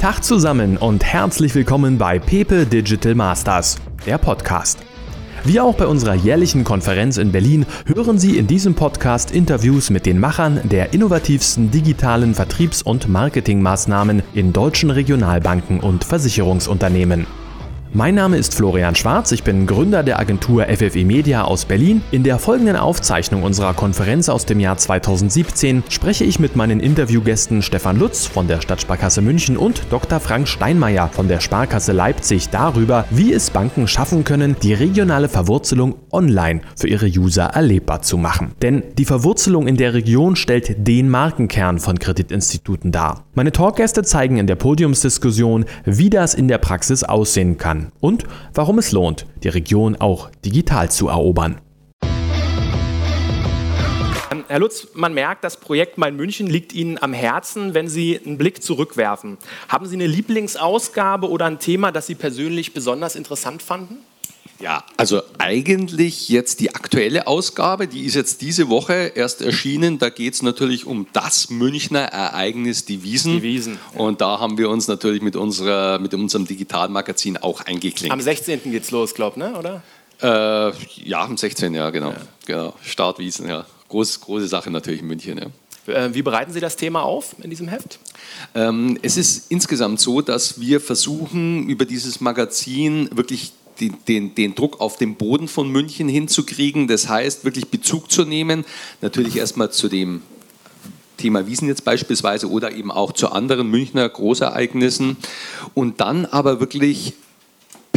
Tag 0.00 0.24
zusammen 0.24 0.78
und 0.78 1.04
herzlich 1.04 1.54
willkommen 1.54 1.98
bei 1.98 2.18
Pepe 2.18 2.64
Digital 2.64 3.14
Masters, 3.14 3.76
der 4.06 4.16
Podcast. 4.16 4.78
Wie 5.44 5.60
auch 5.60 5.74
bei 5.74 5.86
unserer 5.86 6.14
jährlichen 6.14 6.64
Konferenz 6.64 7.18
in 7.18 7.32
Berlin 7.32 7.66
hören 7.84 8.18
Sie 8.18 8.38
in 8.38 8.46
diesem 8.46 8.74
Podcast 8.74 9.30
Interviews 9.30 9.90
mit 9.90 10.06
den 10.06 10.18
Machern 10.18 10.58
der 10.64 10.94
innovativsten 10.94 11.70
digitalen 11.70 12.34
Vertriebs- 12.34 12.80
und 12.80 13.10
Marketingmaßnahmen 13.10 14.22
in 14.32 14.54
deutschen 14.54 14.88
Regionalbanken 14.88 15.80
und 15.80 16.02
Versicherungsunternehmen. 16.04 17.26
Mein 17.92 18.14
Name 18.14 18.36
ist 18.36 18.54
Florian 18.54 18.94
Schwarz, 18.94 19.32
ich 19.32 19.42
bin 19.42 19.66
Gründer 19.66 20.04
der 20.04 20.20
Agentur 20.20 20.66
FFE 20.66 21.04
Media 21.04 21.42
aus 21.42 21.64
Berlin. 21.64 22.02
In 22.12 22.22
der 22.22 22.38
folgenden 22.38 22.76
Aufzeichnung 22.76 23.42
unserer 23.42 23.74
Konferenz 23.74 24.28
aus 24.28 24.46
dem 24.46 24.60
Jahr 24.60 24.76
2017 24.76 25.82
spreche 25.88 26.22
ich 26.22 26.38
mit 26.38 26.54
meinen 26.54 26.78
Interviewgästen 26.78 27.62
Stefan 27.62 27.98
Lutz 27.98 28.28
von 28.28 28.46
der 28.46 28.60
Stadtsparkasse 28.60 29.22
München 29.22 29.56
und 29.56 29.82
Dr. 29.90 30.20
Frank 30.20 30.46
Steinmeier 30.46 31.08
von 31.08 31.26
der 31.26 31.40
Sparkasse 31.40 31.90
Leipzig 31.90 32.50
darüber, 32.50 33.06
wie 33.10 33.32
es 33.32 33.50
Banken 33.50 33.88
schaffen 33.88 34.22
können, 34.22 34.54
die 34.62 34.72
regionale 34.72 35.28
Verwurzelung 35.28 35.96
online 36.12 36.60
für 36.76 36.86
ihre 36.86 37.08
User 37.08 37.46
erlebbar 37.46 38.02
zu 38.02 38.18
machen. 38.18 38.52
Denn 38.62 38.84
die 38.98 39.04
Verwurzelung 39.04 39.66
in 39.66 39.76
der 39.76 39.94
Region 39.94 40.36
stellt 40.36 40.86
den 40.86 41.08
Markenkern 41.08 41.80
von 41.80 41.98
Kreditinstituten 41.98 42.92
dar. 42.92 43.24
Meine 43.34 43.50
Talkgäste 43.50 44.04
zeigen 44.04 44.36
in 44.36 44.46
der 44.46 44.54
Podiumsdiskussion, 44.54 45.64
wie 45.84 46.08
das 46.08 46.34
in 46.34 46.46
der 46.46 46.58
Praxis 46.58 47.02
aussehen 47.02 47.58
kann 47.58 47.79
und 48.00 48.24
warum 48.54 48.78
es 48.78 48.92
lohnt, 48.92 49.26
die 49.42 49.48
Region 49.48 49.96
auch 49.96 50.30
digital 50.44 50.90
zu 50.90 51.08
erobern. 51.08 51.60
Ähm, 54.30 54.44
Herr 54.46 54.58
Lutz, 54.60 54.88
man 54.94 55.12
merkt, 55.14 55.42
das 55.42 55.56
Projekt 55.56 55.98
Mein 55.98 56.16
München 56.16 56.46
liegt 56.46 56.72
Ihnen 56.72 57.02
am 57.02 57.12
Herzen, 57.12 57.74
wenn 57.74 57.88
Sie 57.88 58.20
einen 58.24 58.38
Blick 58.38 58.62
zurückwerfen. 58.62 59.38
Haben 59.68 59.86
Sie 59.86 59.96
eine 59.96 60.06
Lieblingsausgabe 60.06 61.28
oder 61.28 61.46
ein 61.46 61.58
Thema, 61.58 61.90
das 61.90 62.06
Sie 62.06 62.14
persönlich 62.14 62.72
besonders 62.72 63.16
interessant 63.16 63.62
fanden? 63.62 63.98
Ja, 64.60 64.84
also 64.98 65.22
eigentlich 65.38 66.28
jetzt 66.28 66.60
die 66.60 66.74
aktuelle 66.74 67.26
Ausgabe, 67.26 67.88
die 67.88 68.04
ist 68.04 68.14
jetzt 68.14 68.42
diese 68.42 68.68
Woche 68.68 69.12
erst 69.14 69.40
erschienen. 69.40 69.98
Da 69.98 70.10
geht 70.10 70.34
es 70.34 70.42
natürlich 70.42 70.86
um 70.86 71.06
das 71.14 71.48
Münchner 71.48 72.00
Ereignis, 72.00 72.84
die 72.84 73.02
Wiesen. 73.02 73.36
Die 73.36 73.42
Wiesen. 73.42 73.78
Ja. 73.94 74.00
Und 74.00 74.20
da 74.20 74.38
haben 74.38 74.58
wir 74.58 74.68
uns 74.68 74.86
natürlich 74.86 75.22
mit, 75.22 75.34
unserer, 75.34 75.98
mit 75.98 76.12
unserem 76.12 76.46
Digitalmagazin 76.46 77.38
auch 77.38 77.62
eingeklinkt. 77.62 78.12
Am 78.12 78.20
16. 78.20 78.60
geht's 78.64 78.90
los, 78.90 79.14
glaube 79.14 79.40
ich, 79.40 79.44
ne? 79.44 79.58
oder? 79.58 79.82
Äh, 80.22 80.72
ja, 81.04 81.24
am 81.24 81.38
16. 81.38 81.72
Ja, 81.72 81.88
genau. 81.88 82.10
Ja. 82.10 82.16
genau. 82.44 82.74
Startwiesen, 82.82 83.48
ja. 83.48 83.64
Groß, 83.88 84.20
große 84.20 84.46
Sache 84.46 84.70
natürlich 84.70 85.00
in 85.00 85.06
München, 85.06 85.38
ja. 85.38 85.46
Äh, 85.86 86.14
wie 86.14 86.22
bereiten 86.22 86.52
Sie 86.52 86.60
das 86.60 86.76
Thema 86.76 87.02
auf 87.02 87.34
in 87.42 87.50
diesem 87.50 87.68
Heft? 87.68 87.98
Ähm, 88.54 88.98
es 89.02 89.16
ist 89.16 89.50
insgesamt 89.50 90.00
so, 90.00 90.20
dass 90.20 90.60
wir 90.60 90.80
versuchen, 90.80 91.68
über 91.68 91.84
dieses 91.84 92.20
Magazin 92.20 93.08
wirklich 93.12 93.52
den, 93.80 93.96
den, 94.06 94.34
den, 94.34 94.54
Druck 94.54 94.80
auf 94.80 94.96
den 94.96 95.16
Boden 95.16 95.48
von 95.48 95.70
München 95.70 96.08
hinzukriegen. 96.08 96.88
Das 96.88 97.08
heißt, 97.08 97.44
wirklich 97.44 97.68
Bezug 97.68 98.10
zu 98.10 98.24
nehmen, 98.24 98.64
natürlich 99.00 99.36
erstmal 99.36 99.70
zu 99.70 99.88
dem 99.88 100.22
Thema 101.16 101.46
Wiesen 101.46 101.68
jetzt 101.68 101.84
beispielsweise 101.84 102.50
oder 102.50 102.72
eben 102.72 102.90
auch 102.90 103.12
zu 103.12 103.30
anderen 103.30 103.70
Münchner 103.70 104.08
Großereignissen 104.08 105.16
und 105.74 106.00
dann 106.00 106.24
aber 106.26 106.60
wirklich 106.60 107.14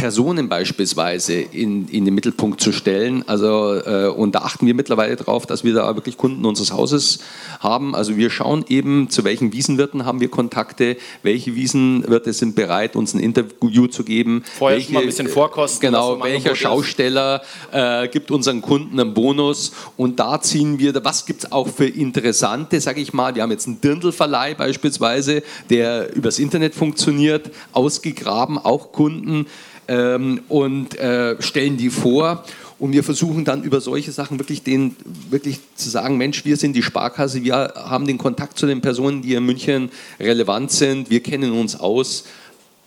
Personen 0.04 0.50
beispielsweise 0.50 1.32
in, 1.32 1.88
in 1.88 2.04
den 2.04 2.14
Mittelpunkt 2.14 2.60
zu 2.60 2.72
stellen. 2.72 3.26
Also, 3.26 3.74
äh, 3.74 4.08
und 4.08 4.34
da 4.34 4.40
achten 4.40 4.66
wir 4.66 4.74
mittlerweile 4.74 5.16
darauf, 5.16 5.46
dass 5.46 5.64
wir 5.64 5.72
da 5.72 5.96
wirklich 5.96 6.18
Kunden 6.18 6.44
unseres 6.44 6.72
Hauses 6.72 7.20
haben. 7.60 7.94
Also 7.94 8.18
wir 8.18 8.28
schauen 8.28 8.66
eben, 8.68 9.08
zu 9.08 9.24
welchen 9.24 9.54
Wiesenwirten 9.54 10.04
haben 10.04 10.20
wir 10.20 10.28
Kontakte, 10.28 10.98
welche 11.22 11.54
Wiesenwirte 11.54 12.34
sind 12.34 12.54
bereit, 12.54 12.96
uns 12.96 13.14
ein 13.14 13.18
Interview 13.18 13.86
zu 13.86 14.04
geben. 14.04 14.44
Vorher 14.58 14.76
welche, 14.76 14.92
mal 14.92 15.00
ein 15.00 15.06
bisschen 15.06 15.26
vorkosten. 15.26 15.80
Genau, 15.80 16.22
welcher 16.22 16.54
Schausteller 16.54 17.40
äh, 17.72 18.06
gibt 18.08 18.30
unseren 18.30 18.60
Kunden 18.60 19.00
einen 19.00 19.14
Bonus. 19.14 19.72
Und 19.96 20.20
da 20.20 20.38
ziehen 20.38 20.78
wir, 20.78 21.02
was 21.02 21.24
gibt 21.24 21.44
es 21.44 21.50
auch 21.50 21.68
für 21.68 21.86
interessante, 21.86 22.78
sage 22.78 23.00
ich 23.00 23.14
mal, 23.14 23.34
wir 23.34 23.42
haben 23.42 23.52
jetzt 23.52 23.66
einen 23.66 23.80
Dirndlverleih 23.80 24.52
beispielsweise, 24.52 25.42
der 25.70 26.14
übers 26.14 26.38
Internet 26.38 26.74
funktioniert, 26.74 27.50
ausgegraben, 27.72 28.58
auch 28.58 28.92
Kunden 28.92 29.46
ähm, 29.88 30.40
und 30.48 30.98
äh, 30.98 31.40
stellen 31.40 31.76
die 31.76 31.90
vor. 31.90 32.44
Und 32.78 32.92
wir 32.92 33.04
versuchen 33.04 33.44
dann 33.44 33.62
über 33.62 33.80
solche 33.80 34.10
Sachen 34.10 34.38
wirklich, 34.38 34.62
den, 34.62 34.96
wirklich 35.30 35.60
zu 35.76 35.88
sagen, 35.88 36.16
Mensch, 36.16 36.44
wir 36.44 36.56
sind 36.56 36.74
die 36.74 36.82
Sparkasse, 36.82 37.44
wir 37.44 37.72
haben 37.76 38.06
den 38.06 38.18
Kontakt 38.18 38.58
zu 38.58 38.66
den 38.66 38.80
Personen, 38.80 39.22
die 39.22 39.34
in 39.34 39.46
München 39.46 39.90
relevant 40.18 40.72
sind, 40.72 41.08
wir 41.08 41.22
kennen 41.22 41.52
uns 41.52 41.78
aus 41.78 42.24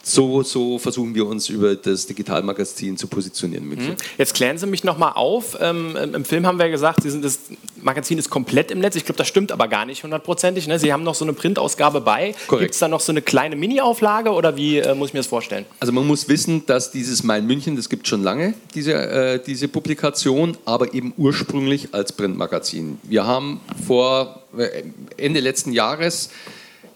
so, 0.08 0.42
so 0.44 0.78
versuchen 0.80 1.14
wir 1.16 1.26
uns 1.28 1.50
über 1.50 1.76
das 1.76 2.06
Digitalmagazin 2.06 2.98
zu 2.98 3.08
positionieren. 3.08 3.68
Mhm. 3.68 3.96
Jetzt 4.18 4.34
klären 4.34 4.58
Sie 4.58 4.66
mich 4.66 4.84
nochmal 4.84 5.14
auf. 5.16 5.58
Ähm, 5.60 5.96
Im 5.96 6.24
Film 6.24 6.46
haben 6.48 6.60
wir 6.60 6.70
gesagt, 6.70 7.04
Sie 7.04 7.10
sind 7.10 7.26
das 7.26 7.40
Magazin 7.82 8.18
ist 8.18 8.30
komplett 8.30 8.72
im 8.72 8.80
Netz. 8.80 8.96
Ich 8.96 9.06
glaube, 9.06 9.18
das 9.18 9.28
stimmt 9.28 9.52
aber 9.52 9.68
gar 9.68 9.86
nicht 9.86 10.04
hundertprozentig. 10.04 10.68
Ne? 10.68 10.80
Sie 10.80 10.92
haben 10.92 11.04
noch 11.04 11.16
so 11.16 11.26
eine 11.26 11.34
Printausgabe 11.34 12.02
bei. 12.02 12.34
Gibt 12.50 12.72
es 12.72 12.80
da 12.80 12.88
noch 12.88 13.00
so 13.00 13.12
eine 13.12 13.22
kleine 13.22 13.56
Mini-Auflage 13.56 14.32
oder 14.32 14.56
wie 14.56 14.80
äh, 14.80 14.96
muss 14.96 15.10
ich 15.10 15.14
mir 15.14 15.20
das 15.20 15.28
vorstellen? 15.28 15.66
Also 15.80 15.94
man 15.94 16.06
muss 16.08 16.28
wissen, 16.30 16.66
dass 16.66 16.92
dieses 16.92 17.24
Mein 17.24 17.46
München, 17.46 17.76
das 17.76 17.90
gibt 17.90 18.08
schon 18.08 18.24
lange, 18.24 18.54
diese, 18.74 18.94
äh, 18.94 19.40
diese 19.46 19.68
Publikation, 19.68 20.58
aber 20.66 20.94
eben 20.94 21.14
ursprünglich 21.18 21.94
als 21.94 22.14
Printmagazin. 22.14 23.00
Wir 23.04 23.26
haben 23.26 23.60
vor 23.86 24.42
äh, 24.58 24.84
Ende 25.18 25.40
letzten 25.40 25.72
Jahres 25.72 26.30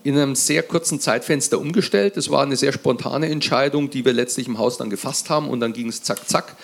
in 0.04 0.18
einem 0.18 0.36
sehr 0.36 0.64
kurzen 0.64 1.00
Zeitfenster 1.00 1.60
umgestellt. 1.60 2.18
Das 2.18 2.30
war 2.30 2.44
eine 2.44 2.56
sehr 2.56 2.74
spontane 2.74 3.30
Entscheidung, 3.30 3.90
die 3.90 4.04
wir 4.06 4.14
letztlich 4.14 4.48
im 4.48 4.58
Haus 4.58 4.78
dann 4.78 4.90
gefasst 4.90 5.30
haben 5.30 5.50
und 5.50 5.60
dann 5.60 5.74
ging 5.74 5.88
es 5.90 6.02
zack, 6.02 6.28
zack. 6.28 6.56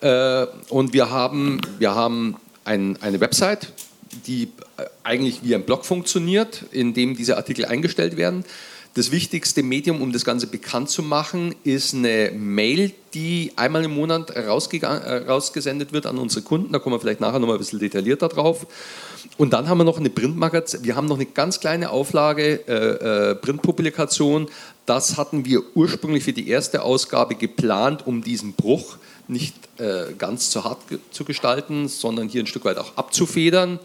Äh, 0.00 0.46
und 0.68 0.92
wir 0.92 1.10
haben, 1.10 1.60
wir 1.78 1.94
haben 1.94 2.36
ein, 2.64 2.98
eine 3.02 3.20
Website, 3.20 3.72
die 4.26 4.48
eigentlich 5.02 5.42
wie 5.42 5.54
ein 5.54 5.64
Blog 5.64 5.84
funktioniert, 5.84 6.64
in 6.70 6.94
dem 6.94 7.16
diese 7.16 7.36
Artikel 7.36 7.64
eingestellt 7.64 8.16
werden. 8.16 8.44
Das 8.94 9.10
wichtigste 9.10 9.64
Medium, 9.64 10.00
um 10.00 10.12
das 10.12 10.24
Ganze 10.24 10.46
bekannt 10.46 10.88
zu 10.88 11.02
machen, 11.02 11.56
ist 11.64 11.94
eine 11.94 12.30
Mail, 12.30 12.92
die 13.12 13.50
einmal 13.56 13.84
im 13.84 13.92
Monat 13.92 14.30
äh, 14.30 14.46
rausgesendet 14.46 15.92
wird 15.92 16.06
an 16.06 16.16
unsere 16.16 16.42
Kunden. 16.42 16.72
Da 16.72 16.78
kommen 16.78 16.94
wir 16.94 17.00
vielleicht 17.00 17.20
nachher 17.20 17.40
nochmal 17.40 17.56
ein 17.56 17.58
bisschen 17.58 17.80
detaillierter 17.80 18.28
drauf. 18.28 18.68
Und 19.36 19.52
dann 19.52 19.68
haben 19.68 19.78
wir 19.78 19.84
noch 19.84 19.98
eine 19.98 20.10
Printmagazin, 20.10 20.84
wir 20.84 20.94
haben 20.94 21.08
noch 21.08 21.16
eine 21.16 21.26
ganz 21.26 21.58
kleine 21.58 21.90
Auflage 21.90 22.60
äh, 22.68 23.30
äh, 23.30 23.34
Printpublikation. 23.34 24.46
Das 24.86 25.16
hatten 25.16 25.44
wir 25.44 25.62
ursprünglich 25.74 26.22
für 26.22 26.32
die 26.32 26.48
erste 26.48 26.82
Ausgabe 26.82 27.34
geplant, 27.34 28.06
um 28.06 28.22
diesen 28.22 28.52
Bruch 28.52 28.98
nicht 29.26 29.54
äh, 29.78 30.12
ganz 30.18 30.50
zu 30.50 30.64
hart 30.64 30.86
ge 30.88 30.98
zu 31.10 31.24
gestalten, 31.24 31.88
sondern 31.88 32.28
hier 32.28 32.42
ein 32.42 32.46
Stück 32.46 32.64
weit 32.64 32.78
auch 32.78 32.96
abzufedern. 32.96 33.78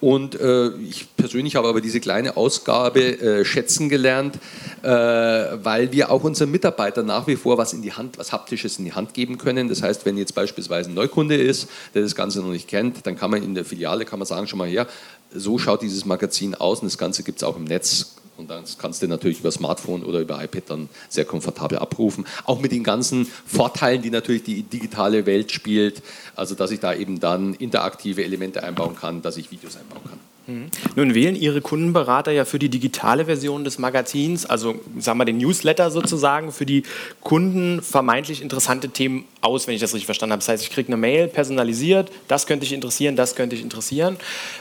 Und 0.00 0.38
äh, 0.38 0.70
ich 0.76 1.06
persönlich 1.16 1.56
habe 1.56 1.68
aber 1.68 1.80
diese 1.80 2.00
kleine 2.00 2.36
Ausgabe 2.36 3.00
äh, 3.00 3.44
schätzen 3.44 3.88
gelernt, 3.88 4.36
äh, 4.82 4.88
weil 4.88 5.92
wir 5.92 6.10
auch 6.10 6.24
unseren 6.24 6.50
Mitarbeitern 6.50 7.06
nach 7.06 7.26
wie 7.26 7.36
vor 7.36 7.58
was 7.58 7.72
in 7.72 7.82
die 7.82 7.92
Hand, 7.92 8.18
was 8.18 8.32
Haptisches 8.32 8.78
in 8.78 8.84
die 8.84 8.92
Hand 8.92 9.14
geben 9.14 9.38
können. 9.38 9.68
Das 9.68 9.82
heißt, 9.82 10.04
wenn 10.04 10.18
jetzt 10.18 10.34
beispielsweise 10.34 10.90
ein 10.90 10.94
Neukunde 10.94 11.36
ist, 11.36 11.68
der 11.94 12.02
das 12.02 12.14
Ganze 12.14 12.40
noch 12.40 12.50
nicht 12.50 12.68
kennt, 12.68 13.06
dann 13.06 13.16
kann 13.16 13.30
man 13.30 13.42
in 13.42 13.54
der 13.54 13.64
Filiale 13.64 14.04
kann 14.04 14.18
man 14.18 14.26
sagen, 14.26 14.46
schon 14.46 14.58
mal 14.58 14.68
her, 14.68 14.86
so 15.34 15.58
schaut 15.58 15.82
dieses 15.82 16.04
Magazin 16.04 16.54
aus 16.54 16.80
und 16.80 16.86
das 16.86 16.98
Ganze 16.98 17.22
gibt 17.22 17.38
es 17.38 17.44
auch 17.44 17.56
im 17.56 17.64
Netz 17.64 18.16
und 18.36 18.50
dann 18.50 18.64
kannst 18.78 19.02
du 19.02 19.08
natürlich 19.08 19.40
über 19.40 19.50
Smartphone 19.50 20.02
oder 20.04 20.20
über 20.20 20.42
iPad 20.42 20.62
dann 20.68 20.88
sehr 21.08 21.24
komfortabel 21.24 21.78
abrufen. 21.78 22.26
Auch 22.44 22.60
mit 22.60 22.72
den 22.72 22.84
ganzen 22.84 23.26
Vorteilen, 23.46 24.02
die 24.02 24.10
natürlich 24.10 24.42
die 24.42 24.62
digitale 24.62 25.26
Welt 25.26 25.52
spielt. 25.52 26.02
Also, 26.34 26.54
dass 26.54 26.70
ich 26.70 26.80
da 26.80 26.94
eben 26.94 27.20
dann 27.20 27.54
interaktive 27.54 28.24
Elemente 28.24 28.62
einbauen 28.62 28.96
kann, 28.96 29.22
dass 29.22 29.36
ich 29.36 29.50
Videos 29.50 29.76
einbauen 29.76 30.02
kann. 30.08 30.31
Mhm. 30.46 30.70
Nun 30.96 31.14
wählen 31.14 31.36
Ihre 31.36 31.60
Kundenberater 31.60 32.32
ja 32.32 32.44
für 32.44 32.58
die 32.58 32.68
digitale 32.68 33.26
Version 33.26 33.64
des 33.64 33.78
Magazins, 33.78 34.46
also 34.46 34.74
sagen 34.98 35.18
wir 35.18 35.24
den 35.24 35.38
Newsletter 35.38 35.90
sozusagen, 35.90 36.52
für 36.52 36.66
die 36.66 36.82
Kunden 37.20 37.80
vermeintlich 37.82 38.42
interessante 38.42 38.88
Themen 38.88 39.24
aus, 39.40 39.66
wenn 39.66 39.74
ich 39.74 39.80
das 39.80 39.92
richtig 39.92 40.06
verstanden 40.06 40.32
habe. 40.32 40.40
Das 40.40 40.48
heißt, 40.48 40.62
ich 40.64 40.70
kriege 40.70 40.88
eine 40.88 40.96
Mail 40.96 41.28
personalisiert, 41.28 42.10
das 42.28 42.46
könnte 42.46 42.66
ich 42.66 42.72
interessieren, 42.72 43.16
das 43.16 43.36
könnte 43.36 43.54
ich 43.54 43.62
interessieren. 43.62 44.16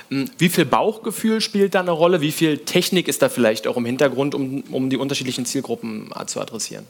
Hm, 0.10 0.30
wie 0.38 0.50
viel 0.50 0.66
Bauchgefühl 0.66 1.42
spielt 1.42 1.76
da 1.76 1.80
eine 1.80 1.92
Rolle? 1.92 2.22
Wie 2.22 2.32
viel 2.32 2.60
Technik 2.60 3.08
ist 3.08 3.22
da 3.22 3.30
vielleicht 3.30 3.68
auch 3.68 3.78
im 3.78 3.86
Hintergrund, 3.86 4.36
um, 4.36 4.64
um 4.72 4.90
die 4.90 4.98
unterschiedlichen 4.98 5.46
Zielgruppen 5.46 6.10
zu 6.28 6.40
adressieren? 6.40 6.86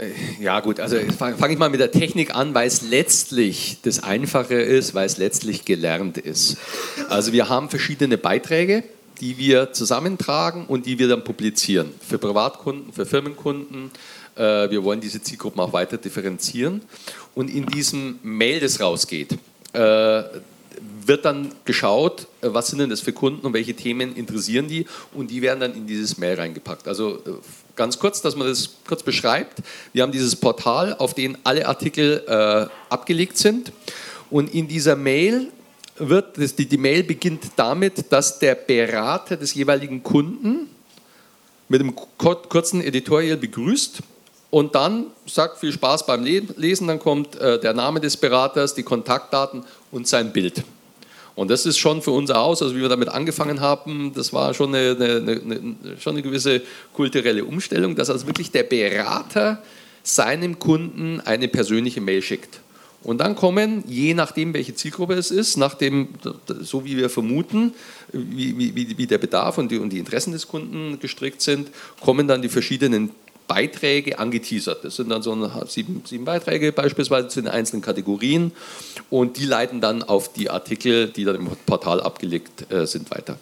Äh, 0.00 0.12
ja 0.40 0.60
gut, 0.60 0.80
also 0.80 0.96
fange 1.16 1.36
fang 1.36 1.50
ich 1.50 1.58
mal 1.58 1.70
mit 1.70 1.80
der 1.80 1.92
Technik 1.92 2.34
an, 2.34 2.54
weil 2.54 2.66
es 2.66 2.82
letztlich 2.82 3.78
das 3.82 4.02
Einfache 4.02 4.54
ist, 4.54 4.94
weil 4.94 5.06
es 5.06 5.18
letztlich 5.18 5.64
gelernt 5.64 6.18
ist. 6.18 6.56
Also 7.08 7.32
wir 7.32 7.48
haben 7.48 7.68
verschiedene 7.68 8.18
Beiträge, 8.18 8.82
die 9.20 9.36
wir 9.36 9.72
zusammentragen 9.72 10.66
und 10.66 10.86
die 10.86 10.98
wir 10.98 11.08
dann 11.08 11.24
publizieren. 11.24 11.92
Für 12.06 12.18
Privatkunden, 12.18 12.92
für 12.92 13.04
Firmenkunden. 13.04 13.90
Äh, 14.36 14.70
wir 14.70 14.82
wollen 14.82 15.00
diese 15.00 15.22
Zielgruppen 15.22 15.60
auch 15.60 15.72
weiter 15.72 15.98
differenzieren. 15.98 16.80
Und 17.34 17.50
in 17.50 17.66
diesem 17.66 18.18
Mail, 18.22 18.60
das 18.60 18.80
rausgeht, 18.80 19.36
äh, 19.72 20.22
wird 21.06 21.24
dann 21.24 21.52
geschaut, 21.64 22.26
äh, 22.40 22.48
was 22.52 22.68
sind 22.68 22.78
denn 22.78 22.90
das 22.90 23.00
für 23.00 23.12
Kunden 23.12 23.46
und 23.46 23.52
welche 23.52 23.74
Themen 23.74 24.14
interessieren 24.16 24.68
die 24.68 24.86
und 25.12 25.30
die 25.30 25.42
werden 25.42 25.60
dann 25.60 25.74
in 25.74 25.86
dieses 25.86 26.18
Mail 26.18 26.36
reingepackt. 26.36 26.88
Also 26.88 27.16
äh, 27.16 27.32
ganz 27.76 27.98
kurz, 27.98 28.22
dass 28.22 28.36
man 28.36 28.46
das 28.46 28.76
kurz 28.86 29.02
beschreibt. 29.02 29.58
Wir 29.92 30.02
haben 30.02 30.12
dieses 30.12 30.36
Portal, 30.36 30.94
auf 30.94 31.14
dem 31.14 31.36
alle 31.44 31.66
Artikel 31.66 32.22
äh, 32.26 32.66
abgelegt 32.92 33.36
sind 33.38 33.72
und 34.30 34.54
in 34.54 34.68
dieser 34.68 34.96
Mail 34.96 35.48
wird, 35.96 36.38
das, 36.38 36.54
die, 36.54 36.66
die 36.66 36.78
Mail 36.78 37.02
beginnt 37.02 37.44
damit, 37.56 38.10
dass 38.10 38.38
der 38.38 38.54
Berater 38.54 39.36
des 39.36 39.54
jeweiligen 39.54 40.02
Kunden 40.02 40.68
mit 41.68 41.80
einem 41.80 41.94
kurzen 41.94 42.82
Editorial 42.82 43.36
begrüßt 43.36 44.00
und 44.50 44.74
dann 44.74 45.06
sagt 45.26 45.58
viel 45.58 45.72
Spaß 45.72 46.06
beim 46.06 46.24
Lesen, 46.24 46.88
dann 46.88 46.98
kommt 46.98 47.36
äh, 47.36 47.60
der 47.60 47.72
Name 47.72 48.00
des 48.00 48.16
Beraters, 48.16 48.74
die 48.74 48.82
Kontaktdaten 48.82 49.64
und 49.92 50.08
sein 50.08 50.32
Bild. 50.32 50.64
Und 51.36 51.50
das 51.50 51.64
ist 51.64 51.78
schon 51.78 52.02
für 52.02 52.10
unser 52.10 52.34
Haus, 52.34 52.60
also 52.60 52.74
wie 52.74 52.80
wir 52.80 52.88
damit 52.88 53.08
angefangen 53.08 53.60
haben, 53.60 54.12
das 54.14 54.32
war 54.32 54.52
schon 54.52 54.74
eine, 54.74 54.96
eine, 55.00 55.40
eine, 55.40 55.76
schon 56.00 56.14
eine 56.14 56.22
gewisse 56.22 56.62
kulturelle 56.92 57.44
Umstellung, 57.44 57.94
dass 57.94 58.10
also 58.10 58.26
wirklich 58.26 58.50
der 58.50 58.64
Berater 58.64 59.62
seinem 60.02 60.58
Kunden 60.58 61.20
eine 61.24 61.48
persönliche 61.48 62.00
Mail 62.00 62.20
schickt. 62.20 62.60
Und 63.02 63.18
dann 63.18 63.34
kommen, 63.34 63.84
je 63.86 64.12
nachdem, 64.12 64.52
welche 64.52 64.74
Zielgruppe 64.74 65.14
es 65.14 65.30
ist, 65.30 65.56
nach 65.56 65.74
dem, 65.74 66.08
so 66.60 66.84
wie 66.84 66.98
wir 66.98 67.08
vermuten, 67.08 67.72
wie, 68.12 68.58
wie, 68.58 68.98
wie 68.98 69.06
der 69.06 69.16
Bedarf 69.16 69.56
und 69.56 69.70
die, 69.70 69.78
und 69.78 69.90
die 69.90 69.98
Interessen 69.98 70.32
des 70.32 70.48
Kunden 70.48 70.98
gestrickt 71.00 71.40
sind, 71.40 71.70
kommen 72.00 72.28
dann 72.28 72.42
die 72.42 72.50
verschiedenen 72.50 73.10
Beiträge 73.50 74.20
angeteasert. 74.20 74.84
Das 74.84 74.94
sind 74.94 75.08
dann 75.08 75.22
so 75.22 75.50
sieben, 75.66 76.04
sieben 76.06 76.24
Beiträge 76.24 76.70
beispielsweise 76.70 77.26
zu 77.26 77.42
den 77.42 77.50
einzelnen 77.50 77.82
Kategorien 77.82 78.52
und 79.10 79.38
die 79.38 79.44
leiten 79.44 79.80
dann 79.80 80.04
auf 80.04 80.32
die 80.32 80.50
Artikel, 80.50 81.08
die 81.08 81.24
dann 81.24 81.34
im 81.34 81.48
Portal 81.66 82.00
abgelegt 82.00 82.70
äh, 82.70 82.86
sind, 82.86 83.10
weiter. 83.10 83.38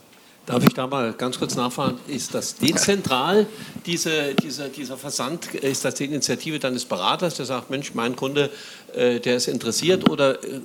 Darf 0.46 0.64
ich 0.64 0.72
da 0.72 0.86
mal 0.86 1.12
ganz 1.12 1.38
kurz 1.38 1.56
nachfragen? 1.56 1.98
Ist 2.08 2.32
das 2.32 2.54
dezentral, 2.54 3.46
diese, 3.84 4.34
dieser, 4.42 4.68
dieser 4.70 4.96
Versand? 4.96 5.54
Ist 5.54 5.84
das 5.84 5.96
die 5.96 6.06
Initiative 6.06 6.58
deines 6.58 6.86
Beraters, 6.86 7.34
der 7.34 7.44
sagt, 7.44 7.68
Mensch, 7.68 7.92
mein 7.92 8.16
Kunde, 8.16 8.48
äh, 8.94 9.20
der 9.20 9.36
ist 9.36 9.46
interessiert 9.46 10.08
oder 10.08 10.42
äh, 10.42 10.60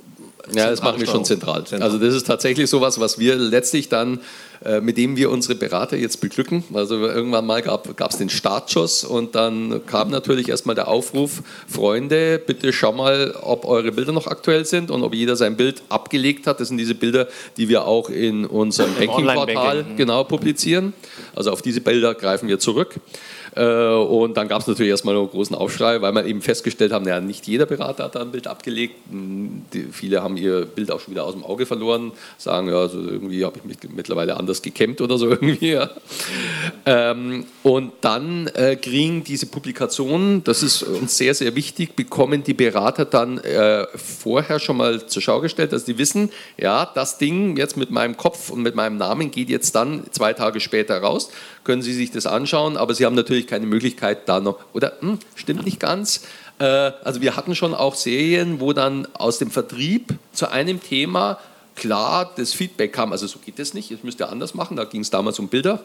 ja, 0.54 0.70
das 0.70 0.82
machen 0.82 1.00
wir 1.00 1.06
schon 1.06 1.24
zentral. 1.26 1.66
zentral. 1.66 1.82
Also 1.82 1.98
das 1.98 2.14
ist 2.14 2.26
tatsächlich 2.26 2.68
sowas, 2.68 2.98
was 2.98 3.18
wir 3.18 3.36
letztlich 3.36 3.90
dann, 3.90 4.14
äh, 4.16 4.53
mit 4.80 4.96
dem 4.96 5.16
wir 5.16 5.30
unsere 5.30 5.54
Berater 5.54 5.96
jetzt 5.96 6.20
beglücken. 6.20 6.64
Also 6.72 6.96
irgendwann 6.96 7.46
mal 7.46 7.60
gab 7.62 8.10
es 8.10 8.16
den 8.16 8.30
Startschuss 8.30 9.04
und 9.04 9.34
dann 9.34 9.84
kam 9.86 10.10
natürlich 10.10 10.48
erstmal 10.48 10.74
der 10.74 10.88
Aufruf, 10.88 11.42
Freunde, 11.68 12.38
bitte 12.38 12.72
schau 12.72 12.92
mal, 12.92 13.34
ob 13.42 13.66
eure 13.66 13.92
Bilder 13.92 14.12
noch 14.12 14.26
aktuell 14.26 14.64
sind 14.64 14.90
und 14.90 15.02
ob 15.02 15.14
jeder 15.14 15.36
sein 15.36 15.56
Bild 15.56 15.82
abgelegt 15.88 16.46
hat. 16.46 16.60
Das 16.60 16.68
sind 16.68 16.78
diese 16.78 16.94
Bilder, 16.94 17.28
die 17.56 17.68
wir 17.68 17.86
auch 17.86 18.08
in 18.08 18.46
unserem 18.46 18.94
Banking-Portal 18.94 19.84
genau 19.96 20.24
publizieren. 20.24 20.94
Also 21.34 21.50
auf 21.50 21.62
diese 21.62 21.80
Bilder 21.80 22.14
greifen 22.14 22.48
wir 22.48 22.58
zurück. 22.58 22.94
Äh, 23.56 23.64
und 23.64 24.36
dann 24.36 24.48
gab 24.48 24.62
es 24.62 24.66
natürlich 24.66 24.90
erstmal 24.90 25.16
einen 25.16 25.28
großen 25.28 25.54
Aufschrei, 25.54 26.00
weil 26.02 26.12
man 26.12 26.26
eben 26.26 26.42
festgestellt 26.42 26.92
haben, 26.92 27.06
ja, 27.06 27.20
nicht 27.20 27.46
jeder 27.46 27.66
Berater 27.66 28.04
hat 28.04 28.16
da 28.16 28.20
ein 28.20 28.32
Bild 28.32 28.46
abgelegt. 28.46 28.94
Die, 29.10 29.86
viele 29.92 30.22
haben 30.22 30.36
ihr 30.36 30.66
Bild 30.66 30.90
auch 30.90 31.00
schon 31.00 31.12
wieder 31.14 31.24
aus 31.24 31.34
dem 31.34 31.44
Auge 31.44 31.66
verloren, 31.66 32.12
sagen, 32.36 32.68
ja, 32.68 32.78
also 32.78 32.98
irgendwie 32.98 33.44
habe 33.44 33.58
ich 33.58 33.64
mich 33.64 33.78
mittlerweile 33.94 34.36
anders 34.36 34.53
gekämmt 34.62 35.00
oder 35.00 35.18
so 35.18 35.28
irgendwie. 35.30 35.72
Ja. 35.72 35.90
Ähm, 36.86 37.46
und 37.62 37.92
dann 38.00 38.46
äh, 38.48 38.76
kriegen 38.76 39.24
diese 39.24 39.46
Publikationen, 39.46 40.44
das 40.44 40.62
ist 40.62 40.82
uns 40.82 41.16
sehr, 41.16 41.34
sehr 41.34 41.54
wichtig, 41.54 41.96
bekommen 41.96 42.44
die 42.44 42.54
Berater 42.54 43.04
dann 43.04 43.38
äh, 43.38 43.86
vorher 43.94 44.58
schon 44.58 44.76
mal 44.76 45.06
zur 45.06 45.22
Schau 45.22 45.40
gestellt, 45.40 45.72
dass 45.72 45.84
die 45.84 45.98
wissen, 45.98 46.30
ja, 46.56 46.90
das 46.94 47.18
Ding 47.18 47.56
jetzt 47.56 47.76
mit 47.76 47.90
meinem 47.90 48.16
Kopf 48.16 48.50
und 48.50 48.62
mit 48.62 48.74
meinem 48.74 48.96
Namen 48.96 49.30
geht 49.30 49.48
jetzt 49.48 49.74
dann 49.74 50.04
zwei 50.10 50.32
Tage 50.32 50.60
später 50.60 50.98
raus 50.98 51.30
können 51.64 51.82
Sie 51.82 51.94
sich 51.94 52.10
das 52.10 52.26
anschauen, 52.26 52.76
aber 52.76 52.94
Sie 52.94 53.04
haben 53.04 53.16
natürlich 53.16 53.46
keine 53.46 53.66
Möglichkeit 53.66 54.28
da 54.28 54.40
noch, 54.40 54.58
oder 54.72 54.92
hm, 55.00 55.18
stimmt 55.34 55.64
nicht 55.64 55.80
ganz. 55.80 56.22
Äh, 56.58 56.64
also 56.64 57.20
wir 57.20 57.36
hatten 57.36 57.56
schon 57.56 57.74
auch 57.74 57.94
Serien, 57.94 58.60
wo 58.60 58.72
dann 58.72 59.08
aus 59.14 59.38
dem 59.38 59.50
Vertrieb 59.50 60.14
zu 60.32 60.50
einem 60.50 60.80
Thema 60.80 61.38
klar 61.74 62.32
das 62.36 62.52
Feedback 62.52 62.92
kam, 62.92 63.12
also 63.12 63.26
so 63.26 63.38
geht 63.38 63.58
das 63.58 63.74
nicht, 63.74 63.90
das 63.90 64.02
müsst 64.02 64.20
ihr 64.20 64.28
anders 64.28 64.54
machen, 64.54 64.76
da 64.76 64.84
ging 64.84 65.00
es 65.00 65.10
damals 65.10 65.38
um 65.38 65.48
Bilder. 65.48 65.84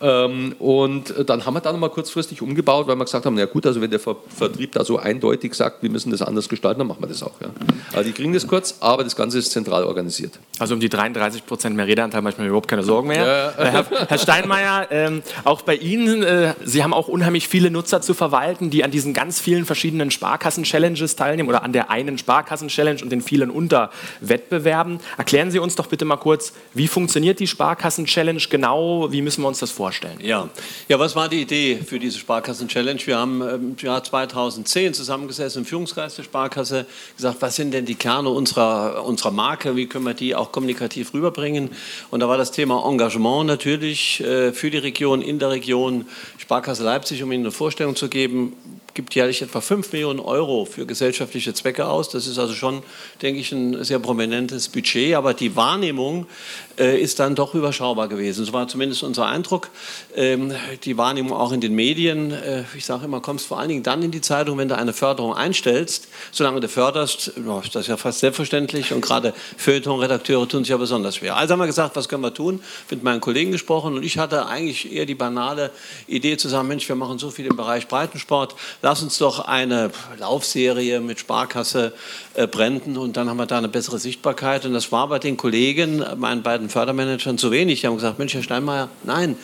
Ähm, 0.00 0.54
und 0.58 1.12
dann 1.28 1.44
haben 1.44 1.54
wir 1.54 1.60
da 1.60 1.72
nochmal 1.72 1.90
kurzfristig 1.90 2.40
umgebaut, 2.40 2.86
weil 2.86 2.96
wir 2.96 3.04
gesagt 3.04 3.26
haben, 3.26 3.34
na 3.34 3.46
gut, 3.46 3.66
also 3.66 3.80
wenn 3.80 3.90
der 3.90 4.00
Vertrieb 4.00 4.72
da 4.72 4.84
so 4.84 4.98
eindeutig 4.98 5.54
sagt, 5.54 5.82
wir 5.82 5.90
müssen 5.90 6.10
das 6.10 6.22
anders 6.22 6.48
gestalten, 6.48 6.78
dann 6.78 6.88
machen 6.88 7.02
wir 7.02 7.08
das 7.08 7.22
auch. 7.22 7.40
Ja. 7.40 7.48
Also 7.92 8.08
die 8.08 8.14
kriegen 8.14 8.32
das 8.32 8.46
kurz, 8.46 8.76
aber 8.80 9.02
das 9.02 9.16
Ganze 9.16 9.38
ist 9.38 9.50
zentral 9.50 9.84
organisiert. 9.84 10.38
Also 10.58 10.74
um 10.74 10.80
die 10.80 10.88
33 10.88 11.46
Prozent 11.46 11.74
mehr 11.74 11.86
Redeanteil 11.86 12.22
manchmal 12.22 12.46
überhaupt 12.46 12.68
keine 12.68 12.82
Sorgen 12.82 13.08
mehr. 13.08 13.26
Ja. 13.26 13.48
Äh, 13.50 13.70
Herr, 13.70 13.86
Herr, 14.08 14.18
Steinmeier, 14.18 14.86
ähm, 14.90 15.22
auch 15.44 15.62
bei 15.62 15.74
Ihnen, 15.74 16.22
äh, 16.22 16.54
Sie 16.64 16.84
haben 16.84 16.94
auch 16.94 17.08
unheimlich 17.08 17.48
viele 17.48 17.70
Nutzer 17.70 18.00
zu 18.00 18.14
verwalten, 18.14 18.70
die 18.70 18.84
an 18.84 18.90
diesen 18.90 19.14
ganz 19.14 19.40
vielen 19.40 19.64
verschiedenen 19.64 20.10
Sparkassen-Challenges 20.10 21.16
teilnehmen 21.16 21.48
oder 21.48 21.62
an 21.62 21.72
der 21.72 21.90
einen 21.90 22.18
Sparkassen-Challenge 22.18 23.02
und 23.02 23.10
den 23.10 23.20
vielen 23.20 23.50
Unterwettbewerben. 23.50 25.00
Erklären 25.16 25.50
Sie 25.50 25.58
uns 25.58 25.74
doch 25.74 25.86
bitte 25.86 26.04
mal 26.04 26.16
kurz, 26.16 26.52
wie 26.74 26.86
funktioniert 26.86 27.40
die 27.40 27.46
Sparkassen-Challenge 27.46 28.42
genau? 28.48 29.10
Wie 29.10 29.22
müssen 29.22 29.42
wir 29.42 29.48
uns 29.48 29.58
das 29.58 29.70
vorstellen? 29.70 29.87
Vorstellen. 29.88 30.18
Ja. 30.20 30.50
ja, 30.88 30.98
was 30.98 31.16
war 31.16 31.30
die 31.30 31.40
Idee 31.40 31.76
für 31.76 31.98
diese 31.98 32.18
Sparkassen-Challenge? 32.18 33.00
Wir 33.06 33.16
haben 33.16 33.40
im 33.40 33.76
Jahr 33.80 34.04
2010 34.04 34.92
zusammengesessen 34.92 35.60
im 35.60 35.64
Führungskreis 35.64 36.14
der 36.16 36.24
Sparkasse, 36.24 36.84
gesagt, 37.16 37.38
was 37.40 37.56
sind 37.56 37.72
denn 37.72 37.86
die 37.86 37.94
Kerne 37.94 38.28
unserer, 38.28 39.02
unserer 39.06 39.30
Marke, 39.30 39.76
wie 39.76 39.86
können 39.86 40.04
wir 40.04 40.12
die 40.12 40.34
auch 40.34 40.52
kommunikativ 40.52 41.14
rüberbringen? 41.14 41.70
Und 42.10 42.20
da 42.20 42.28
war 42.28 42.36
das 42.36 42.52
Thema 42.52 42.86
Engagement 42.86 43.46
natürlich 43.46 44.20
äh, 44.20 44.52
für 44.52 44.70
die 44.70 44.76
Region, 44.76 45.22
in 45.22 45.38
der 45.38 45.50
Region, 45.50 46.04
Sparkasse 46.36 46.84
Leipzig, 46.84 47.22
um 47.22 47.32
Ihnen 47.32 47.44
eine 47.44 47.52
Vorstellung 47.52 47.96
zu 47.96 48.10
geben, 48.10 48.52
gibt 48.98 49.14
jährlich 49.14 49.42
etwa 49.42 49.60
5 49.60 49.92
Millionen 49.92 50.18
Euro 50.18 50.64
für 50.64 50.84
gesellschaftliche 50.84 51.54
Zwecke 51.54 51.86
aus. 51.86 52.08
Das 52.08 52.26
ist 52.26 52.36
also 52.36 52.52
schon, 52.52 52.82
denke 53.22 53.40
ich, 53.40 53.52
ein 53.52 53.84
sehr 53.84 54.00
prominentes 54.00 54.68
Budget. 54.68 55.14
Aber 55.14 55.34
die 55.34 55.54
Wahrnehmung 55.54 56.26
äh, 56.78 57.00
ist 57.00 57.18
dann 57.18 57.34
doch 57.34 57.54
überschaubar 57.54 58.08
gewesen. 58.08 58.44
So 58.44 58.52
war 58.52 58.68
zumindest 58.68 59.02
unser 59.02 59.26
Eindruck. 59.26 59.70
Ähm, 60.14 60.52
die 60.84 60.96
Wahrnehmung 60.96 61.32
auch 61.32 61.52
in 61.52 61.60
den 61.60 61.74
Medien. 61.74 62.32
Äh, 62.32 62.64
ich 62.76 62.84
sage 62.84 63.04
immer, 63.04 63.20
kommst 63.20 63.46
vor 63.46 63.58
allen 63.58 63.68
Dingen 63.68 63.82
dann 63.82 64.02
in 64.02 64.10
die 64.10 64.20
Zeitung, 64.20 64.58
wenn 64.58 64.68
du 64.68 64.76
eine 64.76 64.92
Förderung 64.92 65.34
einstellst. 65.34 66.08
Solange 66.30 66.60
du 66.60 66.68
förderst, 66.68 67.32
oh, 67.46 67.62
das 67.72 67.86
ja 67.86 67.96
fast 67.96 68.20
selbstverständlich. 68.20 68.92
Und 68.92 69.00
gerade 69.00 69.34
Feuilleton-Redakteure 69.56 70.48
tun 70.48 70.64
sich 70.64 70.70
ja 70.70 70.76
besonders 70.76 71.16
schwer. 71.16 71.36
Also 71.36 71.52
haben 71.52 71.60
wir 71.60 71.66
gesagt, 71.66 71.96
was 71.96 72.08
können 72.08 72.22
wir 72.22 72.34
tun? 72.34 72.60
Mit 72.90 73.02
meinen 73.02 73.20
Kollegen 73.20 73.52
gesprochen. 73.52 73.94
Und 73.94 74.04
ich 74.04 74.18
hatte 74.18 74.46
eigentlich 74.46 74.92
eher 74.92 75.06
die 75.06 75.14
banale 75.14 75.70
Idee 76.06 76.36
zu 76.36 76.48
sagen, 76.48 76.68
Mensch, 76.68 76.88
wir 76.88 76.96
machen 76.96 77.18
so 77.18 77.30
viel 77.30 77.46
im 77.46 77.56
Bereich 77.56 77.88
Breitensport 77.88 78.54
lass 78.82 79.02
uns 79.02 79.18
doch 79.18 79.40
eine 79.40 79.90
Laufserie 80.18 81.00
mit 81.00 81.18
Sparkasse 81.18 81.92
äh, 82.34 82.46
Bränden 82.46 82.96
und 82.96 83.16
dann 83.16 83.28
haben 83.28 83.36
wir 83.36 83.46
da 83.46 83.58
eine 83.58 83.68
bessere 83.68 83.98
Sichtbarkeit. 83.98 84.64
Und 84.64 84.72
das 84.72 84.92
war 84.92 85.08
bei 85.08 85.18
den 85.18 85.36
Kollegen, 85.36 86.04
meinen 86.16 86.42
beiden 86.42 86.67
Fördermanagern, 86.68 87.38
zu 87.38 87.50
wenig. 87.50 87.80
Die 87.80 87.86
haben 87.86 87.94
gesagt, 87.94 88.18
Mensch, 88.18 88.34
Herr 88.34 88.42
Steinmeier, 88.42 88.88
nein, 89.04 89.36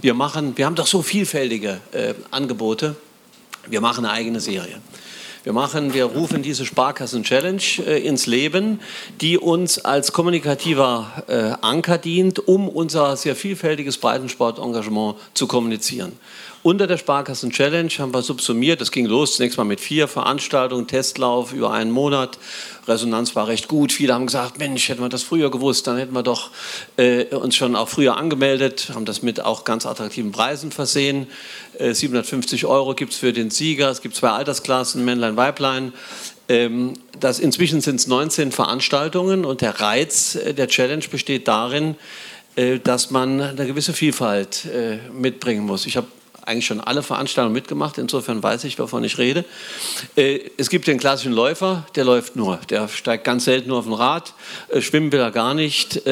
wir, 0.00 0.14
machen, 0.14 0.56
wir 0.56 0.66
haben 0.66 0.74
doch 0.74 0.86
so 0.86 1.02
vielfältige 1.02 1.80
äh, 1.92 2.14
Angebote, 2.30 2.96
wir 3.68 3.80
machen 3.80 4.04
eine 4.04 4.14
eigene 4.14 4.40
Serie. 4.40 4.80
Wir 5.44 5.52
machen, 5.52 5.94
wir 5.94 6.04
rufen 6.04 6.42
diese 6.42 6.66
Sparkassen 6.66 7.22
Challenge 7.22 7.62
äh, 7.86 8.06
ins 8.06 8.26
Leben, 8.26 8.80
die 9.20 9.38
uns 9.38 9.78
als 9.78 10.12
kommunikativer 10.12 11.24
äh, 11.28 11.52
Anker 11.64 11.96
dient, 11.96 12.46
um 12.48 12.68
unser 12.68 13.16
sehr 13.16 13.36
vielfältiges 13.36 13.98
Breitensportengagement 13.98 15.16
zu 15.34 15.46
kommunizieren. 15.46 16.12
Unter 16.64 16.88
der 16.88 16.98
Sparkassen 16.98 17.50
Challenge 17.50 17.90
haben 17.98 18.12
wir 18.12 18.22
subsumiert, 18.22 18.80
das 18.80 18.90
ging 18.90 19.06
los 19.06 19.36
zunächst 19.36 19.56
mal 19.58 19.64
mit 19.64 19.78
vier 19.78 20.08
Veranstaltungen, 20.08 20.88
Testlauf 20.88 21.52
über 21.52 21.70
einen 21.70 21.92
Monat. 21.92 22.36
Resonanz 22.88 23.36
war 23.36 23.46
recht 23.46 23.68
gut. 23.68 23.92
Viele 23.92 24.12
haben 24.12 24.26
gesagt, 24.26 24.58
Mensch, 24.58 24.88
hätten 24.88 25.00
wir 25.00 25.08
das 25.08 25.22
früher 25.22 25.52
gewusst, 25.52 25.86
dann 25.86 25.98
hätten 25.98 26.14
wir 26.14 26.24
doch 26.24 26.50
äh, 26.96 27.26
uns 27.26 27.54
schon 27.54 27.76
auch 27.76 27.88
früher 27.88 28.16
angemeldet, 28.16 28.90
haben 28.92 29.04
das 29.04 29.22
mit 29.22 29.44
auch 29.44 29.64
ganz 29.64 29.86
attraktiven 29.86 30.32
Preisen 30.32 30.72
versehen. 30.72 31.28
Äh, 31.78 31.94
750 31.94 32.66
Euro 32.66 32.94
gibt 32.94 33.12
es 33.12 33.18
für 33.18 33.32
den 33.32 33.50
Sieger, 33.50 33.90
es 33.90 34.00
gibt 34.00 34.16
zwei 34.16 34.30
Altersklassen, 34.30 35.04
Männlein, 35.04 35.36
Weiblein. 35.36 35.92
Ähm, 36.48 36.94
das, 37.20 37.38
inzwischen 37.38 37.82
sind 37.82 37.96
es 37.96 38.08
19 38.08 38.50
Veranstaltungen 38.50 39.44
und 39.44 39.60
der 39.60 39.80
Reiz 39.80 40.34
äh, 40.34 40.54
der 40.54 40.66
Challenge 40.66 41.04
besteht 41.08 41.46
darin, 41.46 41.94
äh, 42.56 42.80
dass 42.80 43.10
man 43.12 43.40
eine 43.40 43.66
gewisse 43.66 43.92
Vielfalt 43.92 44.64
äh, 44.64 44.98
mitbringen 45.12 45.64
muss. 45.64 45.86
Ich 45.86 45.96
habe 45.96 46.08
eigentlich 46.48 46.66
schon 46.66 46.80
alle 46.80 47.02
Veranstaltungen 47.02 47.54
mitgemacht, 47.54 47.98
insofern 47.98 48.42
weiß 48.42 48.64
ich, 48.64 48.78
wovon 48.78 49.04
ich 49.04 49.18
rede. 49.18 49.44
Äh, 50.16 50.40
es 50.56 50.70
gibt 50.70 50.86
den 50.86 50.98
klassischen 50.98 51.32
Läufer, 51.32 51.86
der 51.94 52.04
läuft 52.04 52.36
nur, 52.36 52.56
der 52.70 52.88
steigt 52.88 53.24
ganz 53.24 53.44
selten 53.44 53.68
nur 53.68 53.78
auf 53.78 53.84
dem 53.84 53.92
Rad, 53.92 54.34
äh, 54.68 54.80
schwimmen 54.80 55.12
will 55.12 55.20
er 55.20 55.30
gar 55.30 55.54
nicht. 55.54 56.02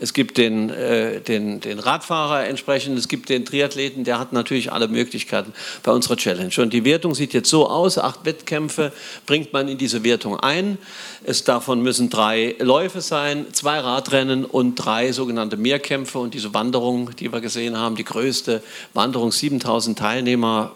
Es 0.00 0.12
gibt 0.12 0.38
den, 0.38 0.70
äh, 0.70 1.20
den, 1.20 1.60
den 1.60 1.80
Radfahrer 1.80 2.46
entsprechend, 2.46 2.96
es 2.98 3.08
gibt 3.08 3.28
den 3.28 3.44
Triathleten, 3.44 4.04
der 4.04 4.20
hat 4.20 4.32
natürlich 4.32 4.70
alle 4.70 4.86
Möglichkeiten 4.86 5.52
bei 5.82 5.90
unserer 5.90 6.16
Challenge. 6.16 6.52
Und 6.58 6.72
die 6.72 6.84
Wertung 6.84 7.16
sieht 7.16 7.34
jetzt 7.34 7.50
so 7.50 7.68
aus, 7.68 7.98
acht 7.98 8.24
Wettkämpfe 8.24 8.92
bringt 9.26 9.52
man 9.52 9.66
in 9.66 9.76
diese 9.76 10.04
Wertung 10.04 10.38
ein. 10.38 10.78
Es, 11.24 11.42
davon 11.42 11.82
müssen 11.82 12.10
drei 12.10 12.54
Läufe 12.60 13.00
sein, 13.00 13.46
zwei 13.52 13.80
Radrennen 13.80 14.44
und 14.44 14.76
drei 14.76 15.10
sogenannte 15.10 15.56
Mehrkämpfe. 15.56 16.20
Und 16.20 16.32
diese 16.32 16.54
Wanderung, 16.54 17.10
die 17.16 17.32
wir 17.32 17.40
gesehen 17.40 17.76
haben, 17.76 17.96
die 17.96 18.04
größte 18.04 18.62
Wanderung, 18.94 19.32
7000 19.32 19.98
Teilnehmer, 19.98 20.72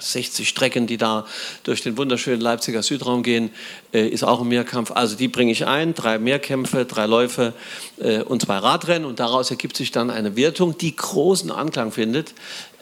60 0.00 0.48
Strecken, 0.48 0.86
die 0.86 0.96
da 0.96 1.26
durch 1.64 1.82
den 1.82 1.96
wunderschönen 1.96 2.40
Leipziger 2.40 2.82
Südraum 2.82 3.22
gehen, 3.22 3.50
äh, 3.92 4.08
ist 4.08 4.24
auch 4.24 4.40
ein 4.40 4.48
Mehrkampf. 4.48 4.92
Also 4.92 5.16
die 5.16 5.28
bringe 5.28 5.52
ich 5.52 5.66
ein, 5.66 5.94
drei 5.94 6.18
Mehrkämpfe, 6.18 6.84
drei 6.84 7.06
Läufe 7.06 7.52
äh, 7.98 8.22
und 8.22 8.45
zwei 8.46 8.58
Radrennen. 8.58 9.06
Und 9.06 9.20
daraus 9.20 9.50
ergibt 9.50 9.76
sich 9.76 9.90
dann 9.90 10.10
eine 10.10 10.36
Wertung, 10.36 10.78
die 10.78 10.94
großen 10.94 11.50
Anklang 11.50 11.92
findet 11.92 12.32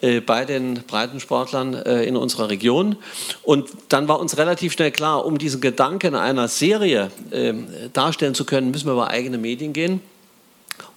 äh, 0.00 0.21
bei 0.21 0.44
den 0.44 0.83
Breitensportlern 0.87 1.75
in 1.75 2.16
unserer 2.16 2.50
Region. 2.50 2.97
Und 3.42 3.68
dann 3.88 4.06
war 4.09 4.21
uns 4.21 4.37
relativ 4.37 4.75
schnell 4.75 4.92
klar, 4.92 5.25
um 5.25 5.38
diesen 5.38 5.61
Gedanken 5.61 6.14
einer 6.14 6.49
Serie 6.49 7.11
darstellen 7.92 8.35
zu 8.35 8.44
können, 8.44 8.71
müssen 8.71 8.87
wir 8.87 8.92
über 8.92 9.09
eigene 9.09 9.38
Medien 9.38 9.73
gehen. 9.73 10.00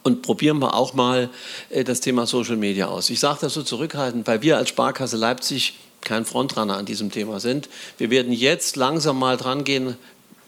Und 0.04 0.22
probieren 0.22 0.60
wir 0.60 0.74
auch 0.74 0.94
mal 0.94 1.30
das 1.86 2.00
Thema 2.02 2.26
Social 2.26 2.56
Media 2.56 2.88
aus. 2.88 3.10
Ich 3.10 3.20
sage 3.20 3.40
das 3.42 3.54
so 3.54 3.64
zurückhaltend, 3.64 4.28
weil 4.28 4.42
wir 4.42 4.58
als 4.58 4.70
Sparkasse 4.70 5.18
Leipzig 5.18 5.76
kein 6.02 6.26
Frontrunner 6.26 6.78
an 6.78 6.86
diesem 6.86 7.12
Thema 7.12 7.40
sind. 7.40 7.68
Wir 7.98 8.10
werden 8.10 8.32
jetzt 8.32 8.76
langsam 8.78 9.20
mal 9.20 9.36
dran 9.36 9.64
gehen, 9.64 9.98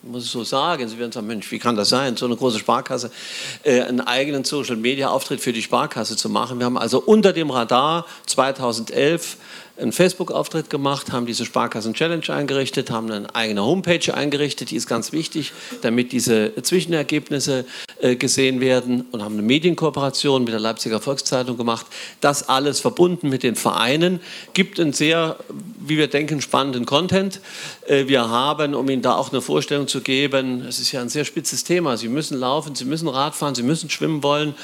muss 0.04 0.26
ich 0.26 0.32
so 0.32 0.44
sagen. 0.44 0.88
Sie 0.88 0.98
werden 0.98 1.12
sagen, 1.12 1.28
Mensch, 1.28 1.52
wie 1.52 1.60
kann 1.60 1.76
das 1.76 1.90
sein, 1.90 2.16
so 2.16 2.26
eine 2.26 2.36
große 2.36 2.60
Sparkasse, 2.60 3.12
äh, 3.64 3.82
einen 3.82 4.02
eigenen 4.02 4.44
Social-Media-Auftritt 4.44 5.42
für 5.42 5.54
die 5.54 5.62
Sparkasse 5.62 6.16
zu 6.16 6.30
machen. 6.30 6.60
Wir 6.60 6.66
haben 6.66 6.78
also 6.78 7.00
unter 7.00 7.34
dem 7.34 7.50
Radar 7.50 8.06
2011 8.26 9.38
einen 9.78 9.92
Facebook-Auftritt 9.92 10.70
gemacht, 10.70 11.12
haben 11.12 11.26
diese 11.26 11.46
Sparkassen-Challenge 11.46 12.30
eingerichtet, 12.30 12.92
haben 12.92 13.10
eine 13.12 13.34
eigene 13.34 13.64
Homepage 13.64 14.14
eingerichtet, 14.14 14.72
die 14.72 14.76
ist 14.76 14.88
ganz 14.88 15.12
wichtig, 15.12 15.54
damit 15.82 16.12
diese 16.12 16.54
Zwischenergebnisse 16.62 17.66
gesehen 18.16 18.62
werden 18.62 19.06
und 19.12 19.22
haben 19.22 19.34
eine 19.34 19.42
Medienkooperation 19.42 20.44
mit 20.44 20.54
der 20.54 20.60
Leipziger 20.60 21.00
Volkszeitung 21.02 21.58
gemacht. 21.58 21.86
Das 22.22 22.48
alles 22.48 22.80
verbunden 22.80 23.30
mit 23.30 23.44
den 23.44 23.56
Vereinen 23.56 24.20
gibt 24.54 24.80
einen 24.80 24.94
sehr, 24.94 25.38
wie 25.80 25.98
wir 25.98 26.08
denken, 26.08 26.42
spannenden 26.42 26.86
Content. 26.86 27.42
Äh, 27.88 28.08
wir 28.08 28.30
haben, 28.30 28.76
um 28.76 28.90
Ihnen 28.90 29.02
da 29.02 29.16
auch 29.16 29.32
eine 29.32 29.42
Vorstellung 29.42 29.88
zu 29.88 30.02
geben, 30.02 30.66
es 30.68 30.80
ist 30.80 30.92
ja 30.92 31.02
ein 31.02 31.10
sehr 31.10 31.26
spitzes 31.26 31.64
Thema. 31.64 31.98
Sie 31.98 32.08
müssen 32.08 32.40
laufen, 32.40 32.76
Sie 32.76 32.86
müssen 32.86 33.08
Radfahren, 33.08 33.56
Sie 33.56 33.64
müssen 33.64 33.90
schwimmen 33.90 34.24
wollen. 34.24 34.56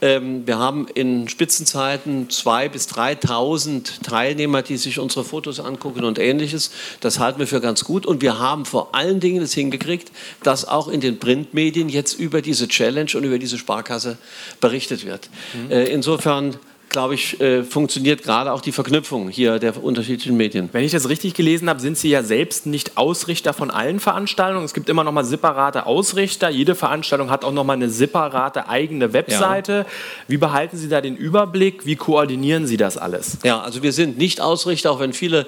Ähm, 0.00 0.46
wir 0.46 0.58
haben 0.58 0.86
in 0.94 1.28
Spitzenzeiten 1.28 2.28
2.000 2.28 2.68
bis 2.68 2.88
3.000 2.88 4.02
Teilnehmer 4.02 4.36
Teilnehmer, 4.36 4.62
die 4.62 4.76
sich 4.76 4.98
unsere 4.98 5.24
Fotos 5.24 5.60
angucken 5.60 6.04
und 6.04 6.18
ähnliches. 6.18 6.70
Das 7.00 7.18
halten 7.18 7.38
wir 7.38 7.46
für 7.46 7.60
ganz 7.60 7.84
gut. 7.84 8.06
Und 8.06 8.22
wir 8.22 8.38
haben 8.38 8.64
vor 8.64 8.94
allen 8.94 9.20
Dingen 9.20 9.42
es 9.42 9.54
hingekriegt, 9.54 10.10
dass 10.42 10.66
auch 10.66 10.88
in 10.88 11.00
den 11.00 11.18
Printmedien 11.18 11.88
jetzt 11.88 12.14
über 12.14 12.42
diese 12.42 12.68
Challenge 12.76 13.10
und 13.14 13.24
über 13.24 13.38
diese 13.38 13.58
Sparkasse 13.58 14.18
berichtet 14.60 15.04
wird. 15.06 15.28
Mhm. 15.54 15.70
insofern 15.70 16.56
glaube 16.88 17.14
ich, 17.14 17.40
äh, 17.40 17.62
funktioniert 17.62 18.22
gerade 18.22 18.52
auch 18.52 18.60
die 18.60 18.72
Verknüpfung 18.72 19.28
hier 19.28 19.58
der 19.58 19.82
unterschiedlichen 19.82 20.36
Medien. 20.36 20.68
Wenn 20.72 20.84
ich 20.84 20.92
das 20.92 21.08
richtig 21.08 21.34
gelesen 21.34 21.68
habe, 21.68 21.80
sind 21.80 21.98
Sie 21.98 22.08
ja 22.08 22.22
selbst 22.22 22.66
nicht 22.66 22.96
Ausrichter 22.96 23.52
von 23.52 23.70
allen 23.70 24.00
Veranstaltungen. 24.00 24.64
Es 24.64 24.72
gibt 24.72 24.88
immer 24.88 25.04
noch 25.04 25.12
mal 25.12 25.24
separate 25.24 25.86
Ausrichter. 25.86 26.48
Jede 26.48 26.74
Veranstaltung 26.74 27.30
hat 27.30 27.44
auch 27.44 27.52
noch 27.52 27.64
mal 27.64 27.74
eine 27.74 27.90
separate 27.90 28.68
eigene 28.68 29.12
Webseite. 29.12 29.72
Ja. 29.72 29.86
Wie 30.28 30.36
behalten 30.36 30.76
Sie 30.76 30.88
da 30.88 31.00
den 31.00 31.16
Überblick? 31.16 31.86
Wie 31.86 31.96
koordinieren 31.96 32.66
Sie 32.66 32.76
das 32.76 32.96
alles? 32.96 33.38
Ja, 33.42 33.60
also 33.60 33.82
wir 33.82 33.92
sind 33.92 34.16
nicht 34.16 34.40
Ausrichter, 34.40 34.92
auch 34.92 35.00
wenn 35.00 35.12
viele 35.12 35.46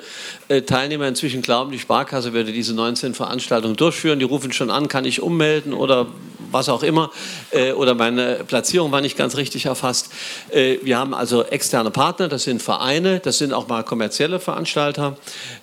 äh, 0.49 0.63
Teilnehmer 0.63 1.07
inzwischen 1.07 1.43
glauben, 1.43 1.71
die 1.71 1.79
Sparkasse 1.79 2.33
würde 2.33 2.53
diese 2.53 2.75
19 2.75 3.15
Veranstaltungen 3.15 3.77
durchführen. 3.77 4.19
Die 4.19 4.25
rufen 4.25 4.53
schon 4.53 4.71
an, 4.71 4.89
kann 4.89 5.05
ich 5.05 5.23
ummelden 5.23 5.73
oder 5.73 6.07
was 6.51 6.69
auch 6.69 6.83
immer, 6.83 7.11
äh, 7.51 7.73
oder 7.73 7.95
meine 7.95 8.45
Platzierung 8.47 8.91
war 8.93 9.01
nicht 9.01 9.17
ganz 9.17 9.37
richtig 9.37 9.67
erfasst. 9.67 10.11
Äh, 10.51 10.79
wir 10.83 10.99
haben 10.99 11.15
also 11.15 11.28
externe 11.51 11.91
Partner, 11.91 12.29
das 12.29 12.45
sind 12.45 12.63
Vereine, 12.63 13.21
das 13.21 13.39
sind 13.39 13.53
auch 13.53 13.69
mal 13.69 13.83
kommerzielle 13.85 14.41
Veranstalter, 14.41 15.17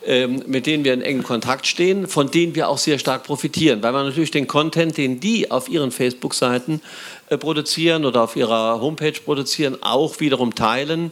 äh, 0.05 0.27
mit 0.27 0.65
denen 0.65 0.83
wir 0.83 0.93
in 0.93 1.01
engem 1.01 1.23
Kontakt 1.23 1.67
stehen, 1.67 2.07
von 2.07 2.31
denen 2.31 2.55
wir 2.55 2.69
auch 2.69 2.77
sehr 2.77 2.99
stark 2.99 3.23
profitieren, 3.23 3.83
weil 3.83 3.91
man 3.91 4.05
natürlich 4.05 4.31
den 4.31 4.47
Content, 4.47 4.97
den 4.97 5.19
die 5.19 5.51
auf 5.51 5.69
ihren 5.69 5.91
Facebook-Seiten 5.91 6.81
äh, 7.29 7.37
produzieren 7.37 8.05
oder 8.05 8.23
auf 8.23 8.35
ihrer 8.35 8.79
Homepage 8.81 9.19
produzieren, 9.23 9.77
auch 9.81 10.19
wiederum 10.19 10.55
teilen 10.55 11.11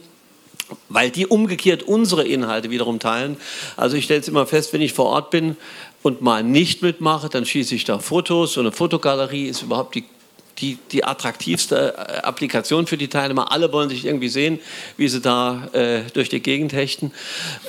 weil 0.88 1.10
die 1.10 1.26
umgekehrt 1.26 1.82
unsere 1.82 2.26
Inhalte 2.26 2.70
wiederum 2.70 2.98
teilen. 2.98 3.36
Also 3.76 3.98
ich 3.98 4.04
stelle 4.04 4.20
es 4.20 4.28
immer 4.28 4.46
fest, 4.46 4.72
wenn 4.72 4.80
ich 4.80 4.94
vor 4.94 5.06
Ort 5.06 5.30
bin, 5.30 5.56
und 6.04 6.20
mal 6.20 6.42
nicht 6.42 6.82
mitmache, 6.82 7.30
dann 7.30 7.46
schieße 7.46 7.74
ich 7.74 7.84
da 7.84 7.98
Fotos. 7.98 8.52
So 8.52 8.60
eine 8.60 8.72
Fotogalerie 8.72 9.46
ist 9.46 9.62
überhaupt 9.62 9.94
die, 9.94 10.04
die, 10.58 10.78
die 10.92 11.04
attraktivste 11.04 11.94
äh, 11.96 12.18
Applikation 12.18 12.86
für 12.86 12.96
die 12.96 13.08
Teilnehmer. 13.08 13.52
Alle 13.52 13.72
wollen 13.72 13.88
sich 13.88 14.04
irgendwie 14.04 14.28
sehen, 14.28 14.60
wie 14.96 15.08
sie 15.08 15.20
da 15.20 15.68
äh, 15.72 16.02
durch 16.12 16.28
die 16.28 16.40
Gegend 16.40 16.72
hechten. 16.72 17.12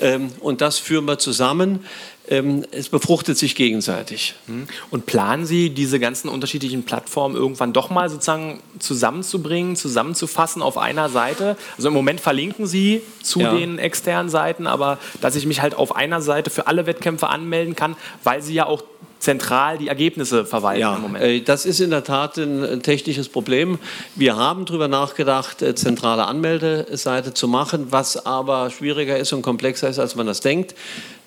Ähm, 0.01 0.31
und 0.39 0.61
das 0.61 0.77
führen 0.79 1.05
wir 1.05 1.17
zusammen. 1.17 1.85
Ähm, 2.27 2.65
es 2.71 2.89
befruchtet 2.89 3.37
sich 3.37 3.55
gegenseitig. 3.55 4.33
Hm. 4.47 4.67
Und 4.89 5.05
planen 5.05 5.45
Sie, 5.45 5.69
diese 5.69 5.99
ganzen 5.99 6.27
unterschiedlichen 6.27 6.83
Plattformen 6.83 7.35
irgendwann 7.35 7.71
doch 7.71 7.91
mal 7.91 8.09
sozusagen 8.09 8.61
zusammenzubringen, 8.79 9.75
zusammenzufassen 9.75 10.63
auf 10.63 10.77
einer 10.77 11.09
Seite? 11.09 11.55
Also 11.77 11.89
im 11.89 11.93
Moment 11.93 12.19
verlinken 12.19 12.65
Sie 12.65 13.01
zu 13.21 13.41
ja. 13.41 13.53
den 13.53 13.77
externen 13.77 14.29
Seiten, 14.29 14.65
aber 14.65 14.97
dass 15.21 15.35
ich 15.35 15.45
mich 15.45 15.61
halt 15.61 15.75
auf 15.75 15.95
einer 15.95 16.19
Seite 16.21 16.49
für 16.49 16.65
alle 16.65 16.87
Wettkämpfe 16.87 17.27
anmelden 17.27 17.75
kann, 17.75 17.95
weil 18.23 18.41
Sie 18.41 18.55
ja 18.55 18.65
auch 18.65 18.83
zentral 19.25 19.77
die 19.77 19.89
Ergebnisse 19.89 20.45
verwalten 20.45 20.81
ja, 20.81 20.95
im 20.95 21.01
Moment. 21.01 21.23
Äh, 21.23 21.41
das 21.41 21.65
ist 21.65 21.81
in 21.81 21.89
der 21.89 22.03
Tat 22.03 22.37
ein 22.37 22.81
technisches 22.81 23.27
Problem. 23.27 23.79
Wir 24.15 24.37
haben 24.37 24.65
darüber 24.65 24.87
nachgedacht, 24.87 25.61
äh, 25.61 25.75
zentrale 25.75 26.25
Anmeldeseite 26.25 27.33
zu 27.33 27.47
machen, 27.47 27.87
was 27.89 28.25
aber 28.25 28.69
schwieriger 28.69 29.17
ist 29.17 29.33
und 29.33 29.41
komplexer 29.41 29.89
ist, 29.89 29.99
als 29.99 30.15
man 30.15 30.27
das 30.27 30.39
denkt. 30.39 30.75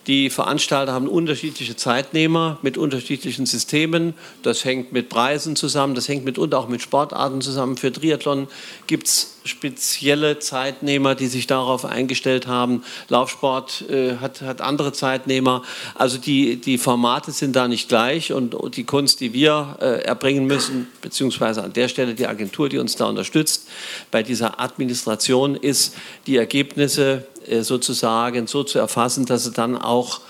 Die 0.08 0.30
Veranstalter 0.30 0.94
haben 0.94 1.06
unterschiedliche 1.06 1.76
Zeitnehmer 1.76 2.58
mit 2.62 2.78
unterschiedlichen 2.78 3.44
Systemen. 3.44 4.14
Das 4.42 4.64
hängt 4.64 4.90
mit 4.90 5.10
Preisen 5.10 5.54
zusammen, 5.54 5.94
das 5.94 6.08
hängt 6.08 6.24
mitunter 6.24 6.58
auch 6.58 6.66
mit 6.66 6.80
Sportarten 6.80 7.42
zusammen. 7.42 7.76
Für 7.76 7.92
Triathlon 7.92 8.48
gibt 8.86 9.06
es 9.06 9.34
spezielle 9.44 10.38
Zeitnehmer, 10.38 11.14
die 11.14 11.26
sich 11.26 11.46
darauf 11.46 11.84
eingestellt 11.84 12.46
haben. 12.46 12.84
Laufsport 13.08 13.84
äh, 13.90 14.16
hat, 14.16 14.40
hat 14.40 14.62
andere 14.62 14.94
Zeitnehmer. 14.94 15.62
Also 15.94 16.16
die, 16.16 16.56
die 16.56 16.78
Formate 16.78 17.30
sind 17.30 17.54
da 17.54 17.68
nicht 17.68 17.90
gleich 17.90 18.32
und, 18.32 18.54
und 18.54 18.78
die 18.78 18.84
Kunst, 18.84 19.20
die 19.20 19.34
wir 19.34 19.76
äh, 19.80 20.04
erbringen 20.04 20.46
müssen, 20.46 20.86
beziehungsweise 21.02 21.62
an 21.62 21.74
der 21.74 21.88
Stelle 21.88 22.14
die 22.14 22.26
Agentur, 22.26 22.70
die 22.70 22.78
uns 22.78 22.96
da 22.96 23.06
unterstützt, 23.06 23.68
bei 24.10 24.22
dieser 24.22 24.58
Administration 24.58 25.54
ist, 25.54 25.94
die 26.26 26.38
Ergebnisse 26.38 27.26
sozusagen 27.60 28.46
so 28.46 28.64
zu 28.64 28.78
erfassen, 28.78 29.26
dass 29.26 29.44
sie 29.44 29.52
dann 29.52 29.76
auch 29.76 30.20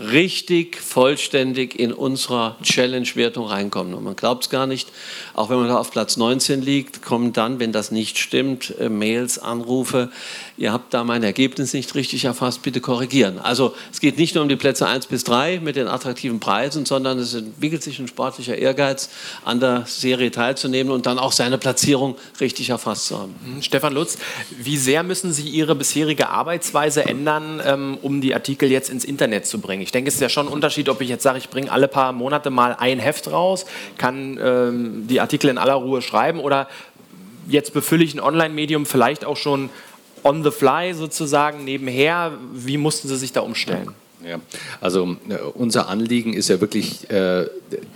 richtig 0.00 0.76
vollständig 0.80 1.78
in 1.78 1.92
unserer 1.92 2.56
Challenge-Wertung 2.62 3.46
reinkommen. 3.46 3.94
Und 3.94 4.04
man 4.04 4.16
glaubt 4.16 4.44
es 4.44 4.50
gar 4.50 4.66
nicht, 4.66 4.88
auch 5.34 5.50
wenn 5.50 5.58
man 5.58 5.68
da 5.68 5.76
auf 5.76 5.90
Platz 5.90 6.16
19 6.16 6.62
liegt, 6.62 7.02
kommen 7.02 7.32
dann, 7.32 7.60
wenn 7.60 7.72
das 7.72 7.90
nicht 7.90 8.18
stimmt, 8.18 8.74
äh, 8.78 8.88
Mails, 8.88 9.38
Anrufe. 9.38 10.10
Ihr 10.56 10.72
habt 10.72 10.92
da 10.92 11.04
mein 11.04 11.22
Ergebnis 11.22 11.72
nicht 11.72 11.94
richtig 11.94 12.24
erfasst, 12.24 12.62
bitte 12.62 12.80
korrigieren. 12.80 13.38
Also 13.38 13.74
es 13.92 14.00
geht 14.00 14.18
nicht 14.18 14.34
nur 14.34 14.42
um 14.42 14.48
die 14.48 14.56
Plätze 14.56 14.86
1 14.86 15.06
bis 15.06 15.24
3 15.24 15.60
mit 15.60 15.76
den 15.76 15.86
attraktiven 15.86 16.40
Preisen, 16.40 16.84
sondern 16.84 17.18
es 17.18 17.34
entwickelt 17.34 17.82
sich 17.82 17.98
ein 17.98 18.08
sportlicher 18.08 18.56
Ehrgeiz, 18.56 19.10
an 19.44 19.60
der 19.60 19.84
Serie 19.86 20.30
teilzunehmen 20.30 20.92
und 20.92 21.06
dann 21.06 21.18
auch 21.18 21.32
seine 21.32 21.58
Platzierung 21.58 22.16
richtig 22.40 22.70
erfasst 22.70 23.06
zu 23.06 23.18
haben. 23.18 23.34
Mhm. 23.44 23.62
Stefan 23.62 23.94
Lutz, 23.94 24.18
wie 24.50 24.76
sehr 24.76 25.02
müssen 25.02 25.32
Sie 25.32 25.48
Ihre 25.48 25.74
bisherige 25.74 26.28
Arbeitsweise 26.28 27.04
ändern, 27.04 27.62
ähm, 27.64 27.98
um 28.02 28.20
die 28.20 28.34
Artikel 28.34 28.70
jetzt 28.70 28.90
ins 28.90 29.04
Internet 29.04 29.46
zu 29.46 29.60
bringen? 29.60 29.82
Ich 29.88 29.92
denke, 29.92 30.08
es 30.08 30.16
ist 30.16 30.20
ja 30.20 30.28
schon 30.28 30.48
ein 30.48 30.52
Unterschied, 30.52 30.90
ob 30.90 31.00
ich 31.00 31.08
jetzt 31.08 31.22
sage, 31.22 31.38
ich 31.38 31.48
bringe 31.48 31.72
alle 31.72 31.88
paar 31.88 32.12
Monate 32.12 32.50
mal 32.50 32.76
ein 32.78 32.98
Heft 32.98 33.32
raus, 33.32 33.64
kann 33.96 34.38
ähm, 34.38 35.06
die 35.08 35.18
Artikel 35.18 35.48
in 35.48 35.56
aller 35.56 35.72
Ruhe 35.72 36.02
schreiben 36.02 36.40
oder 36.40 36.68
jetzt 37.48 37.72
befülle 37.72 38.04
ich 38.04 38.12
ein 38.12 38.20
Online-Medium 38.20 38.84
vielleicht 38.84 39.24
auch 39.24 39.38
schon 39.38 39.70
on 40.24 40.44
the 40.44 40.50
fly 40.50 40.92
sozusagen 40.92 41.64
nebenher. 41.64 42.32
Wie 42.52 42.76
mussten 42.76 43.08
Sie 43.08 43.16
sich 43.16 43.32
da 43.32 43.40
umstellen? 43.40 43.94
Ja, 44.22 44.40
also 44.82 45.16
äh, 45.30 45.36
unser 45.54 45.88
Anliegen 45.88 46.34
ist 46.34 46.48
ja 46.48 46.60
wirklich, 46.60 47.08
äh, 47.08 47.46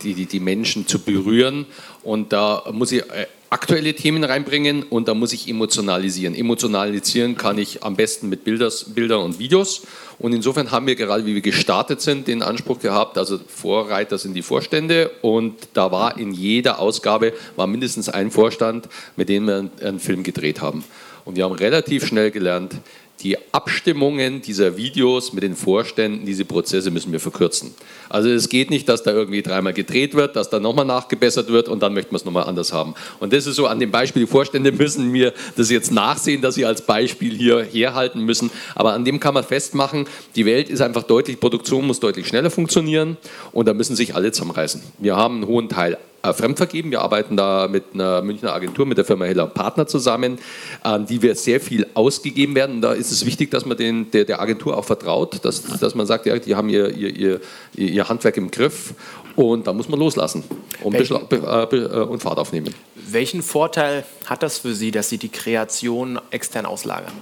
die, 0.01 0.15
die, 0.15 0.25
die 0.25 0.39
Menschen 0.39 0.87
zu 0.87 0.97
berühren 0.97 1.67
Und 2.01 2.33
da 2.33 2.63
muss 2.71 2.91
ich 2.91 3.01
äh, 3.01 3.27
aktuelle 3.53 3.93
Themen 3.93 4.23
reinbringen 4.23 4.81
und 4.81 5.07
da 5.07 5.13
muss 5.13 5.31
ich 5.31 5.47
emotionalisieren. 5.47 6.33
Emotionalisieren 6.33 7.37
kann 7.37 7.59
ich 7.59 7.83
am 7.83 7.95
besten 7.95 8.27
mit 8.27 8.43
Bilders, 8.43 8.85
Bildern 8.95 9.21
und 9.21 9.37
Videos. 9.37 9.83
Und 10.17 10.33
insofern 10.33 10.71
haben 10.71 10.87
wir 10.87 10.95
gerade, 10.95 11.25
wie 11.27 11.35
wir 11.35 11.41
gestartet 11.41 12.01
sind, 12.01 12.27
den 12.27 12.41
Anspruch 12.41 12.79
gehabt, 12.79 13.17
also 13.17 13.39
Vorreiter 13.47 14.17
sind 14.17 14.33
die 14.33 14.41
Vorstände 14.41 15.11
und 15.21 15.53
da 15.73 15.91
war 15.91 16.17
in 16.17 16.33
jeder 16.33 16.79
Ausgabe 16.79 17.33
war 17.55 17.67
mindestens 17.67 18.09
ein 18.09 18.31
Vorstand, 18.31 18.89
mit 19.15 19.29
dem 19.29 19.45
wir 19.45 19.69
einen 19.81 19.99
Film 19.99 20.23
gedreht 20.23 20.59
haben. 20.59 20.83
Und 21.23 21.37
wir 21.37 21.43
haben 21.43 21.53
relativ 21.53 22.07
schnell 22.07 22.31
gelernt, 22.31 22.73
die 23.23 23.37
Abstimmungen 23.53 24.41
dieser 24.41 24.75
Videos 24.75 25.31
mit 25.31 25.43
den 25.43 25.55
Vorständen, 25.55 26.25
diese 26.25 26.43
Prozesse 26.43 26.91
müssen 26.91 27.11
wir 27.13 27.21
verkürzen. 27.21 27.73
Also 28.09 28.29
es 28.29 28.49
geht 28.49 28.69
nicht, 28.69 28.89
dass 28.89 29.03
da 29.03 29.11
irgendwie 29.11 29.41
dreimal 29.41 29.73
gedreht 29.73 30.13
wird, 30.13 30.35
dass 30.35 30.49
da 30.49 30.59
nochmal 30.59 30.85
nachgebessert 30.85 31.47
wird 31.47 31.69
und 31.69 31.81
dann 31.81 31.93
möchten 31.93 32.11
wir 32.11 32.17
es 32.17 32.25
nochmal 32.25 32.43
anders 32.43 32.73
haben. 32.73 32.95
Und 33.19 33.31
das 33.31 33.47
ist 33.47 33.55
so 33.55 33.67
an 33.67 33.79
dem 33.79 33.91
Beispiel, 33.91 34.23
die 34.23 34.27
Vorstände 34.31 34.71
müssen 34.71 35.09
mir 35.09 35.33
das 35.55 35.69
jetzt 35.69 35.91
nachsehen, 35.91 36.41
dass 36.41 36.55
sie 36.55 36.65
als 36.65 36.81
Beispiel 36.81 37.33
hier 37.35 37.63
herhalten 37.63 38.25
müssen. 38.25 38.51
Aber 38.75 38.93
an 38.93 39.05
dem 39.05 39.19
kann 39.19 39.33
man 39.33 39.43
festmachen, 39.43 40.05
die 40.35 40.45
Welt 40.45 40.69
ist 40.69 40.81
einfach 40.81 41.03
deutlich, 41.03 41.39
Produktion 41.39 41.87
muss 41.87 42.01
deutlich 42.01 42.27
schneller 42.27 42.51
funktionieren 42.51 43.17
und 43.53 43.67
da 43.67 43.73
müssen 43.73 43.95
sich 43.95 44.15
alle 44.15 44.31
zusammenreißen. 44.31 44.81
Wir 44.99 45.15
haben 45.15 45.35
einen 45.35 45.47
hohen 45.47 45.69
Teil 45.69 45.97
fremdvergeben. 46.31 46.91
Wir 46.91 47.01
arbeiten 47.01 47.35
da 47.35 47.67
mit 47.67 47.83
einer 47.93 48.21
Münchner 48.21 48.53
Agentur, 48.53 48.85
mit 48.85 48.97
der 48.97 49.05
Firma 49.05 49.25
Heller 49.25 49.47
Partner 49.47 49.87
zusammen, 49.87 50.39
an 50.81 51.05
die 51.05 51.21
wir 51.21 51.35
sehr 51.35 51.59
viel 51.59 51.87
ausgegeben 51.93 52.55
werden. 52.55 52.75
Und 52.75 52.81
da 52.81 52.93
ist 52.93 53.11
es 53.11 53.25
wichtig, 53.25 53.51
dass 53.51 53.65
man 53.65 53.75
den, 53.75 54.09
der, 54.11 54.23
der 54.23 54.41
Agentur 54.41 54.77
auch 54.77 54.85
vertraut, 54.85 55.43
dass, 55.43 55.63
dass 55.63 55.95
man 55.95 56.05
sagt, 56.05 56.25
ja, 56.25 56.39
die 56.39 56.55
haben 56.55 56.69
ihr, 56.69 56.89
ihr, 56.95 57.09
ihr, 57.15 57.41
ihr 57.75 58.07
Handwerk 58.07 58.37
im 58.37 58.51
Griff 58.51 58.93
und 59.35 59.67
da 59.67 59.73
muss 59.73 59.89
man 59.89 59.99
loslassen 59.99 60.43
und, 60.83 60.95
äh, 60.95 60.99
äh, 61.01 62.03
und 62.03 62.21
Fahrt 62.21 62.37
aufnehmen. 62.37 62.73
Welchen 62.95 63.41
Vorteil 63.41 64.05
hat 64.25 64.43
das 64.43 64.59
für 64.59 64.73
Sie, 64.73 64.91
dass 64.91 65.09
Sie 65.09 65.17
die 65.17 65.29
Kreation 65.29 66.19
extern 66.29 66.65
auslagern? 66.65 67.13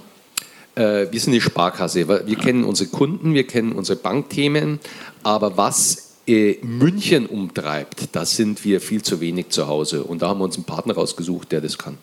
Äh, 0.74 1.06
wir 1.10 1.20
sind 1.20 1.32
eine 1.32 1.40
Sparkasse. 1.40 2.08
Wir 2.08 2.36
kennen 2.36 2.64
unsere 2.64 2.90
Kunden, 2.90 3.34
wir 3.34 3.46
kennen 3.46 3.72
unsere 3.72 3.98
Bankthemen, 3.98 4.80
aber 5.22 5.56
was 5.56 5.96
äh, 5.96 6.11
München 6.26 7.26
umtreibt, 7.26 8.14
da 8.14 8.24
sind 8.24 8.64
wir 8.64 8.80
viel 8.80 9.02
zu 9.02 9.20
wenig 9.20 9.48
zu 9.48 9.66
Hause. 9.66 10.04
Und 10.04 10.22
da 10.22 10.28
haben 10.28 10.38
wir 10.40 10.44
uns 10.44 10.56
einen 10.56 10.64
Partner 10.64 10.94
rausgesucht, 10.94 11.50
der 11.50 11.60
das 11.60 11.78
kann. 11.78 11.98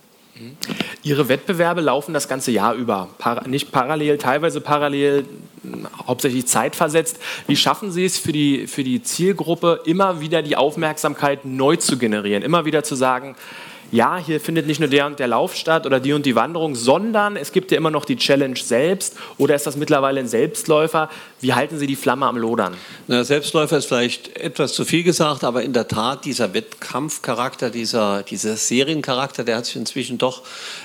Ihre 1.04 1.28
Wettbewerbe 1.28 1.82
laufen 1.82 2.14
das 2.14 2.28
ganze 2.28 2.52
Jahr 2.52 2.74
über, 2.74 3.10
nicht 3.46 3.72
parallel, 3.72 4.18
teilweise 4.18 4.62
parallel, 4.62 5.26
hauptsächlich 6.08 6.48
zeitversetzt. 6.48 7.18
Wie 7.48 7.58
schaffen 7.58 7.92
Sie 7.92 8.06
es 8.06 8.18
für 8.18 8.32
die, 8.32 8.68
für 8.68 8.84
die 8.84 9.02
Zielgruppe, 9.04 9.82
immer 9.86 10.22
wieder 10.22 10.42
die 10.42 10.56
Aufmerksamkeit 10.56 11.44
neu 11.44 11.76
zu 11.76 11.98
generieren, 11.98 12.44
immer 12.44 12.64
wieder 12.66 12.84
zu 12.84 12.96
sagen, 12.96 13.36
ja, 13.92 14.18
hier 14.18 14.40
findet 14.40 14.68
nicht 14.68 14.80
nur 14.80 14.90
der 14.90 15.06
und 15.06 15.20
der 15.20 15.28
Lauf 15.28 15.56
statt 15.56 15.86
oder 15.86 16.00
die 16.00 16.14
und 16.14 16.26
die 16.26 16.36
Wanderung, 16.36 16.76
sondern 16.76 17.36
es 17.36 17.52
gibt 17.52 17.72
ja 17.72 17.78
immer 17.78 17.92
noch 17.92 18.06
die 18.06 18.18
Challenge 18.18 18.58
selbst 18.58 19.16
oder 19.38 19.56
ist 19.56 19.66
das 19.66 19.76
mittlerweile 19.78 20.20
ein 20.20 20.28
Selbstläufer? 20.28 21.10
Wie 21.42 21.54
halten 21.54 21.80
Sie 21.80 21.88
die 21.88 21.96
Flamme 21.96 22.26
am 22.26 22.38
Lodern? 22.38 22.76
Na, 23.08 23.24
Selbstläufer 23.24 23.78
ist 23.78 23.86
vielleicht 23.86 24.38
etwas 24.38 24.74
zu 24.74 24.86
viel 24.86 25.04
gesagt, 25.04 25.44
aber 25.44 25.64
in 25.64 25.74
der 25.74 25.88
Tat 25.88 26.26
dieser 26.26 26.54
Wettkampfcharakter, 26.54 27.70
dieser, 27.70 28.24
dieser 28.24 28.58
Seriencharakter, 28.58 29.44
der 29.44 29.58
hat 29.58 29.66
sich 29.66 29.76
inzwischen 29.76 30.18
doch 30.18 30.44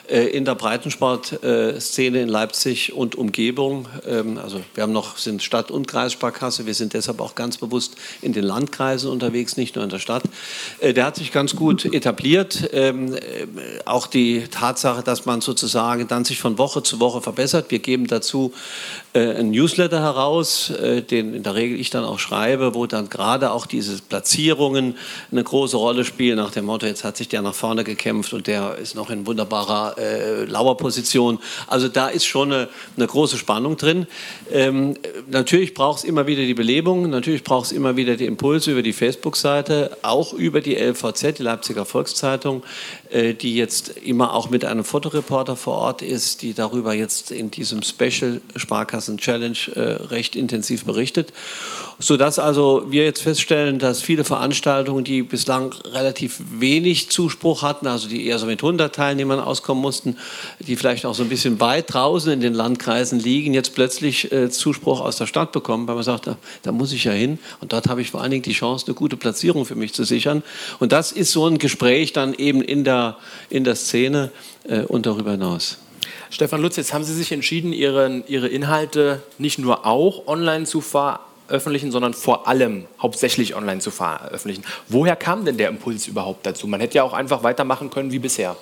äh, 0.09 0.27
in 0.27 0.45
der 0.45 0.55
Breitensportszene 0.55 2.19
äh, 2.19 2.23
in 2.23 2.29
Leipzig 2.29 2.93
und 2.93 3.17
Umgebung, 3.17 3.89
ähm, 4.07 4.39
also 4.39 4.61
wir 4.75 4.83
haben 4.83 4.93
noch, 4.93 5.19
sind 5.19 5.43
Stadt- 5.43 5.71
und 5.71 5.89
Kreissparkasse, 5.89 6.67
wir 6.67 6.75
sind 6.75 6.95
deshalb 6.95 7.21
auch 7.21 7.35
ganz 7.35 7.59
bewusst 7.59 7.97
in 8.23 8.33
den 8.33 8.45
Landkreisen 8.45 9.11
unterwegs, 9.11 9.57
nicht 9.57 9.75
nur 9.75 9.85
in 9.85 9.91
der 9.91 9.99
Stadt. 9.99 10.23
Äh, 10.81 10.95
der 10.95 11.07
hat 11.07 11.17
sich 11.17 11.33
ganz 11.33 11.55
gut 11.57 11.85
etabliert. 11.85 12.71
Ähm, 12.73 12.94
äh, 12.95 13.47
auch 13.85 14.07
die 14.07 14.49
Tatsache, 14.49 15.03
dass 15.03 15.27
man 15.27 15.41
sozusagen 15.41 16.07
dann 16.09 16.25
sich 16.25 16.41
von 16.41 16.59
Woche 16.59 16.83
zu 16.83 17.01
Woche 17.01 17.21
verbessert. 17.21 17.71
Wir 17.71 17.79
geben 17.79 18.07
dazu 18.07 18.53
ein 19.17 19.53
Newsletter 19.53 20.03
heraus, 20.03 20.71
äh, 20.71 21.01
den 21.01 21.35
in 21.35 21.45
der 21.45 21.55
Regel 21.55 21.79
ich 21.79 21.91
dann 21.91 22.05
auch 22.05 22.19
schreibe, 22.19 22.75
wo 22.75 22.87
dann 22.87 23.09
gerade 23.09 23.53
auch 23.53 23.65
diese 23.65 24.03
Platzierungen 24.03 24.97
eine 25.31 25.45
große 25.45 25.77
Rolle 25.77 26.05
spielen, 26.05 26.37
nach 26.37 26.51
dem 26.51 26.65
Motto, 26.65 26.87
jetzt 26.87 27.05
hat 27.05 27.17
sich 27.17 27.29
der 27.29 27.41
nach 27.41 27.55
vorne 27.55 27.85
gekämpft 27.85 28.33
und 28.33 28.49
der 28.49 28.77
ist 28.77 28.97
noch 28.97 29.11
in 29.11 29.25
wunderbarer 29.25 29.97
äh, 29.99 30.45
Lauerposition. 30.47 31.39
Also 31.69 31.87
da 31.87 32.09
ist 32.09 32.25
schon 32.25 32.53
eine, 32.53 32.69
eine 32.97 33.07
große 33.07 33.37
Spannung 33.37 33.77
drin. 33.77 34.09
Ähm, 34.51 34.97
natürlich 35.31 35.75
braucht 35.75 35.99
es 35.99 36.05
immer 36.05 36.27
wieder 36.27 36.43
die 36.43 36.55
Belebung, 36.55 37.09
natürlich 37.09 37.45
braucht 37.45 37.67
es 37.67 37.73
immer 37.73 37.97
wieder 37.97 38.17
die 38.17 38.27
Impulse 38.27 38.73
über 38.73 38.83
die 38.83 38.93
Facebook-Seite, 38.93 39.97
auch 40.03 40.33
über 40.33 40.61
die 40.61 40.75
LVZ, 40.75 41.39
die 41.39 41.45
Leipziger 41.45 41.85
Volkszeitung, 41.85 42.65
äh, 43.04 43.04
die 43.15 43.55
jetzt 43.55 43.91
immer 43.99 44.35
auch 44.35 44.51
mit 44.51 44.65
einem 44.65 44.85
Fotoreporter 44.85 45.55
vor 45.57 45.79
Ort 45.79 46.03
ist, 46.03 46.43
die 46.43 46.53
darüber 46.53 46.95
jetzt 46.95 47.31
in 47.31 47.51
diesem 47.51 47.83
Special 47.83 48.41
Sparkassen 48.57 49.19
Challenge 49.19 49.57
äh, 49.75 49.81
recht 49.81 50.35
intensiv 50.35 50.85
berichtet 50.85 51.33
sodass 51.99 52.39
also 52.39 52.85
wir 52.89 53.05
jetzt 53.05 53.23
feststellen, 53.23 53.79
dass 53.79 54.03
viele 54.03 54.25
Veranstaltungen, 54.25 55.05
die 55.05 55.23
bislang 55.23 55.73
relativ 55.93 56.41
wenig 56.59 57.11
Zuspruch 57.11 57.63
hatten, 57.63 57.87
also 57.87 58.09
die 58.09 58.27
eher 58.27 58.39
so 58.39 58.47
mit 58.47 58.63
100 58.63 58.95
Teilnehmern 58.95 59.41
auskommen 59.41 59.83
mussten, 59.83 60.17
die 60.61 60.77
vielleicht 60.77 61.07
auch 61.07 61.15
so 61.15 61.23
ein 61.23 61.29
bisschen 61.29 61.61
weit 61.61 61.93
draußen 61.93 62.33
in 62.33 62.41
den 62.41 62.55
Landkreisen 62.55 63.19
liegen, 63.19 63.55
jetzt 63.55 63.75
plötzlich 63.75 64.33
äh, 64.33 64.51
Zuspruch 64.51 65.01
aus 65.01 65.17
der 65.17 65.27
Stadt 65.27 65.53
bekommen, 65.53 65.87
weil 65.87 65.95
man 65.95 66.05
sagt, 66.05 66.27
da, 66.27 66.37
da, 66.63 66.73
muss 66.73 66.93
ich 66.93 67.05
ja 67.05 67.13
hin 67.13 67.39
und 67.61 67.73
dort 67.73 67.89
habe 67.89 68.01
ich 68.01 68.11
vor 68.11 68.21
allen 68.21 68.31
Dingen 68.31 68.43
die 68.43 68.53
Chance, 68.53 68.87
eine 68.87 68.95
gute 68.95 69.17
Platzierung 69.17 69.65
für 69.65 69.77
mich 69.77 69.93
zu 69.95 70.05
sichern. 70.05 70.43
Und 70.81 70.93
das 70.93 71.13
ist 71.13 71.31
so 71.31 71.47
ein 71.47 71.59
Gespräch 71.59 72.13
dann 72.13 72.35
eben 72.35 72.63
in 72.63 72.85
der, 72.85 73.17
in 73.51 73.65
der 73.65 73.77
Szene 73.77 74.31
äh, 74.65 74.81
und 74.81 75.07
darüber 75.07 75.33
hinaus. 75.33 75.79
Stefan 76.31 76.61
Lutz, 76.61 76.77
jetzt 76.77 76.93
haben 76.93 77.05
Sie 77.05 77.15
sich 77.15 77.31
entschieden, 77.31 77.73
Ihre, 77.73 78.25
Ihre 78.27 78.49
Inhalte 78.49 79.23
nicht 79.39 79.59
nur 79.59 79.87
auch 79.87 80.27
online 80.27 80.65
zu 80.65 80.81
veröffentlichen, 80.81 81.34
veröffentlichen, 81.47 81.91
sondern 81.91 82.15
vor 82.15 82.49
allem 82.49 82.87
hauptsächlich 83.01 83.55
online 83.55 83.81
zu 83.81 83.91
veröffentlichen. 83.91 84.65
Woher 84.89 85.17
kam 85.17 85.45
denn 85.45 85.57
der 85.57 85.69
Impuls 85.69 86.07
überhaupt 86.07 86.47
dazu? 86.47 86.67
Man 86.67 86.81
hätte 86.81 86.97
ja 86.97 87.03
auch 87.03 87.13
einfach 87.13 87.43
weitermachen 87.43 87.91
können 87.91 88.13
wie 88.13 88.19
bisher. 88.19 88.57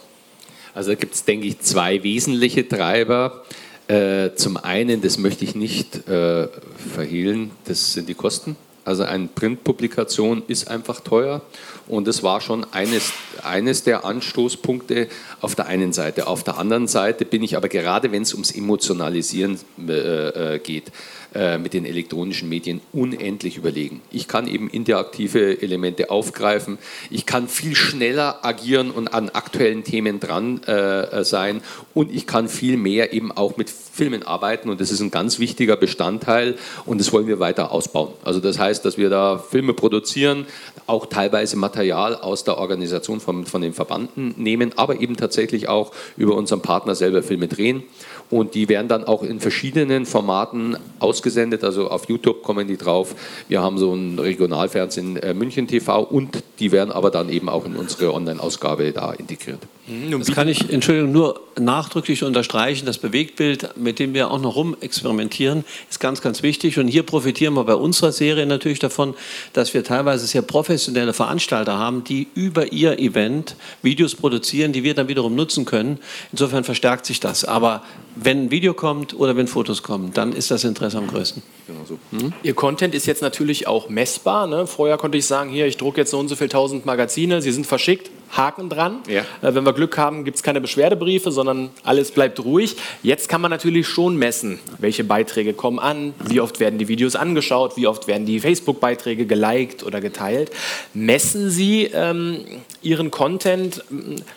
Also 0.75 0.91
da 0.91 0.95
gibt 0.97 1.15
es, 1.15 1.25
denke 1.25 1.47
ich, 1.47 1.61
zwei 1.61 2.03
wesentliche 2.03 2.67
Treiber. 2.67 3.45
Äh, 3.89 4.35
zum 4.37 4.57
einen, 4.57 5.03
das 5.03 5.19
möchte 5.19 5.45
ich 5.45 5.55
nicht 5.55 6.09
äh, 6.09 6.49
verhehlen, 6.95 7.51
das 7.67 7.93
sind 7.93 8.09
die 8.09 8.15
Kosten. 8.15 8.57
Also 8.85 9.05
eine 9.05 9.29
Printpublikation 9.29 10.43
ist 10.49 10.69
einfach 10.69 11.01
teuer 11.01 11.43
und 11.87 12.09
das 12.09 12.25
war 12.25 12.41
schon 12.41 12.67
eines, 12.73 13.13
eines 13.45 13.85
der 13.85 14.05
Anstoßpunkte 14.05 15.09
auf 15.41 15.55
der 15.55 15.67
einen 15.67 15.93
Seite. 15.93 16.27
Auf 16.27 16.43
der 16.43 16.59
anderen 16.59 16.89
Seite 16.89 17.25
bin 17.25 17.45
ich 17.45 17.57
aber 17.57 17.69
gerade, 17.69 18.11
wenn 18.11 18.23
es 18.23 18.33
ums 18.33 18.51
Emotionalisieren 18.51 19.59
äh, 19.89 20.55
äh 20.55 20.59
geht, 20.59 20.91
äh, 21.35 21.59
mit 21.59 21.73
den 21.73 21.85
elektronischen 21.85 22.49
Medien 22.49 22.81
unendlich 22.93 23.57
überlegen. 23.57 24.01
Ich 24.11 24.29
kann 24.29 24.47
eben 24.47 24.69
interaktive 24.69 25.63
Elemente 25.63 26.11
aufgreifen, 26.11 26.79
ich 27.11 27.27
kann 27.27 27.49
viel 27.49 27.75
schneller 27.75 28.45
agieren 28.45 28.91
und 28.91 29.13
an 29.15 29.31
aktuellen 29.31 29.85
Themen 29.85 30.21
dran 30.21 30.63
äh, 30.65 31.25
sein. 31.25 31.63
Und 31.95 32.13
ich 32.15 32.27
kann 32.27 32.49
viel 32.49 32.77
mehr 32.77 33.13
eben 33.13 33.33
auch 33.33 33.57
mit 33.57 33.71
Filmen 33.71 34.23
arbeiten. 34.23 34.71
Und 34.71 34.81
das 34.81 34.91
ist 34.91 35.01
ein 35.01 35.11
ganz 35.11 35.39
wichtiger 35.39 35.77
Bestandteil. 35.77 36.57
Und 36.87 36.99
das 37.01 37.13
wollen 37.13 37.27
wir 37.27 37.41
weiter 37.41 37.73
ausbauen. 37.73 38.13
Also 38.25 38.41
das 38.41 38.59
heißt, 38.59 38.85
dass 38.85 38.99
wir 38.99 39.11
da 39.11 39.39
Filme 39.39 39.75
produzieren, 39.75 40.47
auch 40.87 41.07
teilweise 41.07 41.57
Material 41.57 42.17
aus 42.17 42.45
der 42.45 42.59
Organisation 42.59 43.21
von, 43.21 43.47
von 43.47 43.63
den 43.63 43.73
Verbanden 43.73 44.35
nehmen, 44.37 44.73
aber 44.77 45.01
eben 45.01 45.17
tatsächlich 45.17 45.69
auch 45.69 45.93
über 46.17 46.35
unseren 46.35 46.63
Partner 46.63 46.95
selber 46.95 47.23
Filme 47.23 47.49
drehen 47.49 47.85
und 48.33 48.55
die 48.55 48.71
werden 48.71 48.89
dann 48.89 49.05
auch 49.05 49.23
in 49.23 49.41
verschiedenen 49.41 50.07
Formaten 50.07 50.79
ausgesendet. 51.01 51.65
Also 51.65 51.91
auf 51.91 52.09
YouTube 52.09 52.43
kommen 52.43 52.67
die 52.67 52.79
drauf. 52.79 53.15
Wir 53.47 53.61
haben 53.61 53.77
so 53.77 53.95
ein 53.95 54.19
Regionalfernsehen 54.19 55.19
äh, 55.19 55.35
München 55.35 55.69
TV 55.69 56.03
und 56.03 56.43
die 56.59 56.73
werden 56.73 56.93
aber 56.93 57.11
dann 57.11 57.29
eben 57.29 57.51
auch 57.51 57.67
in 57.67 57.77
unsere 57.77 58.15
Online-Ausgabe 58.15 58.91
da 58.93 59.13
integriert. 59.13 59.61
Mhm, 59.87 60.19
das 60.19 60.33
kann 60.33 60.49
ich, 60.49 60.71
Entschuldigung, 60.71 61.13
nur 61.13 61.41
nachdrücklich 61.59 62.23
unterstreichen. 62.23 62.87
Das 62.87 62.99
Bewegtbild, 62.99 63.77
mit 63.77 63.99
dem 63.99 64.15
wir 64.15 64.31
auch 64.31 64.41
noch 64.41 64.57
rumexperimentieren, 64.57 65.65
ist 65.91 66.01
ganz, 66.01 66.23
ganz 66.23 66.43
wichtig. 66.43 66.79
Und 66.79 66.89
hier 66.89 67.03
profitieren 67.03 67.53
wir 67.55 67.65
bei 67.65 67.75
unserer 67.75 68.13
Serie 68.13 68.47
natürlich 68.47 68.79
davon, 68.79 69.15
dass 69.53 69.75
wir 69.75 69.85
teilweise 69.85 70.27
sehr 70.27 70.43
professionelle 70.43 71.13
Veranstalter 71.13 71.77
haben, 71.77 72.05
die 72.05 72.29
über 72.35 72.73
ihr 72.73 72.99
Event 72.99 73.57
Videos 73.83 74.15
produzieren, 74.15 74.73
die 74.73 74.85
wir 74.85 74.95
dann 74.95 75.09
wiederum 75.09 75.35
nutzen 75.35 75.65
können. 75.65 75.99
Insofern 76.31 76.65
verstärkt 76.65 77.05
sich 77.05 77.21
das. 77.21 77.45
Aber 77.45 77.83
wenn 78.25 78.45
ein 78.45 78.51
Video 78.51 78.75
kommt 78.75 79.15
oder 79.15 79.37
wenn 79.37 79.47
Fotos 79.47 79.83
kommen, 79.83 80.13
dann 80.13 80.33
ist 80.33 80.51
das 80.51 80.65
Interesse 80.65 80.99
am 80.99 81.07
größten. 81.07 81.43
Genau 81.67 81.81
so. 81.87 81.99
Mhm. 82.11 82.33
Ihr 82.43 82.55
Content 82.55 82.95
ist 82.95 83.07
jetzt 83.07 83.23
natürlich 83.23 83.67
auch 83.67 83.89
messbar. 83.89 84.47
Ne? 84.47 84.67
Vorher 84.67 84.97
konnte 84.97 85.19
ich 85.19 85.27
sagen, 85.27 85.51
hier, 85.51 85.67
ich 85.67 85.77
drucke 85.77 86.01
jetzt 86.01 86.11
so 86.11 86.19
und 86.19 86.29
so 86.29 86.37
viele 86.37 86.51
tausend 86.51 86.87
Magazine, 86.87 87.43
sie 87.43 87.53
sind 87.53 87.67
verschickt, 87.67 88.11
Haken 88.33 88.69
dran. 88.69 89.01
Ja. 89.09 89.21
Äh, 89.43 89.55
wenn 89.55 89.65
wir 89.65 89.73
Glück 89.73 89.99
haben, 89.99 90.25
gibt 90.25 90.39
es 90.39 90.43
keine 90.43 90.61
Beschwerdebriefe, 90.61 91.31
sondern 91.31 91.71
alles 91.85 92.11
bleibt 92.11 92.43
ruhig. 92.45 92.77
Jetzt 93.03 93.29
kann 93.29 93.41
man 93.41 93.51
natürlich 93.51 93.87
schon 93.87 94.17
messen, 94.17 94.59
welche 94.79 95.05
Beiträge 95.05 95.53
kommen 95.53 95.79
an, 95.79 96.15
wie 96.29 96.41
oft 96.41 96.59
werden 96.59 96.79
die 96.79 96.89
Videos 96.89 97.15
angeschaut, 97.15 97.77
wie 97.77 97.87
oft 97.87 98.07
werden 98.07 98.27
die 98.27 98.41
Facebook-Beiträge 98.41 99.27
geliked 99.27 99.83
oder 99.85 100.01
geteilt. 100.01 100.51
Messen 100.95 101.51
Sie 101.51 101.85
ähm, 101.93 102.41
Ihren 102.81 103.11
Content, 103.11 103.85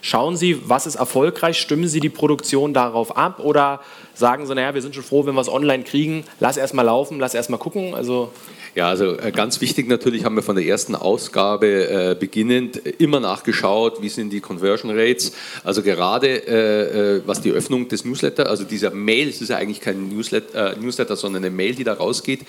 schauen 0.02 0.36
Sie, 0.36 0.62
was 0.68 0.86
ist 0.86 0.96
erfolgreich, 0.96 1.58
stimmen 1.58 1.88
Sie 1.88 2.00
die 2.00 2.10
Produktion 2.10 2.74
darauf 2.74 3.16
ab 3.16 3.40
oder 3.40 3.80
sagen 4.14 4.46
Sie, 4.46 4.56
naja, 4.56 4.74
wir 4.74 4.82
sind 4.82 4.94
schon 4.94 5.04
froh, 5.04 5.26
wenn 5.26 5.36
wir 5.36 5.42
es 5.42 5.50
online 5.50 5.84
kriegen, 5.84 6.26
lass 6.40 6.58
erst 6.58 6.74
mal 6.74 6.84
laufen, 6.84 7.20
lass 7.20 7.34
erst 7.34 7.50
mal 7.50 7.58
gucken. 7.58 7.96
Also 7.96 8.32
ja, 8.76 8.90
also 8.90 9.18
äh, 9.18 9.32
ganz 9.32 9.62
wichtig 9.62 9.88
natürlich 9.88 10.26
haben 10.26 10.36
wir 10.36 10.44
von 10.44 10.58
der 10.58 10.66
ersten 10.66 10.96
Ausgabe 10.96 12.12
äh, 12.12 12.16
beginnend 12.20 12.76
immer 13.00 13.22
nachgeschaut, 13.22 14.02
wie 14.02 14.10
sind 14.10 14.32
die 14.32 14.42
Conversion 14.42 14.92
Rates. 14.92 15.32
Also 15.64 15.82
gerade 15.82 16.28
äh, 16.28 17.16
äh, 17.16 17.22
was 17.26 17.40
die 17.40 17.52
Öffnung 17.52 17.88
des 17.88 18.04
Newsletter, 18.04 18.50
also 18.50 18.66
dieser 18.66 18.92
Mail, 18.92 19.30
es 19.30 19.40
ist 19.40 19.48
ja 19.48 19.56
eigentlich 19.56 19.80
kein 19.80 20.10
Newsletter, 20.10 20.74
äh, 20.74 20.78
Newsletter, 20.78 21.16
sondern 21.16 21.46
eine 21.46 21.56
Mail, 21.56 21.74
die 21.74 21.86
da 21.86 21.94
rausgeht, 21.94 22.42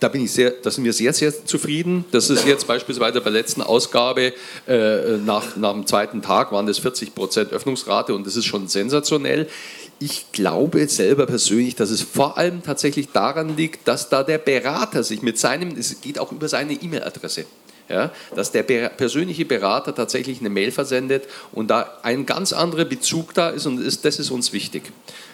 da 0.00 0.08
bin 0.08 0.24
ich 0.24 0.32
sehr, 0.32 0.52
da 0.52 0.70
sind 0.70 0.84
wir 0.84 0.94
sehr, 0.94 1.12
sehr 1.12 1.44
zufrieden. 1.44 2.06
Das 2.12 2.30
ist 2.30 2.46
jetzt 2.46 2.66
beispielsweise 2.66 3.20
bei 3.20 3.30
der 3.30 3.40
letzten 3.40 3.60
Ausgabe 3.60 4.32
äh, 4.66 5.18
nach, 5.24 5.54
nach 5.56 5.72
dem 5.74 5.86
zweiten 5.86 6.22
Tag 6.22 6.50
waren 6.50 6.66
das 6.66 6.78
40 6.78 7.14
Prozent 7.14 7.52
Öffnungsrate 7.52 8.14
und 8.14 8.26
das 8.26 8.36
ist 8.36 8.46
schon 8.46 8.68
sensationell. 8.68 9.48
Ich 9.98 10.32
glaube 10.32 10.86
selber 10.88 11.26
persönlich, 11.26 11.76
dass 11.76 11.90
es 11.90 12.02
vor 12.02 12.36
allem 12.36 12.62
tatsächlich 12.62 13.10
daran 13.12 13.56
liegt, 13.56 13.86
dass 13.86 14.08
da 14.08 14.22
der 14.22 14.38
Berater 14.38 15.04
sich 15.04 15.22
mit 15.22 15.38
seinem, 15.38 15.76
es 15.78 16.00
geht 16.00 16.18
auch 16.18 16.32
über 16.32 16.48
seine 16.48 16.72
E-Mail-Adresse, 16.72 17.46
ja, 17.88 18.10
dass 18.34 18.50
der 18.50 18.62
persönliche 18.62 19.44
Berater 19.44 19.94
tatsächlich 19.94 20.40
eine 20.40 20.48
Mail 20.48 20.72
versendet 20.72 21.24
und 21.52 21.68
da 21.68 21.98
ein 22.02 22.26
ganz 22.26 22.52
anderer 22.52 22.84
Bezug 22.84 23.34
da 23.34 23.50
ist 23.50 23.66
und 23.66 23.80
ist, 23.80 24.04
das 24.04 24.18
ist 24.18 24.30
uns 24.30 24.52
wichtig. 24.52 24.84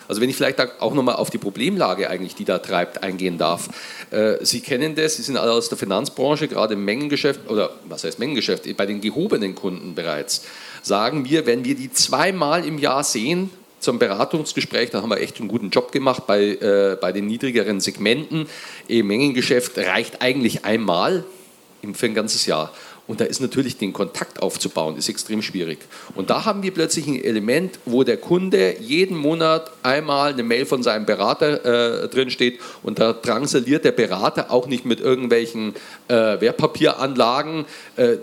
Also 0.08 0.20
wenn 0.20 0.28
ich 0.28 0.34
vielleicht 0.34 0.60
auch 0.80 0.92
nochmal 0.92 1.14
auf 1.14 1.30
die 1.30 1.38
Problemlage 1.38 2.10
eigentlich, 2.10 2.34
die 2.34 2.44
da 2.44 2.58
treibt, 2.58 3.04
eingehen 3.04 3.38
darf. 3.38 3.68
Äh, 4.10 4.44
Sie 4.44 4.60
kennen 4.60 4.96
das, 4.96 5.14
Sie 5.14 5.22
sind 5.22 5.36
alle 5.36 5.52
aus 5.52 5.68
der 5.68 5.78
Finanzbranche, 5.78 6.48
gerade 6.48 6.74
im 6.74 6.84
Mengengeschäft, 6.84 7.48
oder 7.48 7.70
was 7.88 8.02
heißt 8.02 8.18
Mengengeschäft, 8.18 8.64
bei 8.76 8.86
den 8.86 9.00
gehobenen 9.00 9.54
Kunden 9.54 9.94
bereits, 9.94 10.42
sagen 10.82 11.24
wir, 11.30 11.46
wenn 11.46 11.64
wir 11.64 11.76
die 11.76 11.92
zweimal 11.92 12.64
im 12.64 12.78
Jahr 12.78 13.04
sehen, 13.04 13.50
zum 13.80 13.98
Beratungsgespräch. 13.98 14.90
Da 14.90 15.02
haben 15.02 15.10
wir 15.10 15.20
echt 15.20 15.40
einen 15.40 15.48
guten 15.48 15.70
Job 15.70 15.90
gemacht 15.92 16.26
bei, 16.26 16.42
äh, 16.42 16.96
bei 17.00 17.12
den 17.12 17.26
niedrigeren 17.26 17.80
Segmenten. 17.80 18.46
Im 18.86 19.06
Mengengeschäft 19.08 19.76
reicht 19.78 20.22
eigentlich 20.22 20.64
einmal 20.64 21.24
für 21.94 22.06
ein 22.06 22.14
ganzes 22.14 22.46
Jahr. 22.46 22.72
Und 23.10 23.20
da 23.20 23.24
ist 23.24 23.40
natürlich 23.40 23.76
den 23.76 23.92
Kontakt 23.92 24.40
aufzubauen, 24.40 24.96
ist 24.96 25.08
extrem 25.08 25.42
schwierig. 25.42 25.78
Und 26.14 26.30
da 26.30 26.44
haben 26.44 26.62
wir 26.62 26.72
plötzlich 26.72 27.08
ein 27.08 27.20
Element, 27.20 27.80
wo 27.84 28.04
der 28.04 28.18
Kunde 28.18 28.76
jeden 28.78 29.16
Monat 29.16 29.72
einmal 29.82 30.32
eine 30.32 30.44
Mail 30.44 30.64
von 30.64 30.84
seinem 30.84 31.06
Berater 31.06 32.04
äh, 32.04 32.08
drin 32.08 32.30
steht 32.30 32.60
und 32.84 33.00
da 33.00 33.12
drangsaliert 33.12 33.84
der 33.84 33.90
Berater 33.90 34.52
auch 34.52 34.68
nicht 34.68 34.84
mit 34.84 35.00
irgendwelchen 35.00 35.74
äh, 36.06 36.40
Wertpapieranlagen. 36.40 37.64
Äh, 37.96 38.18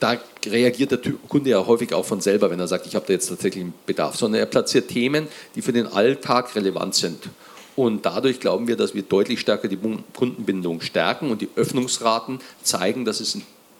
da 0.00 0.16
reagiert 0.46 0.90
der 0.90 1.00
Kunde 1.28 1.50
ja 1.50 1.66
häufig 1.66 1.94
auch 1.94 2.04
von 2.04 2.20
selber, 2.20 2.50
wenn 2.50 2.60
er 2.60 2.68
sagt, 2.68 2.86
ich 2.86 2.94
habe 2.94 3.06
da 3.06 3.12
jetzt 3.12 3.28
tatsächlich 3.28 3.64
einen 3.64 3.74
Bedarf, 3.86 4.16
sondern 4.16 4.40
er 4.40 4.46
platziert 4.46 4.88
Themen, 4.88 5.28
die 5.54 5.62
für 5.62 5.72
den 5.72 5.86
Alltag 5.86 6.54
relevant 6.54 6.94
sind. 6.94 7.28
Und 7.74 8.04
dadurch 8.04 8.40
glauben 8.40 8.68
wir, 8.68 8.76
dass 8.76 8.94
wir 8.94 9.02
deutlich 9.02 9.40
stärker 9.40 9.68
die 9.68 9.78
Kundenbindung 10.14 10.80
stärken 10.82 11.30
und 11.30 11.40
die 11.40 11.48
Öffnungsraten 11.56 12.40
zeigen, 12.62 13.04
dass 13.04 13.20
es 13.20 13.38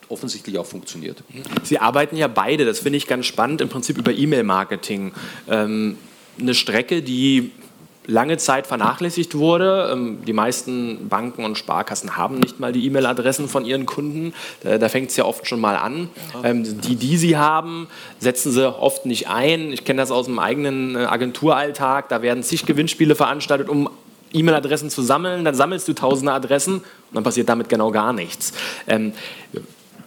offensichtlich 0.08 0.58
auch 0.58 0.66
funktioniert. 0.66 1.22
Sie 1.62 1.78
arbeiten 1.78 2.16
ja 2.16 2.28
beide, 2.28 2.64
das 2.64 2.80
finde 2.80 2.98
ich 2.98 3.06
ganz 3.06 3.26
spannend, 3.26 3.60
im 3.60 3.68
Prinzip 3.68 3.98
über 3.98 4.12
E-Mail-Marketing. 4.12 5.12
Ähm, 5.48 5.98
eine 6.38 6.54
Strecke, 6.54 7.02
die 7.02 7.50
lange 8.06 8.36
Zeit 8.36 8.66
vernachlässigt 8.66 9.34
wurde. 9.36 9.90
Ähm, 9.92 10.18
die 10.26 10.32
meisten 10.32 11.08
Banken 11.08 11.44
und 11.44 11.56
Sparkassen 11.56 12.16
haben 12.16 12.38
nicht 12.38 12.60
mal 12.60 12.72
die 12.72 12.84
E-Mail-Adressen 12.86 13.48
von 13.48 13.64
ihren 13.64 13.86
Kunden. 13.86 14.34
Da, 14.62 14.88
fängt 14.88 15.10
es 15.10 15.16
ja 15.16 15.24
oft 15.24 15.46
schon 15.46 15.60
mal 15.60 15.76
an. 15.76 16.08
Ähm, 16.42 16.80
die, 16.80 16.96
die 16.96 17.16
sie 17.16 17.36
haben, 17.36 17.88
setzen 18.18 18.52
sie 18.52 18.68
oft 18.68 19.06
nicht 19.06 19.28
ein. 19.28 19.72
Ich 19.72 19.84
kenne 19.84 20.00
das 20.00 20.10
aus 20.10 20.26
dem 20.26 20.38
eigenen 20.38 20.96
äh, 20.96 21.00
Agenturalltag. 21.00 22.08
Da 22.08 22.22
werden 22.22 22.42
zig 22.42 22.66
Gewinnspiele 22.66 23.14
veranstaltet, 23.14 23.68
um 23.68 23.88
E-Mail-Adressen 24.32 24.90
zu 24.90 25.02
sammeln. 25.02 25.44
Dann 25.44 25.54
sammelst 25.54 25.86
du 25.88 25.92
tausende 25.92 26.32
Adressen 26.32 26.76
und 26.76 26.84
dann 27.12 27.24
passiert 27.24 27.48
damit 27.48 27.68
genau 27.68 27.90
gar 27.90 28.12
nichts. 28.12 28.52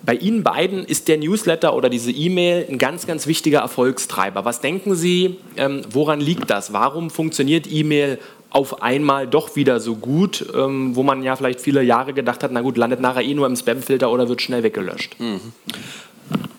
Bei 0.05 0.13
Ihnen 0.13 0.43
beiden 0.43 0.85
ist 0.85 1.07
der 1.07 1.17
Newsletter 1.17 1.73
oder 1.75 1.89
diese 1.89 2.11
E-Mail 2.11 2.67
ein 2.69 2.77
ganz, 2.77 3.07
ganz 3.07 3.25
wichtiger 3.25 3.59
Erfolgstreiber. 3.59 4.45
Was 4.45 4.61
denken 4.61 4.95
Sie, 4.95 5.37
ähm, 5.57 5.81
woran 5.89 6.19
liegt 6.19 6.49
das? 6.49 6.73
Warum 6.73 7.09
funktioniert 7.09 7.65
E-Mail 7.69 8.19
auf 8.51 8.81
einmal 8.81 9.27
doch 9.27 9.55
wieder 9.55 9.79
so 9.79 9.95
gut, 9.95 10.45
ähm, 10.55 10.95
wo 10.95 11.03
man 11.03 11.23
ja 11.23 11.35
vielleicht 11.35 11.59
viele 11.59 11.81
Jahre 11.81 12.13
gedacht 12.13 12.43
hat, 12.43 12.51
na 12.51 12.61
gut, 12.61 12.77
landet 12.77 13.01
nachher 13.01 13.23
eh 13.23 13.33
nur 13.33 13.47
im 13.47 13.55
Spamfilter 13.55 14.11
oder 14.11 14.29
wird 14.29 14.41
schnell 14.41 14.63
weggelöscht? 14.63 15.19
Mhm. 15.19 15.41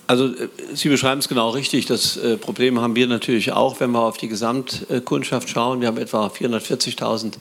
Also 0.07 0.27
äh, 0.27 0.49
Sie 0.75 0.89
beschreiben 0.89 1.21
es 1.21 1.29
genau 1.29 1.51
richtig. 1.51 1.87
Das 1.87 2.17
äh, 2.17 2.37
Problem 2.37 2.81
haben 2.81 2.97
wir 2.97 3.07
natürlich 3.07 3.53
auch, 3.53 3.81
wenn 3.81 3.93
wir 3.93 4.01
auf 4.01 4.19
die 4.19 4.29
Gesamtkundschaft 4.29 5.49
schauen. 5.49 5.81
Wir 5.81 5.89
haben 5.89 5.99
etwa 5.99 6.27
440.000 6.27 7.35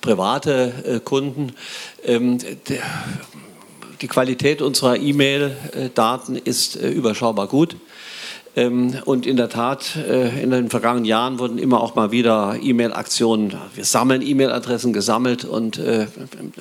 private 0.00 0.72
äh, 0.84 1.00
Kunden. 1.00 1.54
Ähm, 2.04 2.38
der, 2.68 2.82
die 4.02 4.08
Qualität 4.08 4.60
unserer 4.60 4.96
E-Mail-Daten 4.96 6.36
ist 6.36 6.76
äh, 6.76 6.90
überschaubar 6.90 7.46
gut. 7.46 7.76
Ähm, 8.54 8.98
und 9.06 9.26
in 9.26 9.36
der 9.36 9.48
Tat, 9.48 9.96
äh, 9.96 10.42
in 10.42 10.50
den 10.50 10.68
vergangenen 10.68 11.06
Jahren 11.06 11.38
wurden 11.38 11.56
immer 11.56 11.80
auch 11.80 11.94
mal 11.94 12.10
wieder 12.10 12.56
E-Mail-Aktionen, 12.60 13.54
wir 13.74 13.84
sammeln 13.84 14.20
E-Mail-Adressen 14.20 14.92
gesammelt 14.92 15.46
und 15.46 15.78
äh, 15.78 16.06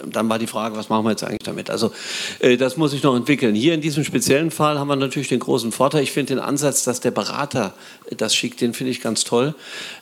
dann 0.10 0.30
war 0.30 0.39
die 0.39 0.47
Frage, 0.47 0.77
was 0.77 0.88
machen 0.88 1.04
wir 1.06 1.12
jetzt 1.12 1.25
eigentlich 1.25 1.39
damit? 1.43 1.69
Also 1.69 1.91
äh, 2.39 2.56
das 2.56 2.77
muss 2.77 2.91
sich 2.91 3.04
noch 3.04 3.15
entwickeln. 3.15 3.56
Hier 3.56 3.73
in 3.73 3.82
diesem 3.82 4.06
speziellen 4.06 4.51
Fall 4.51 4.80
haben 4.80 4.88
wir 4.88 4.95
natürlich 4.95 5.27
den 5.27 5.39
großen 5.39 5.73
Vorteil, 5.73 6.04
ich 6.04 6.13
finde 6.13 6.36
den 6.36 6.43
Ansatz, 6.43 6.86
dass 6.86 7.01
der 7.01 7.12
Berater 7.12 7.73
das 8.15 8.36
schickt, 8.36 8.62
den 8.62 8.73
finde 8.73 8.91
ich 8.91 9.01
ganz 9.01 9.23
toll. 9.23 9.56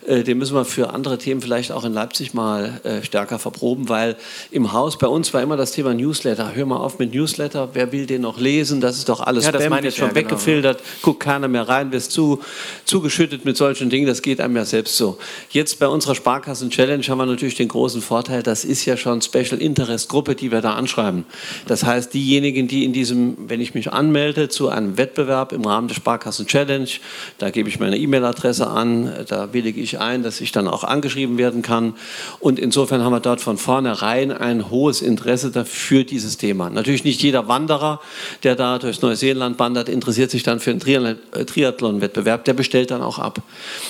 Den 0.08 0.38
müssen 0.40 0.56
wir 0.56 0.66
für 0.66 0.94
andere 0.94 1.20
Themen 1.20 1.42
vielleicht 1.42 1.72
auch 1.72 1.84
in 1.86 1.94
Leipzig 1.94 2.34
mal 2.34 2.82
stärker 3.04 3.38
verproben, 3.38 3.88
weil 3.88 4.16
im 4.50 4.74
Haus 4.74 4.98
bei 4.98 5.08
uns 5.08 5.32
war 5.34 5.44
immer 5.44 5.58
das 5.58 5.72
Thema 5.74 5.94
Newsletter. 5.94 6.56
Hör 6.56 6.66
mal 6.66 6.78
auf 6.78 6.98
mit 6.98 7.14
Newsletter, 7.14 7.70
wer 7.74 7.92
will 7.92 8.08
den 8.08 8.22
noch 8.22 8.40
lesen? 8.40 8.82
Das 8.82 8.98
ist 8.98 9.10
doch 9.10 9.20
alles 9.20 9.46
ja, 9.46 9.52
Spam, 9.52 9.84
wird 9.84 9.94
schon 9.94 10.08
ja, 10.08 10.14
genau. 10.14 10.28
weggefiltert, 10.32 10.82
guckt 11.04 11.20
keiner 11.20 11.48
mehr 11.48 11.68
rein 11.70 11.79
rein, 11.80 11.92
wirst 11.92 12.12
zu, 12.12 12.42
zugeschüttet 12.86 13.46
mit 13.46 13.58
solchen 13.58 13.90
Dingen, 13.90 14.08
das 14.08 14.22
geht 14.22 14.42
einem 14.42 14.56
ja 14.56 14.66
selbst 14.66 14.98
so. 14.98 15.18
Jetzt 15.50 15.80
bei 15.80 15.88
unserer 15.88 16.16
Sparkassen-Challenge 16.16 17.04
haben 17.08 17.18
wir 17.18 17.26
natürlich 17.26 17.56
den 17.56 17.68
großen 17.68 18.02
Vorteil, 18.02 18.44
das 18.44 18.66
ist 18.66 18.86
ja 18.86 18.98
schon 18.98 19.22
Special 19.22 19.62
Interest 19.62 20.10
Gruppe, 20.10 20.36
die 20.36 20.52
wir 20.52 20.62
da 20.62 20.74
anschreiben. 20.74 21.26
Das 21.68 21.84
heißt, 21.84 22.14
diejenigen, 22.14 22.68
die 22.68 22.86
in 22.86 22.94
diesem, 22.94 23.50
wenn 23.50 23.62
ich 23.62 23.74
mich 23.74 23.92
anmelde 23.92 24.50
zu 24.50 24.70
einem 24.70 24.98
Wettbewerb 24.98 25.54
im 25.54 25.64
Rahmen 25.64 25.88
der 25.88 25.96
Sparkassen-Challenge, 25.96 26.90
da 27.38 27.50
gebe 27.50 27.70
ich 27.70 27.80
meine 27.80 27.98
E-Mail-Adresse 27.98 28.68
an, 28.68 29.12
da 29.28 29.54
willige 29.54 29.82
ich 29.82 30.00
ein, 30.00 30.24
dass 30.24 30.42
ich 30.42 30.52
dann 30.52 30.68
auch 30.68 30.84
angeschrieben 30.84 31.38
werden 31.38 31.62
kann. 31.62 31.94
Und 32.40 32.60
insofern 32.60 33.04
haben 33.04 33.14
wir 33.14 33.20
dort 33.20 33.42
von 33.42 33.58
vornherein 33.58 34.32
ein 34.32 34.70
hohes 34.70 35.02
Interesse 35.02 35.52
dafür 35.52 36.04
dieses 36.04 36.38
Thema. 36.38 36.70
Natürlich 36.70 37.04
nicht 37.04 37.22
jeder 37.22 37.48
Wanderer, 37.48 38.02
der 38.44 38.56
da 38.56 38.80
durchs 38.80 39.02
Neuseeland 39.02 39.60
wandert, 39.60 39.90
interessiert 39.90 40.32
sich 40.32 40.44
dann 40.44 40.60
für 40.60 40.72
ein 40.72 40.80
Triathlon 40.80 41.69
Triathlon-Wettbewerb, 41.72 42.46
der 42.46 42.54
bestellt 42.54 42.92
dann 42.92 43.02
auch 43.02 43.20
ab. 43.20 43.42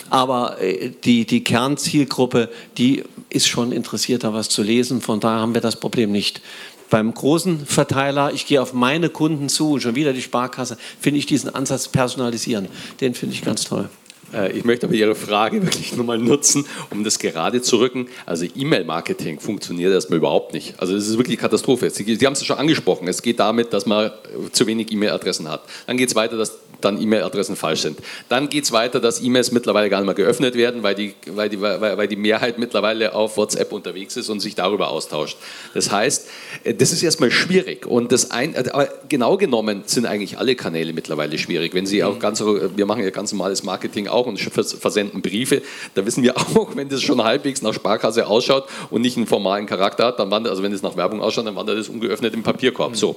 Aber 0.09 0.61
äh, 0.61 0.91
die, 1.03 1.25
die 1.25 1.43
Kernzielgruppe, 1.43 2.49
die 2.77 3.03
ist 3.29 3.47
schon 3.47 3.71
interessiert, 3.71 4.23
da 4.23 4.33
was 4.33 4.49
zu 4.49 4.63
lesen. 4.63 5.01
Von 5.01 5.19
daher 5.19 5.41
haben 5.41 5.53
wir 5.53 5.61
das 5.61 5.75
Problem 5.75 6.11
nicht. 6.11 6.41
Beim 6.89 7.13
großen 7.13 7.65
Verteiler, 7.65 8.33
ich 8.33 8.47
gehe 8.47 8.61
auf 8.61 8.73
meine 8.73 9.09
Kunden 9.09 9.47
zu, 9.47 9.79
schon 9.79 9.95
wieder 9.95 10.11
die 10.11 10.23
Sparkasse, 10.23 10.77
finde 10.99 11.19
ich 11.19 11.27
diesen 11.27 11.53
Ansatz 11.53 11.87
personalisieren. 11.87 12.67
Den 12.99 13.13
finde 13.13 13.35
ich 13.35 13.43
ganz 13.43 13.63
toll. 13.63 13.89
Äh, 14.33 14.51
ich 14.51 14.65
möchte 14.65 14.87
aber 14.87 14.95
Ihre 14.95 15.15
Frage 15.15 15.61
wirklich 15.63 15.95
nur 15.95 16.05
mal 16.05 16.17
nutzen, 16.17 16.65
um 16.89 17.03
das 17.03 17.19
gerade 17.19 17.61
zu 17.61 17.77
rücken. 17.77 18.07
Also 18.25 18.45
E-Mail-Marketing 18.45 19.39
funktioniert 19.39 19.93
erstmal 19.93 20.17
überhaupt 20.17 20.53
nicht. 20.53 20.79
Also 20.79 20.95
es 20.95 21.07
ist 21.07 21.17
wirklich 21.17 21.37
Katastrophe. 21.37 21.89
Sie, 21.89 22.03
Sie 22.15 22.25
haben 22.25 22.33
es 22.33 22.45
schon 22.45 22.57
angesprochen. 22.57 23.07
Es 23.07 23.21
geht 23.21 23.39
damit, 23.39 23.73
dass 23.73 23.85
man 23.85 24.11
zu 24.51 24.67
wenig 24.67 24.91
E-Mail-Adressen 24.91 25.49
hat. 25.49 25.61
Dann 25.87 25.97
geht 25.97 26.09
es 26.09 26.15
weiter, 26.15 26.37
dass 26.37 26.57
dann 26.81 27.01
E-Mail-Adressen 27.01 27.55
falsch 27.55 27.81
sind. 27.81 27.99
Dann 28.29 28.49
geht 28.49 28.63
es 28.63 28.71
weiter, 28.71 28.99
dass 28.99 29.21
E-Mails 29.21 29.51
mittlerweile 29.51 29.89
gar 29.89 29.99
nicht 29.99 30.05
mehr 30.05 30.15
geöffnet 30.15 30.55
werden, 30.55 30.83
weil 30.83 30.95
die, 30.95 31.13
weil, 31.27 31.49
die, 31.49 31.59
weil, 31.59 31.97
weil 31.97 32.07
die 32.07 32.15
Mehrheit 32.15 32.57
mittlerweile 32.57 33.13
auf 33.13 33.37
WhatsApp 33.37 33.71
unterwegs 33.71 34.15
ist 34.17 34.29
und 34.29 34.39
sich 34.39 34.55
darüber 34.55 34.89
austauscht. 34.89 35.37
Das 35.73 35.91
heißt, 35.91 36.27
äh, 36.63 36.73
das 36.73 36.91
ist 36.91 37.03
erstmal 37.03 37.31
schwierig. 37.31 37.85
Und 37.85 38.11
das 38.11 38.31
ein, 38.31 38.55
äh, 38.55 38.69
aber 38.71 38.89
genau 39.07 39.37
genommen 39.37 39.83
sind 39.85 40.05
eigentlich 40.05 40.37
alle 40.37 40.55
Kanäle 40.55 40.93
mittlerweile 40.93 41.37
schwierig. 41.37 41.73
Wenn 41.73 41.85
Sie 41.85 42.03
auch 42.03 42.15
mhm. 42.15 42.19
ganz, 42.19 42.39
wir 42.41 42.85
machen 42.85 43.03
ja 43.03 43.09
ganz 43.09 43.31
normales 43.31 43.63
Marketing 43.63 44.07
auch 44.07 44.18
auch 44.19 44.27
und 44.27 44.39
versenden 44.39 45.21
Briefe. 45.21 45.61
Da 45.95 46.05
wissen 46.05 46.23
wir 46.23 46.37
auch, 46.55 46.75
wenn 46.75 46.89
das 46.89 47.01
schon 47.01 47.23
halbwegs 47.23 47.61
nach 47.61 47.73
Sparkasse 47.73 48.27
ausschaut 48.27 48.65
und 48.89 49.01
nicht 49.01 49.17
einen 49.17 49.27
formalen 49.27 49.65
Charakter 49.65 50.05
hat, 50.07 50.19
dann 50.19 50.29
wandert, 50.31 50.51
also 50.51 50.63
wenn 50.63 50.73
es 50.73 50.81
nach 50.81 50.97
Werbung 50.97 51.21
ausschaut, 51.21 51.47
dann 51.47 51.55
wandert 51.55 51.77
es 51.77 51.89
ungeöffnet 51.89 52.33
im 52.33 52.43
Papierkorb. 52.43 52.91
Mhm. 52.91 52.95
So. 52.95 53.15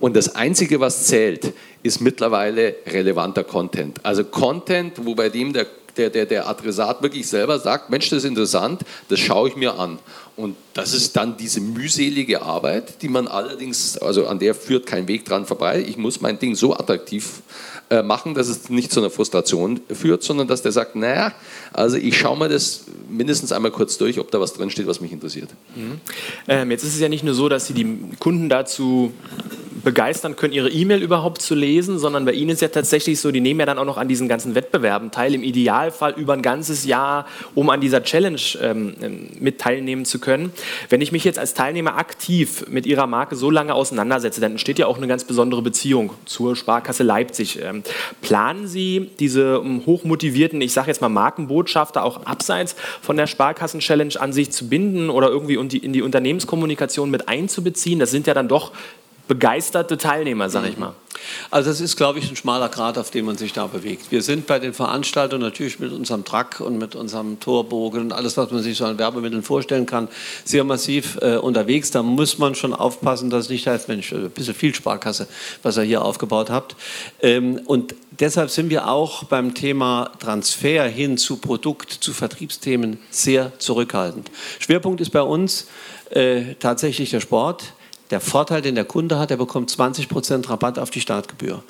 Und 0.00 0.16
das 0.16 0.34
Einzige, 0.34 0.80
was 0.80 1.06
zählt, 1.06 1.52
ist 1.82 2.00
mittlerweile 2.00 2.76
relevanter 2.86 3.44
Content. 3.44 3.98
Also 4.04 4.24
Content, 4.24 5.04
wo 5.04 5.14
bei 5.14 5.28
dem 5.28 5.52
der 5.52 5.66
der, 5.96 6.10
der, 6.10 6.26
der 6.26 6.48
Adressat 6.48 7.02
wirklich 7.02 7.26
selber 7.26 7.58
sagt, 7.58 7.90
Mensch, 7.90 8.10
das 8.10 8.18
ist 8.18 8.28
interessant, 8.28 8.82
das 9.08 9.20
schaue 9.20 9.48
ich 9.48 9.56
mir 9.56 9.78
an. 9.78 9.98
Und 10.36 10.56
das 10.72 10.92
ist 10.94 11.16
dann 11.16 11.36
diese 11.36 11.60
mühselige 11.60 12.42
Arbeit, 12.42 13.02
die 13.02 13.08
man 13.08 13.28
allerdings, 13.28 13.96
also 13.98 14.26
an 14.26 14.40
der 14.40 14.54
führt 14.54 14.86
kein 14.86 15.06
Weg 15.06 15.24
dran 15.24 15.46
vorbei. 15.46 15.84
Ich 15.86 15.96
muss 15.96 16.20
mein 16.20 16.38
Ding 16.38 16.56
so 16.56 16.74
attraktiv 16.74 17.42
äh, 17.73 17.73
machen, 18.02 18.34
dass 18.34 18.48
es 18.48 18.70
nicht 18.70 18.92
zu 18.92 19.00
einer 19.00 19.10
Frustration 19.10 19.80
führt, 19.92 20.22
sondern 20.22 20.48
dass 20.48 20.62
der 20.62 20.72
sagt, 20.72 20.96
naja, 20.96 21.32
also 21.74 21.96
ich 21.96 22.16
schaue 22.18 22.38
mir 22.38 22.48
das 22.48 22.84
mindestens 23.08 23.52
einmal 23.52 23.70
kurz 23.70 23.98
durch, 23.98 24.18
ob 24.20 24.30
da 24.30 24.40
was 24.40 24.54
drinsteht, 24.54 24.86
was 24.86 25.00
mich 25.00 25.12
interessiert. 25.12 25.50
Mhm. 25.74 26.00
Ähm, 26.48 26.70
jetzt 26.70 26.84
ist 26.84 26.94
es 26.94 27.00
ja 27.00 27.08
nicht 27.08 27.24
nur 27.24 27.34
so, 27.34 27.48
dass 27.48 27.66
Sie 27.66 27.74
die 27.74 27.98
Kunden 28.18 28.48
dazu 28.48 29.12
begeistern 29.84 30.34
können, 30.34 30.52
ihre 30.52 30.70
E-Mail 30.70 31.02
überhaupt 31.02 31.42
zu 31.42 31.54
lesen, 31.54 31.98
sondern 31.98 32.24
bei 32.24 32.32
Ihnen 32.32 32.50
ist 32.50 32.62
ja 32.62 32.68
tatsächlich 32.68 33.20
so, 33.20 33.30
die 33.30 33.40
nehmen 33.40 33.60
ja 33.60 33.66
dann 33.66 33.78
auch 33.78 33.84
noch 33.84 33.98
an 33.98 34.08
diesen 34.08 34.28
ganzen 34.28 34.54
Wettbewerben 34.54 35.10
teil, 35.10 35.34
im 35.34 35.42
Idealfall 35.42 36.14
über 36.16 36.32
ein 36.32 36.42
ganzes 36.42 36.84
Jahr, 36.84 37.26
um 37.54 37.70
an 37.70 37.80
dieser 37.80 38.02
Challenge 38.02 38.40
ähm, 38.60 38.94
mit 39.38 39.60
teilnehmen 39.60 40.04
zu 40.04 40.18
können. 40.18 40.52
Wenn 40.88 41.00
ich 41.02 41.12
mich 41.12 41.24
jetzt 41.24 41.38
als 41.38 41.54
Teilnehmer 41.54 41.96
aktiv 41.96 42.64
mit 42.68 42.86
Ihrer 42.86 43.06
Marke 43.06 43.36
so 43.36 43.50
lange 43.50 43.74
auseinandersetze, 43.74 44.40
dann 44.40 44.52
entsteht 44.52 44.78
ja 44.78 44.86
auch 44.86 44.96
eine 44.96 45.06
ganz 45.06 45.24
besondere 45.24 45.62
Beziehung 45.62 46.12
zur 46.24 46.56
Sparkasse 46.56 47.02
Leipzig. 47.02 47.60
Ähm, 47.62 47.82
planen 48.22 48.66
Sie 48.66 49.10
diese 49.20 49.60
ähm, 49.62 49.82
hochmotivierten, 49.84 50.60
ich 50.62 50.72
sage 50.72 50.88
jetzt 50.88 51.02
mal 51.02 51.10
Markenbotschafter 51.64 52.04
auch 52.04 52.26
abseits 52.26 52.76
von 53.00 53.16
der 53.16 53.26
Sparkassen-Challenge 53.26 54.20
an 54.20 54.32
sich 54.32 54.52
zu 54.52 54.68
binden 54.68 55.10
oder 55.10 55.28
irgendwie 55.28 55.54
in 55.54 55.92
die 55.92 56.02
Unternehmenskommunikation 56.02 57.10
mit 57.10 57.28
einzubeziehen? 57.28 57.98
Das 57.98 58.10
sind 58.10 58.26
ja 58.26 58.34
dann 58.34 58.48
doch 58.48 58.72
begeisterte 59.28 59.96
Teilnehmer, 59.98 60.50
sage 60.50 60.68
ich 60.68 60.76
mhm. 60.76 60.80
mal. 60.80 60.94
Also 61.50 61.70
das 61.70 61.80
ist, 61.80 61.96
glaube 61.96 62.18
ich, 62.18 62.30
ein 62.30 62.36
schmaler 62.36 62.68
Grat, 62.68 62.98
auf 62.98 63.10
dem 63.10 63.26
man 63.26 63.36
sich 63.36 63.52
da 63.52 63.66
bewegt. 63.66 64.10
Wir 64.10 64.22
sind 64.22 64.46
bei 64.46 64.58
den 64.58 64.74
Veranstaltungen 64.74 65.42
natürlich 65.42 65.78
mit 65.78 65.92
unserem 65.92 66.24
Truck 66.24 66.60
und 66.60 66.78
mit 66.78 66.94
unserem 66.94 67.40
Torbogen 67.40 68.00
und 68.00 68.12
alles, 68.12 68.36
was 68.36 68.50
man 68.50 68.62
sich 68.62 68.76
so 68.76 68.84
an 68.84 68.98
Werbemitteln 68.98 69.42
vorstellen 69.42 69.86
kann, 69.86 70.08
sehr 70.44 70.64
massiv 70.64 71.18
äh, 71.22 71.36
unterwegs. 71.36 71.90
Da 71.90 72.02
muss 72.02 72.38
man 72.38 72.54
schon 72.54 72.74
aufpassen, 72.74 73.30
dass 73.30 73.44
es 73.44 73.50
nicht 73.50 73.66
heißt, 73.66 73.88
Mensch, 73.88 74.12
ein 74.12 74.30
bisschen 74.30 74.54
viel 74.54 74.74
Sparkasse, 74.74 75.28
was 75.62 75.76
ihr 75.76 75.84
hier 75.84 76.04
aufgebaut 76.04 76.50
habt. 76.50 76.76
Ähm, 77.22 77.60
und 77.64 77.94
deshalb 78.20 78.50
sind 78.50 78.70
wir 78.70 78.88
auch 78.88 79.24
beim 79.24 79.54
Thema 79.54 80.10
Transfer 80.18 80.84
hin 80.84 81.16
zu 81.16 81.36
Produkt, 81.36 81.92
zu 81.92 82.12
Vertriebsthemen 82.12 82.98
sehr 83.10 83.58
zurückhaltend. 83.58 84.30
Schwerpunkt 84.58 85.00
ist 85.00 85.10
bei 85.10 85.22
uns 85.22 85.68
äh, 86.10 86.54
tatsächlich 86.58 87.10
der 87.10 87.20
Sport 87.20 87.72
der 88.10 88.20
Vorteil, 88.20 88.62
den 88.62 88.74
der 88.74 88.84
Kunde 88.84 89.18
hat, 89.18 89.30
er 89.30 89.36
bekommt 89.36 89.70
20% 89.70 90.48
Rabatt 90.48 90.78
auf 90.78 90.90
die 90.90 91.00
Startgebühr. 91.00 91.62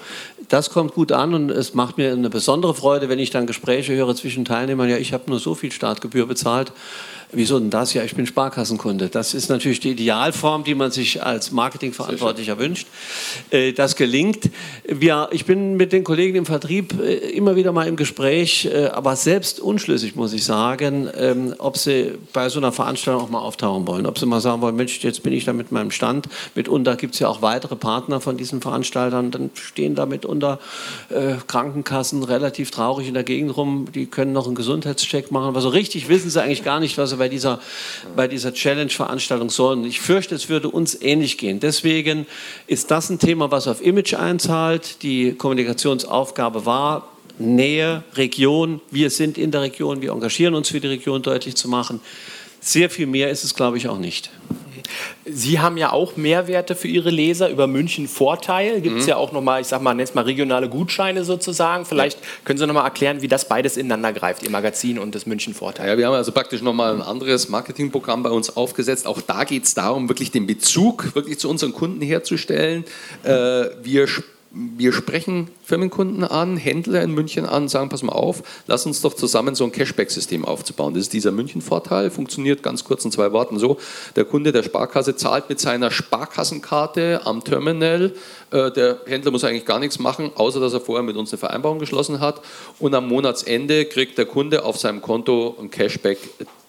Das 0.49 0.71
kommt 0.71 0.95
gut 0.95 1.13
an 1.13 1.33
und 1.35 1.51
es 1.51 1.75
macht 1.75 1.97
mir 1.97 2.13
eine 2.13 2.31
besondere 2.31 2.75
Freude, 2.75 3.09
wenn 3.09 3.19
ich 3.19 3.31
dann 3.31 3.47
Gespräche 3.47 3.95
höre 3.95 4.15
zwischen 4.15 4.45
Teilnehmern, 4.45 4.89
ja, 4.89 4.97
ich 4.97 5.13
habe 5.13 5.31
nur 5.31 5.39
so 5.39 5.55
viel 5.55 5.73
Startgebühr 5.73 6.27
bezahlt 6.27 6.73
Wieso 7.37 7.59
denn 7.59 7.71
das? 7.71 7.95
Ja, 7.95 8.05
ich 8.05 8.15
bin 8.15 8.27
Sparkassenkunde. 8.27 9.09
Das 9.09 9.35
ist 9.35 9.49
natürlich 9.49 9.81
die 9.81 9.91
Idealform, 9.91 10.63
die 10.63 10.75
man 10.75 10.91
sich 10.91 11.23
als 11.23 11.51
Marketingverantwortlicher 11.51 12.59
wünscht. 12.59 12.87
Äh, 13.51 13.73
das 13.73 13.97
gelingt. 13.97 14.51
Wir, 14.87 15.29
ich 15.33 15.45
bin 15.45 15.77
mit 15.77 15.93
den 15.93 16.05
Kollegen 16.05 16.37
im 16.37 16.47
Vertrieb 16.47 16.95
äh, 17.01 17.15
immer 17.31 17.57
wieder 17.57 17.73
mal 17.73 17.89
im 17.89 17.97
Gespräch, 17.97 18.67
äh, 18.67 18.87
aber 18.87 19.17
selbst 19.17 19.59
unschlüssig, 19.59 20.15
muss 20.15 20.33
ich 20.33 20.45
sagen, 20.45 21.09
ähm, 21.17 21.55
ob 21.59 21.77
sie 21.77 22.13
bei 22.33 22.49
so 22.49 22.61
einer 22.61 22.71
Veranstaltung 22.71 23.23
auch 23.23 23.31
mal 23.31 23.41
auftauchen 23.41 23.87
wollen. 23.87 24.07
Ob 24.07 24.19
sie 24.19 24.27
mal 24.27 24.41
sagen 24.41 24.63
wollen, 24.63 24.77
Mensch, 24.77 25.03
jetzt 25.03 25.23
bin 25.23 25.33
ich 25.33 25.45
da 25.45 25.53
mit 25.53 25.73
meinem 25.73 25.91
Stand. 25.91 26.29
Mitunter 26.55 26.97
gibt 26.97 27.15
es 27.15 27.21
ja 27.21 27.29
auch 27.29 27.43
weitere 27.43 27.75
Partner 27.75 28.21
von 28.21 28.37
diesen 28.37 28.61
Veranstaltern. 28.61 29.31
Dann 29.31 29.51
stehen 29.55 29.95
da 29.95 30.07
mitunter 30.07 30.59
Krankenkassen 31.47 32.23
relativ 32.23 32.71
traurig 32.71 33.09
in 33.09 33.15
der 33.15 33.25
Gegend 33.25 33.57
rum. 33.57 33.87
Die 33.95 34.07
können 34.07 34.33
noch 34.33 34.47
einen 34.47 34.55
Gesundheitscheck 34.55 35.31
machen. 35.31 35.49
Aber 35.49 35.61
so 35.61 35.69
richtig 35.69 36.09
wissen 36.09 36.31
sie 36.31 36.43
eigentlich 36.43 36.65
gar 36.65 36.81
nicht, 36.81 36.99
was 36.99 37.11
sie 37.11 37.19
bei 37.25 37.29
dieser, 37.31 37.59
bei 38.15 38.29
dieser 38.29 38.53
Challenge-Veranstaltung 38.53 39.49
sollen. 39.49 39.83
Ich 39.87 39.99
fürchte, 39.99 40.35
es 40.35 40.51
würde 40.51 40.69
uns 40.69 41.01
ähnlich 41.01 41.39
gehen. 41.39 41.59
Deswegen 41.59 42.27
ist 42.67 42.91
das 42.91 43.09
ein 43.09 43.19
Thema, 43.19 43.51
was 43.51 43.67
auf 43.67 43.83
Image 43.83 44.13
einzahlt. 44.13 45.03
Die 45.03 45.33
Kommunikationsaufgabe 45.33 46.67
war, 46.67 47.09
Nähe, 47.39 48.05
Region, 48.15 48.83
wir 48.91 49.09
sind 49.09 49.39
in 49.39 49.51
der 49.51 49.63
Region, 49.63 50.03
wir 50.03 50.13
engagieren 50.13 50.55
uns 50.55 50.69
für 50.69 50.81
die 50.81 50.89
Region 50.89 51.23
deutlich 51.23 51.57
zu 51.57 51.67
machen. 51.67 52.01
Sehr 52.61 52.91
viel 52.91 53.07
mehr 53.07 53.31
ist 53.31 53.43
es, 53.43 53.55
glaube 53.55 53.79
ich, 53.79 53.89
auch 53.89 53.99
nicht. 53.99 54.31
Sie 55.25 55.61
haben 55.61 55.77
ja 55.77 55.93
auch 55.93 56.17
Mehrwerte 56.17 56.75
für 56.75 56.89
Ihre 56.89 57.11
Leser 57.11 57.49
über 57.49 57.67
München 57.67 58.09
Vorteil. 58.09 58.81
Gibt 58.81 58.99
es 58.99 59.05
mhm. 59.05 59.11
ja 59.11 59.17
auch 59.17 59.33
nochmal, 59.33 59.61
ich 59.61 59.67
sag 59.67 59.81
mal, 59.81 59.95
nennt 59.95 60.15
mal 60.15 60.23
regionale 60.23 60.69
Gutscheine 60.69 61.25
sozusagen. 61.25 61.85
Vielleicht 61.85 62.21
ja. 62.21 62.27
können 62.45 62.59
Sie 62.59 62.67
nochmal 62.67 62.85
erklären, 62.85 63.23
wie 63.23 63.29
das 63.29 63.49
beides 63.49 63.77
ineinander 63.77 64.13
greift, 64.13 64.43
Ihr 64.43 64.51
Magazin 64.51 64.99
und 64.99 65.15
das 65.15 65.27
München 65.27 65.55
Vorteil. 65.55 65.89
Ja, 65.89 65.99
wir 65.99 66.07
haben 66.07 66.15
also 66.15 66.33
praktisch 66.33 66.63
nochmal 66.63 66.95
ein 66.95 67.03
anderes 67.03 67.49
Marketingprogramm 67.49 68.23
bei 68.23 68.31
uns 68.31 68.57
aufgesetzt. 68.57 69.07
Auch 69.07 69.21
da 69.21 69.45
geht 69.45 69.65
es 69.65 69.75
darum, 69.75 70.09
wirklich 70.09 70.31
den 70.31 70.47
Bezug 70.47 71.15
wirklich 71.15 71.39
zu 71.39 71.49
unseren 71.49 71.73
Kunden 71.73 72.03
herzustellen. 72.03 72.85
Äh, 73.23 73.67
wir 73.83 74.07
wir 74.55 74.93
sprechen 74.93 75.49
Firmenkunden 75.65 76.23
an, 76.23 76.57
Händler 76.57 77.03
in 77.03 77.13
München 77.13 77.45
an, 77.45 77.69
sagen, 77.69 77.89
pass 77.89 78.03
mal 78.03 78.13
auf, 78.13 78.43
lass 78.67 78.87
uns 78.87 79.03
doch 79.03 79.15
zusammen 79.15 79.55
so 79.57 79.65
ein 79.65 79.73
Cashback-System 79.73 80.45
aufzubauen. 80.45 80.95
Das 80.95 81.03
ist 81.03 81.13
dieser 81.13 81.33
München-Vorteil, 81.33 82.11
funktioniert 82.11 82.63
ganz 82.63 82.85
kurz 82.85 83.05
in 83.05 83.11
zwei 83.11 83.33
Worten 83.33 83.59
so. 83.59 83.79
Der 84.15 84.25
Kunde 84.25 84.53
der 84.53 84.63
Sparkasse 84.63 85.17
zahlt 85.17 85.49
mit 85.49 85.59
seiner 85.59 85.91
Sparkassenkarte 85.91 87.23
am 87.25 87.43
Terminal. 87.43 88.13
Äh, 88.53 88.71
der 88.71 89.01
Händler 89.07 89.33
muss 89.33 89.43
eigentlich 89.43 89.65
gar 89.65 89.81
nichts 89.81 89.99
machen, 89.99 90.31
außer 90.35 90.61
dass 90.61 90.73
er 90.73 90.81
vorher 90.81 91.03
mit 91.03 91.17
uns 91.17 91.33
eine 91.33 91.39
Vereinbarung 91.39 91.81
geschlossen 91.81 92.21
hat. 92.21 92.41
Und 92.79 92.95
am 92.95 93.09
Monatsende 93.09 93.87
kriegt 93.87 94.19
der 94.19 94.27
Kunde 94.27 94.65
auf 94.65 94.79
seinem 94.79 95.03
Konto 95.03 95.57
ein 95.61 95.71
Cashback 95.71 96.19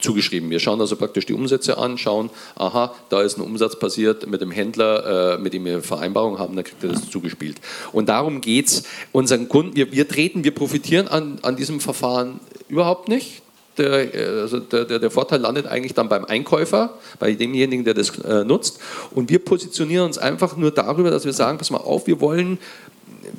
zugeschrieben. 0.05 0.49
Wir 0.49 0.59
schauen 0.59 0.79
also 0.79 0.95
praktisch 0.95 1.25
die 1.25 1.33
Umsätze 1.33 1.77
an, 1.77 1.97
schauen, 1.97 2.29
aha, 2.55 2.93
da 3.09 3.21
ist 3.21 3.37
ein 3.37 3.41
Umsatz 3.41 3.77
passiert 3.77 4.27
mit 4.27 4.39
dem 4.39 4.51
Händler, 4.51 5.33
äh, 5.33 5.37
mit 5.37 5.53
dem 5.53 5.65
wir 5.65 5.81
Vereinbarung 5.81 6.39
haben, 6.39 6.55
dann 6.55 6.63
kriegt 6.63 6.83
er 6.83 6.91
das 6.91 7.09
zugespielt. 7.09 7.57
Und 7.91 8.07
darum 8.07 8.39
geht 8.39 8.67
es 8.67 8.83
unseren 9.11 9.49
Kunden, 9.49 9.75
wir, 9.75 9.91
wir 9.91 10.07
treten, 10.07 10.43
wir 10.43 10.53
profitieren 10.53 11.07
an, 11.07 11.39
an 11.41 11.55
diesem 11.55 11.79
Verfahren 11.79 12.39
überhaupt 12.69 13.09
nicht. 13.09 13.41
Der, 13.77 14.07
also 14.41 14.59
der, 14.59 14.85
der, 14.85 15.11
Vorteil 15.11 15.41
landet 15.41 15.67
eigentlich 15.67 15.93
dann 15.93 16.07
beim 16.07 16.23
Einkäufer, 16.23 16.93
bei 17.19 17.33
demjenigen, 17.33 17.83
der 17.83 17.93
das 17.93 18.17
äh, 18.19 18.45
nutzt. 18.45 18.79
Und 19.11 19.29
wir 19.29 19.39
positionieren 19.39 20.05
uns 20.05 20.17
einfach 20.17 20.55
nur 20.55 20.71
darüber, 20.71 21.11
dass 21.11 21.25
wir 21.25 21.33
sagen, 21.33 21.57
pass 21.57 21.71
mal 21.71 21.79
auf, 21.79 22.07
wir 22.07 22.21
wollen, 22.21 22.57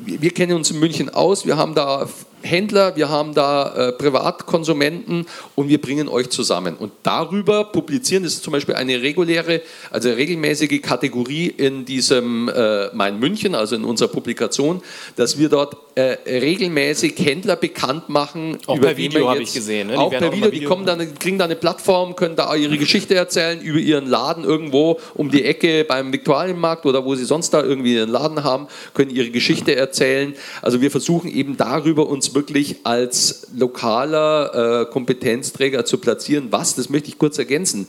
wir, 0.05 0.20
wir 0.20 0.31
kennen 0.31 0.55
uns 0.55 0.70
in 0.70 0.79
München 0.79 1.09
aus, 1.09 1.46
wir 1.46 1.57
haben 1.57 1.74
da 1.74 2.07
Händler, 2.46 2.96
wir 2.96 3.09
haben 3.09 3.35
da 3.35 3.88
äh, 3.88 3.92
Privatkonsumenten 3.92 5.26
und 5.54 5.68
wir 5.68 5.80
bringen 5.80 6.09
euch 6.09 6.30
zusammen. 6.30 6.76
Und 6.76 6.92
darüber 7.02 7.64
publizieren, 7.64 8.22
das 8.22 8.35
ist 8.35 8.44
zum 8.44 8.52
Beispiel 8.52 8.74
eine 8.74 9.02
reguläre, 9.02 9.62
also 9.90 10.11
regelmäßige 10.11 10.80
Kategorie 10.80 11.46
in 11.48 11.85
diesem 11.85 12.48
äh, 12.48 12.88
Mein 12.94 13.18
München, 13.18 13.54
also 13.54 13.76
in 13.76 13.85
unserer 13.85 14.09
Publikation, 14.09 14.82
dass 15.16 15.38
wir 15.38 15.48
dort 15.48 15.76
äh, 15.96 16.18
regelmäßig 16.26 17.14
Händler 17.18 17.56
bekannt 17.56 18.09
machen. 18.09 18.59
Auch 18.66 18.76
über 18.76 18.88
per 18.88 18.96
Video 18.98 19.30
habe 19.30 19.42
ich 19.42 19.54
gesehen. 19.54 19.88
Ne? 19.88 19.98
Auch 19.98 20.11
per 20.11 20.30
Video, 20.32 20.50
die 20.50 20.62
kommen 20.62 20.85
dann, 20.85 21.18
kriegen 21.18 21.38
da 21.38 21.46
eine 21.46 21.56
Plattform, 21.56 22.14
können 22.16 22.37
da 22.37 22.54
ihre 22.54 22.76
Geschichte 22.76 23.14
erzählen 23.14 23.61
über 23.61 23.78
ihren 23.78 24.06
Laden 24.06 24.44
irgendwo 24.44 25.00
um 25.14 25.30
die 25.30 25.44
Ecke 25.44 25.85
beim 25.85 26.12
Viktualienmarkt 26.12 26.85
oder 26.85 27.04
wo 27.04 27.14
sie 27.14 27.24
sonst 27.24 27.50
da 27.54 27.62
irgendwie 27.62 27.98
einen 27.98 28.11
Laden 28.11 28.44
haben, 28.44 28.66
können 28.92 29.11
ihre 29.11 29.30
Geschichte 29.30 29.74
erzählen. 29.74 30.35
Also 30.61 30.82
wir 30.82 30.90
versuchen 30.90 31.30
eben 31.30 31.56
darüber 31.56 32.06
uns 32.06 32.36
wirklich 32.37 32.77
als 32.85 33.49
lokaler 33.57 34.83
äh, 34.83 34.92
Kompetenzträger 34.92 35.85
zu 35.85 35.99
platzieren, 35.99 36.49
was, 36.51 36.77
das 36.77 36.90
möchte 36.90 37.09
ich 37.09 37.18
kurz 37.18 37.38
ergänzen, 37.38 37.88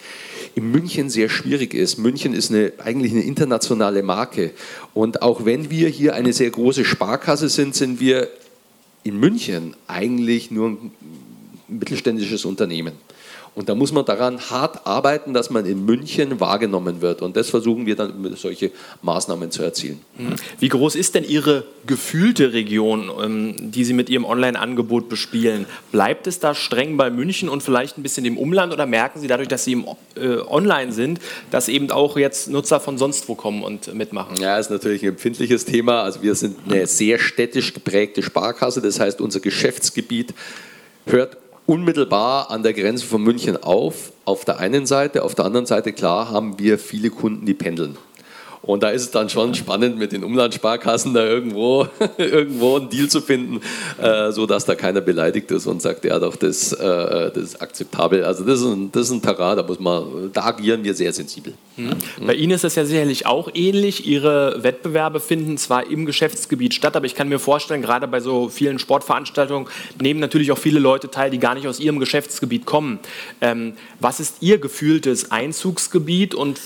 in 0.56 0.72
München 0.72 1.12
sehr 1.12 1.30
schwierig 1.30 1.76
ist. 1.76 2.00
München 2.00 2.34
ist 2.34 2.50
eine, 2.50 2.72
eigentlich 2.80 3.12
eine 3.12 3.22
internationale 3.22 4.02
Marke. 4.02 4.52
Und 4.96 5.22
auch 5.22 5.46
wenn 5.46 5.70
wir 5.70 5.90
hier 5.90 6.16
eine 6.16 6.34
sehr 6.34 6.50
große 6.50 6.86
Sparkasse 6.86 7.50
sind, 7.50 7.76
sind 7.76 8.00
wir 8.00 8.30
in 9.04 9.20
München 9.20 9.76
eigentlich 9.86 10.50
nur 10.50 10.70
ein 10.70 10.92
mittelständisches 11.68 12.46
Unternehmen. 12.46 12.94
Und 13.58 13.70
da 13.70 13.74
muss 13.74 13.92
man 13.92 14.06
daran 14.06 14.40
hart 14.52 14.86
arbeiten, 14.86 15.34
dass 15.34 15.50
man 15.50 15.66
in 15.66 15.84
München 15.84 16.40
wahrgenommen 16.40 17.02
wird. 17.02 17.24
Und 17.24 17.36
das 17.36 17.50
versuchen 17.50 17.88
wir 17.88 17.96
dann 17.96 18.22
mit 18.22 18.38
solche 18.38 18.70
Maßnahmen 19.02 19.50
zu 19.50 19.64
erzielen. 19.64 20.00
Mhm. 20.16 20.36
Wie 20.60 20.70
groß 20.70 20.94
ist 20.94 21.16
denn 21.16 21.24
Ihre 21.24 21.64
gefühlte 21.88 22.54
Region, 22.54 23.10
ähm, 23.20 23.72
die 23.72 23.84
Sie 23.84 23.94
mit 23.94 24.12
Ihrem 24.12 24.26
Online-Angebot 24.26 25.10
bespielen? 25.10 25.66
Bleibt 25.92 26.28
es 26.28 26.38
da 26.38 26.54
streng 26.54 26.98
bei 26.98 27.10
München 27.10 27.50
und 27.50 27.64
vielleicht 27.64 27.98
ein 27.98 28.04
bisschen 28.04 28.26
im 28.26 28.38
Umland 28.38 28.74
oder 28.74 28.86
merken 28.86 29.20
Sie 29.20 29.28
dadurch, 29.28 29.48
dass 29.48 29.64
Sie 29.64 29.72
im 29.72 29.86
äh, 30.16 30.38
Online 30.48 30.92
sind, 30.92 31.20
dass 31.50 31.68
eben 31.68 31.90
auch 31.90 32.16
jetzt 32.16 32.52
Nutzer 32.52 32.80
von 32.80 33.00
sonst 33.00 33.28
wo 33.28 33.34
kommen 33.34 33.64
und 33.64 33.92
mitmachen? 33.92 34.40
Ja, 34.40 34.60
ist 34.60 34.70
natürlich 34.70 35.02
ein 35.02 35.10
empfindliches 35.10 35.66
Thema. 35.66 36.04
Also 36.04 36.22
wir 36.22 36.36
sind 36.36 36.58
eine 36.70 36.86
sehr 36.86 37.18
städtisch 37.18 37.74
geprägte 37.74 38.22
Sparkasse. 38.22 38.84
Das 38.84 39.00
heißt, 39.00 39.20
unser 39.20 39.40
Geschäftsgebiet 39.40 40.36
hört 41.08 41.38
unmittelbar 41.68 42.50
an 42.50 42.64
der 42.64 42.74
Grenze 42.74 43.06
von 43.06 43.22
München 43.22 43.62
auf, 43.62 44.14
auf 44.26 44.46
der 44.46 44.60
einen 44.60 44.86
Seite. 44.88 45.24
Auf 45.24 45.36
der 45.36 45.46
anderen 45.46 45.68
Seite, 45.68 45.94
klar, 45.94 46.32
haben 46.32 46.58
wir 46.58 46.80
viele 46.80 47.10
Kunden, 47.12 47.46
die 47.46 47.54
pendeln. 47.54 47.98
Und 48.68 48.84
da 48.84 48.90
ist 48.90 49.02
es 49.02 49.12
dann 49.12 49.30
schon 49.30 49.56
spannend, 49.56 49.98
mit 49.98 50.12
den 50.12 50.26
Umlandsparkassen 50.26 51.14
da 51.14 51.26
irgendwo, 51.26 51.88
irgendwo 52.18 52.76
einen 52.76 52.90
Deal 52.90 53.08
zu 53.08 53.22
finden, 53.22 53.62
äh, 53.98 54.32
sodass 54.32 54.66
da 54.66 54.76
keiner 54.76 55.00
beleidigt 55.00 55.50
ist 55.52 55.68
und 55.68 55.82
sagt, 55.82 56.04
ja 56.04 56.20
doch, 56.20 56.36
das, 56.36 56.74
äh, 56.74 57.32
das 57.32 57.38
ist 57.38 57.62
akzeptabel. 57.62 58.26
Also 58.26 58.44
das 58.44 58.60
ist, 58.60 58.66
ein, 58.66 58.92
das 58.92 59.04
ist 59.04 59.12
ein 59.12 59.22
Terrain, 59.22 59.56
da, 59.56 59.64
muss 59.64 59.80
man, 59.80 60.32
da 60.34 60.44
agieren 60.44 60.84
wir 60.84 60.94
sehr 60.94 61.14
sensibel. 61.14 61.54
Mhm. 61.78 61.92
Bei 62.26 62.34
Ihnen 62.34 62.52
ist 62.52 62.66
das 62.66 62.76
ja 62.76 62.84
sicherlich 62.84 63.26
auch 63.26 63.50
ähnlich. 63.54 64.06
Ihre 64.06 64.62
Wettbewerbe 64.62 65.22
finden 65.22 65.58
zwar 65.58 65.90
im 65.90 66.06
Geschäftsgebiet 66.06 66.74
statt, 66.74 66.98
aber 66.98 67.06
ich 67.06 67.16
kann 67.16 67.30
mir 67.30 67.40
vorstellen, 67.40 67.82
gerade 67.82 68.08
bei 68.10 68.20
so 68.20 68.50
vielen 68.50 68.80
Sportveranstaltungen 68.80 69.70
nehmen 70.02 70.20
natürlich 70.20 70.52
auch 70.52 70.58
viele 70.58 70.80
Leute 70.80 71.10
teil, 71.10 71.32
die 71.32 71.40
gar 71.40 71.56
nicht 71.56 71.68
aus 71.68 71.80
Ihrem 71.80 72.00
Geschäftsgebiet 72.00 72.66
kommen. 72.66 73.00
Ähm, 73.40 73.76
was 74.02 74.20
ist 74.20 74.42
Ihr 74.42 74.58
gefühltes 74.58 75.32
Einzugsgebiet 75.32 76.36
und 76.36 76.60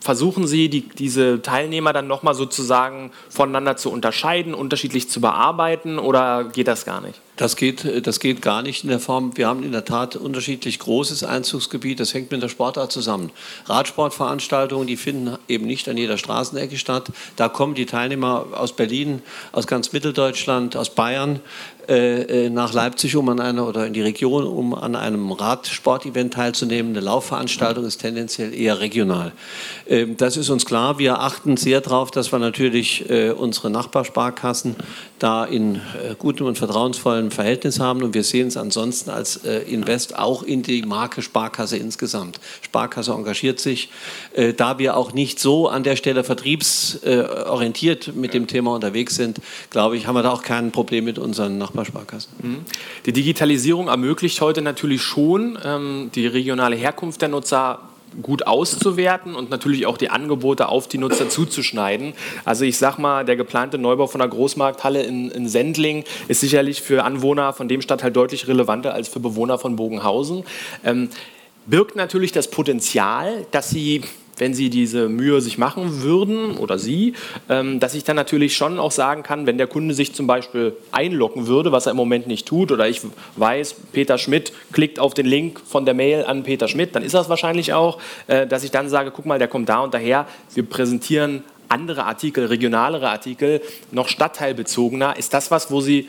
versuchen 0.00 0.46
Sie, 0.46 0.68
die, 0.68 0.88
diese 0.88 1.42
Teilnehmer 1.42 1.92
dann 1.92 2.06
nochmal 2.06 2.34
sozusagen 2.34 3.10
voneinander 3.28 3.76
zu 3.76 3.90
unterscheiden, 3.90 4.54
unterschiedlich 4.54 5.08
zu 5.08 5.20
bearbeiten 5.20 5.98
oder 5.98 6.44
geht 6.44 6.68
das 6.68 6.84
gar 6.84 7.00
nicht? 7.00 7.20
Das 7.38 7.54
geht, 7.54 8.06
das 8.06 8.18
geht 8.18 8.42
gar 8.42 8.62
nicht 8.62 8.82
in 8.82 8.90
der 8.90 8.98
Form. 8.98 9.36
Wir 9.36 9.46
haben 9.46 9.62
in 9.62 9.70
der 9.70 9.84
Tat 9.84 10.16
unterschiedlich 10.16 10.80
großes 10.80 11.22
Einzugsgebiet. 11.22 12.00
Das 12.00 12.12
hängt 12.12 12.32
mit 12.32 12.42
der 12.42 12.48
Sportart 12.48 12.90
zusammen. 12.90 13.30
Radsportveranstaltungen, 13.66 14.88
die 14.88 14.96
finden 14.96 15.38
eben 15.46 15.64
nicht 15.64 15.88
an 15.88 15.96
jeder 15.96 16.18
Straßenecke 16.18 16.76
statt. 16.76 17.12
Da 17.36 17.48
kommen 17.48 17.76
die 17.76 17.86
Teilnehmer 17.86 18.46
aus 18.54 18.72
Berlin, 18.72 19.22
aus 19.52 19.68
ganz 19.68 19.92
Mitteldeutschland, 19.92 20.76
aus 20.76 20.90
Bayern 20.90 21.38
äh, 21.88 22.46
äh, 22.46 22.50
nach 22.50 22.74
Leipzig, 22.74 23.16
um 23.16 23.30
an 23.30 23.40
einer 23.40 23.66
oder 23.66 23.86
in 23.86 23.94
die 23.94 24.02
Region, 24.02 24.44
um 24.44 24.74
an 24.74 24.94
einem 24.94 25.32
Radsportevent 25.32 26.34
teilzunehmen. 26.34 26.92
Eine 26.92 27.00
Laufveranstaltung 27.00 27.86
ist 27.86 28.02
tendenziell 28.02 28.52
eher 28.52 28.80
regional. 28.80 29.32
Ähm, 29.88 30.18
das 30.18 30.36
ist 30.36 30.50
uns 30.50 30.66
klar. 30.66 30.98
Wir 30.98 31.20
achten 31.20 31.56
sehr 31.56 31.80
darauf, 31.80 32.10
dass 32.10 32.30
wir 32.30 32.40
natürlich 32.40 33.08
äh, 33.08 33.30
unsere 33.30 33.70
Nachbarsparkassen 33.70 34.76
da 35.18 35.46
in 35.46 35.80
gutem 36.18 36.46
und 36.46 36.58
vertrauensvollen 36.58 37.27
Verhältnis 37.30 37.80
haben. 37.80 38.02
Und 38.02 38.14
wir 38.14 38.24
sehen 38.24 38.48
es 38.48 38.56
ansonsten 38.56 39.10
als 39.10 39.36
Invest 39.36 40.18
auch 40.18 40.42
in 40.42 40.62
die 40.62 40.82
Marke 40.82 41.22
Sparkasse 41.22 41.76
insgesamt. 41.76 42.40
Sparkasse 42.62 43.12
engagiert 43.12 43.60
sich. 43.60 43.90
Da 44.56 44.78
wir 44.78 44.96
auch 44.96 45.12
nicht 45.12 45.38
so 45.38 45.68
an 45.68 45.82
der 45.82 45.96
Stelle 45.96 46.24
vertriebsorientiert 46.24 48.14
mit 48.14 48.34
dem 48.34 48.46
Thema 48.46 48.74
unterwegs 48.74 49.16
sind, 49.16 49.40
glaube 49.70 49.96
ich, 49.96 50.06
haben 50.06 50.14
wir 50.14 50.22
da 50.22 50.30
auch 50.30 50.42
kein 50.42 50.72
Problem 50.72 51.04
mit 51.04 51.18
unseren. 51.18 51.58
Nachbarsparkassen. 51.58 52.32
Mhm. 52.42 52.64
Die 53.06 53.12
Digitalisierung 53.12 53.88
ermöglicht 53.88 54.40
heute 54.40 54.62
natürlich 54.62 55.02
schon, 55.02 55.58
ähm, 55.64 56.10
die 56.14 56.26
regionale 56.26 56.76
Herkunft 56.76 57.20
der 57.20 57.28
Nutzer 57.28 57.80
gut 58.22 58.46
auszuwerten 58.46 59.34
und 59.34 59.50
natürlich 59.50 59.86
auch 59.86 59.96
die 59.96 60.10
Angebote 60.10 60.68
auf 60.68 60.88
die 60.88 60.98
Nutzer 60.98 61.28
zuzuschneiden. 61.28 62.14
Also 62.44 62.64
ich 62.64 62.78
sag 62.78 62.98
mal, 62.98 63.24
der 63.24 63.36
geplante 63.36 63.78
Neubau 63.78 64.06
von 64.06 64.20
der 64.20 64.28
Großmarkthalle 64.28 65.02
in, 65.02 65.30
in 65.30 65.48
Sendling 65.48 66.04
ist 66.28 66.40
sicherlich 66.40 66.82
für 66.82 67.04
Anwohner 67.04 67.52
von 67.52 67.68
dem 67.68 67.80
Stadtteil 67.80 68.10
deutlich 68.10 68.48
relevanter 68.48 68.94
als 68.94 69.08
für 69.08 69.20
Bewohner 69.20 69.58
von 69.58 69.76
Bogenhausen. 69.76 70.44
Ähm, 70.84 71.10
birgt 71.66 71.96
natürlich 71.96 72.32
das 72.32 72.50
Potenzial, 72.50 73.46
dass 73.50 73.70
sie 73.70 74.02
wenn 74.38 74.54
Sie 74.54 74.70
diese 74.70 75.08
Mühe 75.08 75.40
sich 75.40 75.58
machen 75.58 76.02
würden 76.02 76.56
oder 76.56 76.78
Sie, 76.78 77.14
ähm, 77.48 77.80
dass 77.80 77.94
ich 77.94 78.04
dann 78.04 78.16
natürlich 78.16 78.56
schon 78.56 78.78
auch 78.78 78.92
sagen 78.92 79.22
kann, 79.22 79.46
wenn 79.46 79.58
der 79.58 79.66
Kunde 79.66 79.94
sich 79.94 80.14
zum 80.14 80.26
Beispiel 80.26 80.74
einloggen 80.92 81.46
würde, 81.46 81.72
was 81.72 81.86
er 81.86 81.90
im 81.90 81.96
Moment 81.96 82.26
nicht 82.26 82.46
tut, 82.46 82.72
oder 82.72 82.88
ich 82.88 83.02
weiß, 83.36 83.74
Peter 83.92 84.18
Schmidt 84.18 84.52
klickt 84.72 84.98
auf 84.98 85.14
den 85.14 85.26
Link 85.26 85.60
von 85.66 85.84
der 85.84 85.94
Mail 85.94 86.24
an 86.24 86.42
Peter 86.42 86.68
Schmidt, 86.68 86.94
dann 86.94 87.02
ist 87.02 87.14
das 87.14 87.28
wahrscheinlich 87.28 87.72
auch, 87.72 88.00
äh, 88.26 88.46
dass 88.46 88.64
ich 88.64 88.70
dann 88.70 88.88
sage, 88.88 89.10
guck 89.10 89.26
mal, 89.26 89.38
der 89.38 89.48
kommt 89.48 89.68
da 89.68 89.80
und 89.80 89.94
daher, 89.94 90.26
wir 90.54 90.64
präsentieren 90.64 91.42
andere 91.68 92.04
Artikel, 92.04 92.46
regionalere 92.46 93.10
Artikel, 93.10 93.60
noch 93.90 94.08
stadtteilbezogener. 94.08 95.16
Ist 95.16 95.34
das 95.34 95.50
was, 95.50 95.70
wo 95.70 95.80
Sie 95.80 96.08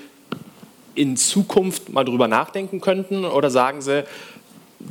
in 0.96 1.18
Zukunft 1.18 1.90
mal 1.90 2.04
drüber 2.04 2.28
nachdenken 2.28 2.82
könnten 2.82 3.26
oder 3.26 3.50
sagen 3.50 3.82
Sie, 3.82 4.04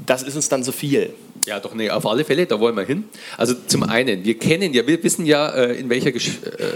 das 0.07 0.23
ist 0.23 0.37
uns 0.37 0.49
dann 0.49 0.63
zu 0.63 0.73
viel? 0.73 1.15
Ja, 1.47 1.61
doch, 1.61 1.75
nee, 1.75 1.91
auf 1.91 2.07
alle 2.07 2.25
Fälle, 2.25 2.47
da 2.47 2.61
wollen 2.61 2.77
wir 2.77 2.85
hin. 2.85 3.05
Also 3.37 3.55
zum 3.67 3.83
einen, 3.83 4.25
wir 4.25 4.39
kennen 4.39 4.75
ja, 4.75 4.87
wir 4.87 5.03
wissen 5.03 5.25
ja, 5.25 5.49
äh, 5.49 5.79
in 5.79 5.89
welcher 5.89 6.15
äh, 6.15 6.21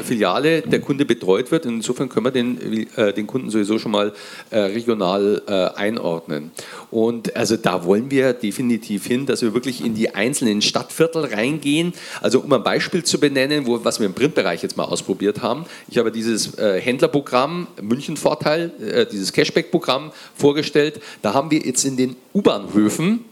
Filiale 0.04 0.62
der 0.62 0.80
Kunde 0.80 1.04
betreut 1.04 1.50
wird. 1.50 1.66
Insofern 1.66 2.08
können 2.08 2.26
wir 2.26 2.30
den, 2.30 2.88
äh, 2.96 3.12
den 3.12 3.26
Kunden 3.26 3.50
sowieso 3.50 3.78
schon 3.78 3.92
mal 3.92 4.12
regional 4.50 5.42
einordnen. 5.76 6.50
Und 6.90 7.36
also 7.36 7.56
da 7.56 7.84
wollen 7.84 8.10
wir 8.10 8.32
definitiv 8.32 9.06
hin, 9.06 9.26
dass 9.26 9.42
wir 9.42 9.54
wirklich 9.54 9.84
in 9.84 9.94
die 9.94 10.14
einzelnen 10.14 10.62
Stadtviertel 10.62 11.24
reingehen. 11.24 11.92
Also 12.20 12.40
um 12.40 12.52
ein 12.52 12.62
Beispiel 12.62 13.02
zu 13.02 13.18
benennen, 13.18 13.66
wo, 13.66 13.84
was 13.84 13.98
wir 13.98 14.06
im 14.06 14.14
Printbereich 14.14 14.62
jetzt 14.62 14.76
mal 14.76 14.84
ausprobiert 14.84 15.42
haben. 15.42 15.64
Ich 15.88 15.98
habe 15.98 16.12
dieses 16.12 16.56
Händlerprogramm 16.56 17.66
München 17.80 18.16
Vorteil, 18.16 18.72
dieses 19.10 19.32
Cashback-Programm 19.32 20.12
vorgestellt. 20.34 21.00
Da 21.22 21.34
haben 21.34 21.50
wir 21.50 21.60
jetzt 21.60 21.84
in 21.84 21.96
den 21.96 22.16
U-Bahnhöfen 22.34 23.24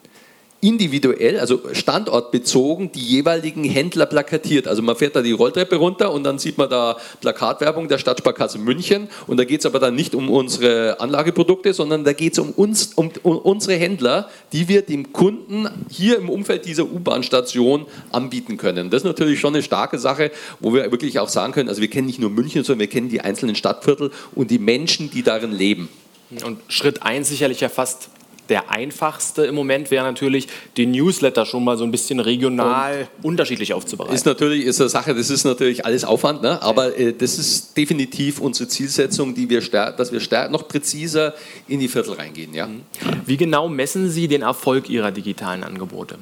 individuell, 0.61 1.39
also 1.39 1.61
standortbezogen, 1.73 2.93
die 2.93 3.01
jeweiligen 3.01 3.65
Händler 3.65 4.07
plakatiert. 4.07 4.69
Also 4.69 4.83
man 4.83 4.95
fährt 4.95 5.17
da 5.17 5.23
die 5.23 5.33
Rolltreppe 5.33 5.77
runter 5.77 6.13
und 6.13 6.25
dann 6.25 6.39
sieht 6.39 6.59
man 6.59 6.69
da 6.69 6.99
Plakatwerbung 7.21 7.89
der 7.89 7.99
Stadtsparkasse 7.99 8.59
München 8.59 9.09
und 9.27 9.39
da 9.39 9.45
geht 9.45 9.61
es 9.61 9.67
aber 9.67 9.79
dann 9.79 9.95
nicht 9.95 10.15
um 10.15 10.29
unsere 10.29 11.01
Anlageprodukte, 11.01 11.73
sondern 11.73 12.05
da 12.05 12.13
geht 12.13 12.35
es 12.35 12.39
um 12.39 12.51
uns, 12.51 12.93
um, 12.95 13.11
um, 13.23 13.39
unsere 13.39 13.79
Händler, 13.79 14.29
die 14.53 14.69
wir 14.69 14.83
dem 14.83 15.13
Kunden 15.13 15.69
hier 15.89 16.19
im 16.19 16.29
Umfeld 16.29 16.67
dieser 16.67 16.85
U-Bahn-Station 16.85 17.87
anbieten 18.13 18.59
können. 18.59 18.91
Das 18.91 19.03
ist 19.03 19.07
natürlich 19.07 19.41
schon 19.41 19.55
eine 19.55 19.63
starke 19.63 19.99
Sache, 19.99 20.31
wo 20.61 20.75
wir 20.75 20.91
wirklich 20.91 21.19
auch 21.19 21.31
sagen 21.31 21.53
können, 21.53 21.71
also 21.71 21.81
wir 21.81 21.89
kennen 21.89 22.07
nicht 22.07 22.19
nur 22.19 22.31
München, 22.31 22.65
sondern 22.65 22.81
wir 22.81 22.89
kennen 22.89 23.09
die 23.09 23.23
einzelnen 23.23 23.55
Stadtviertel 23.55 24.11
und 24.35 24.51
die 24.51 24.59
Menschen, 24.59 25.11
die 25.11 25.23
darin 25.23 25.53
leben. 25.53 25.89
Und 26.45 26.61
Schritt 26.69 27.03
1 27.03 27.29
sicherlich 27.29 27.61
ja 27.61 27.69
fast 27.69 28.11
der 28.51 28.71
einfachste 28.71 29.47
im 29.47 29.55
Moment 29.55 29.91
wäre 29.91 30.05
natürlich, 30.05 30.49
den 30.77 30.91
Newsletter 30.91 31.47
schon 31.47 31.65
mal 31.65 31.79
so 31.79 31.85
ein 31.85 31.91
bisschen 31.91 32.21
regional 32.21 33.09
und 33.23 33.31
unterschiedlich 33.31 33.73
aufzubereiten. 33.73 34.15
Ist 34.15 34.27
natürlich 34.27 34.65
ist 34.65 34.81
eine 34.81 34.91
Sache, 34.91 35.15
das 35.15 35.31
ist 35.31 35.45
natürlich 35.45 35.87
alles 35.87 36.05
Aufwand, 36.05 36.43
ne? 36.43 36.61
aber 36.63 36.99
äh, 36.99 37.13
das 37.13 37.39
ist 37.39 37.77
definitiv 37.77 38.41
unsere 38.41 38.69
Zielsetzung, 38.69 39.35
die 39.35 39.49
wir 39.49 39.61
dass 39.71 40.13
wir 40.13 40.49
noch 40.49 40.67
präziser 40.67 41.35
in 41.69 41.81
die 41.81 41.89
Viertel 41.89 42.15
reingehen. 42.15 42.53
Ja? 42.53 42.67
Mhm. 42.67 42.83
Wie 43.25 43.37
genau 43.37 43.69
messen 43.69 44.11
Sie 44.11 44.27
den 44.27 44.43
Erfolg 44.43 44.91
Ihrer 44.91 45.13
digitalen 45.13 45.63
Angebote? 45.65 46.19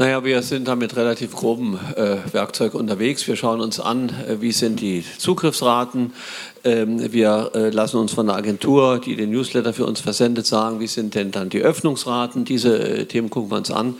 Naja, 0.00 0.24
wir 0.24 0.40
sind 0.40 0.66
da 0.66 0.76
mit 0.76 0.96
relativ 0.96 1.36
grobem 1.36 1.78
äh, 1.94 2.16
Werkzeug 2.32 2.72
unterwegs. 2.72 3.28
Wir 3.28 3.36
schauen 3.36 3.60
uns 3.60 3.78
an, 3.78 4.08
äh, 4.08 4.40
wie 4.40 4.50
sind 4.50 4.80
die 4.80 5.04
Zugriffsraten. 5.18 6.14
Ähm, 6.64 7.12
wir 7.12 7.50
äh, 7.54 7.68
lassen 7.68 7.98
uns 7.98 8.14
von 8.14 8.26
der 8.26 8.36
Agentur, 8.36 8.98
die 8.98 9.14
den 9.14 9.30
Newsletter 9.30 9.74
für 9.74 9.84
uns 9.84 10.00
versendet, 10.00 10.46
sagen, 10.46 10.80
wie 10.80 10.86
sind 10.86 11.14
denn 11.14 11.32
dann 11.32 11.50
die 11.50 11.60
Öffnungsraten. 11.60 12.46
Diese 12.46 12.78
äh, 12.78 13.04
Themen 13.04 13.28
gucken 13.28 13.50
wir 13.50 13.58
uns 13.58 13.70
an. 13.70 13.96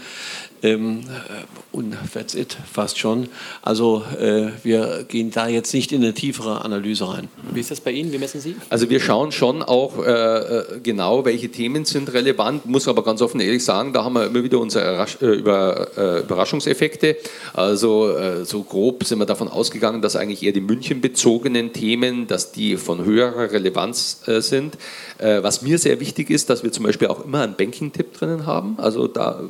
Ähm, 0.62 1.00
äh, 1.00 1.76
und 1.76 1.96
that's 2.12 2.34
it, 2.34 2.56
fast 2.70 2.98
schon. 2.98 3.28
Also 3.62 4.04
äh, 4.18 4.48
wir 4.62 5.04
gehen 5.08 5.30
da 5.30 5.48
jetzt 5.48 5.72
nicht 5.72 5.92
in 5.92 6.02
eine 6.02 6.12
tiefere 6.12 6.64
Analyse 6.64 7.08
rein. 7.08 7.28
Wie 7.52 7.60
ist 7.60 7.70
das 7.70 7.80
bei 7.80 7.92
Ihnen? 7.92 8.12
Wie 8.12 8.18
messen 8.18 8.40
Sie? 8.40 8.56
Also 8.68 8.90
wir 8.90 9.00
schauen 9.00 9.32
schon 9.32 9.62
auch 9.62 10.04
äh, 10.04 10.10
äh 10.10 10.64
genau, 10.82 11.24
welche 11.24 11.48
Themen 11.50 11.84
sind 11.84 12.12
relevant, 12.12 12.66
muss 12.66 12.88
aber 12.88 13.02
ganz 13.04 13.22
offen 13.22 13.40
ehrlich 13.40 13.64
sagen, 13.64 13.92
da 13.92 14.04
haben 14.04 14.14
wir 14.14 14.26
immer 14.26 14.42
wieder 14.42 14.58
unsere 14.58 15.06
Über, 15.20 16.20
Überraschungseffekte. 16.24 17.16
Also 17.54 18.44
so 18.44 18.62
grob 18.62 19.04
sind 19.04 19.18
wir 19.18 19.26
davon 19.26 19.48
ausgegangen, 19.48 20.02
dass 20.02 20.16
eigentlich 20.16 20.42
eher 20.42 20.52
die 20.52 20.60
München-bezogenen 20.60 21.72
Themen, 21.72 22.26
dass 22.26 22.52
die 22.52 22.76
von 22.76 23.04
höherer 23.04 23.52
Relevanz 23.52 24.20
sind. 24.26 24.76
Was 25.20 25.60
mir 25.60 25.78
sehr 25.78 26.00
wichtig 26.00 26.30
ist, 26.30 26.48
dass 26.48 26.62
wir 26.62 26.72
zum 26.72 26.84
Beispiel 26.84 27.08
auch 27.08 27.24
immer 27.24 27.42
einen 27.42 27.54
Banking-Tipp 27.54 28.14
drinnen 28.14 28.46
haben. 28.46 28.76
Also 28.78 29.06
da, 29.06 29.40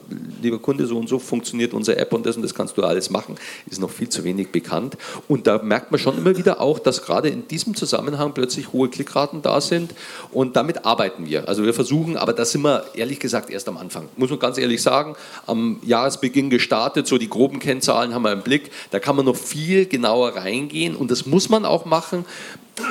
lieber 0.43 0.59
Kunde, 0.59 0.87
so 0.87 0.99
und 0.99 1.09
so 1.09 1.21
funktioniert 1.21 1.75
unsere 1.75 1.97
App 1.99 2.13
und 2.13 2.27
das 2.27 2.37
und 2.37 2.43
das 2.43 2.55
kannst 2.55 2.77
du 2.77 2.83
alles 2.83 3.11
machen, 3.11 3.37
ist 3.71 3.81
noch 3.81 3.91
viel 3.91 4.09
zu 4.09 4.25
wenig 4.25 4.51
bekannt. 4.51 4.97
Und 5.29 5.47
da 5.47 5.59
merkt 5.59 5.93
man 5.93 6.01
schon 6.01 6.19
immer 6.19 6.37
wieder 6.37 6.61
auch, 6.61 6.81
dass 6.81 7.03
gerade 7.03 7.29
in 7.29 7.47
diesem 7.47 7.77
Zusammenhang 7.77 8.35
plötzlich 8.35 8.73
hohe 8.73 8.89
Klickraten 8.89 9.43
da 9.43 9.61
sind 9.61 9.95
und 10.33 10.57
damit 10.57 10.85
arbeiten 10.85 11.27
wir. 11.27 11.49
Also 11.49 11.65
wir 11.65 11.73
versuchen, 11.73 12.17
aber 12.17 12.33
da 12.33 12.45
sind 12.45 12.63
wir 12.63 12.85
ehrlich 12.95 13.21
gesagt 13.21 13.49
erst 13.51 13.69
am 13.69 13.77
Anfang. 13.77 14.09
Muss 14.17 14.31
man 14.31 14.41
ganz 14.41 14.59
ehrlich 14.59 14.83
sagen, 14.83 15.15
am 15.47 15.79
Jahresbeginn 15.85 16.51
gestartet, 16.51 17.07
so 17.07 17.17
die 17.17 17.31
groben 17.31 17.61
Kennzahlen 17.61 18.13
haben 18.13 18.23
wir 18.23 18.33
im 18.33 18.43
Blick, 18.43 18.71
da 18.91 18.99
kann 18.99 19.15
man 19.15 19.25
noch 19.25 19.37
viel 19.37 19.87
genauer 19.87 20.35
reingehen 20.35 20.97
und 20.97 21.13
das 21.13 21.27
muss 21.27 21.49
man 21.49 21.65
auch 21.65 21.85
machen. 21.85 22.25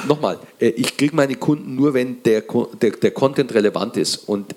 Nochmal, 0.07 0.39
äh, 0.59 0.69
ich 0.69 0.97
kriege 0.97 1.15
meine 1.15 1.35
Kunden 1.35 1.75
nur, 1.75 1.93
wenn 1.93 2.23
der, 2.23 2.43
der, 2.81 2.91
der 2.91 3.11
Content 3.11 3.53
relevant 3.53 3.97
ist 3.97 4.17
und 4.17 4.55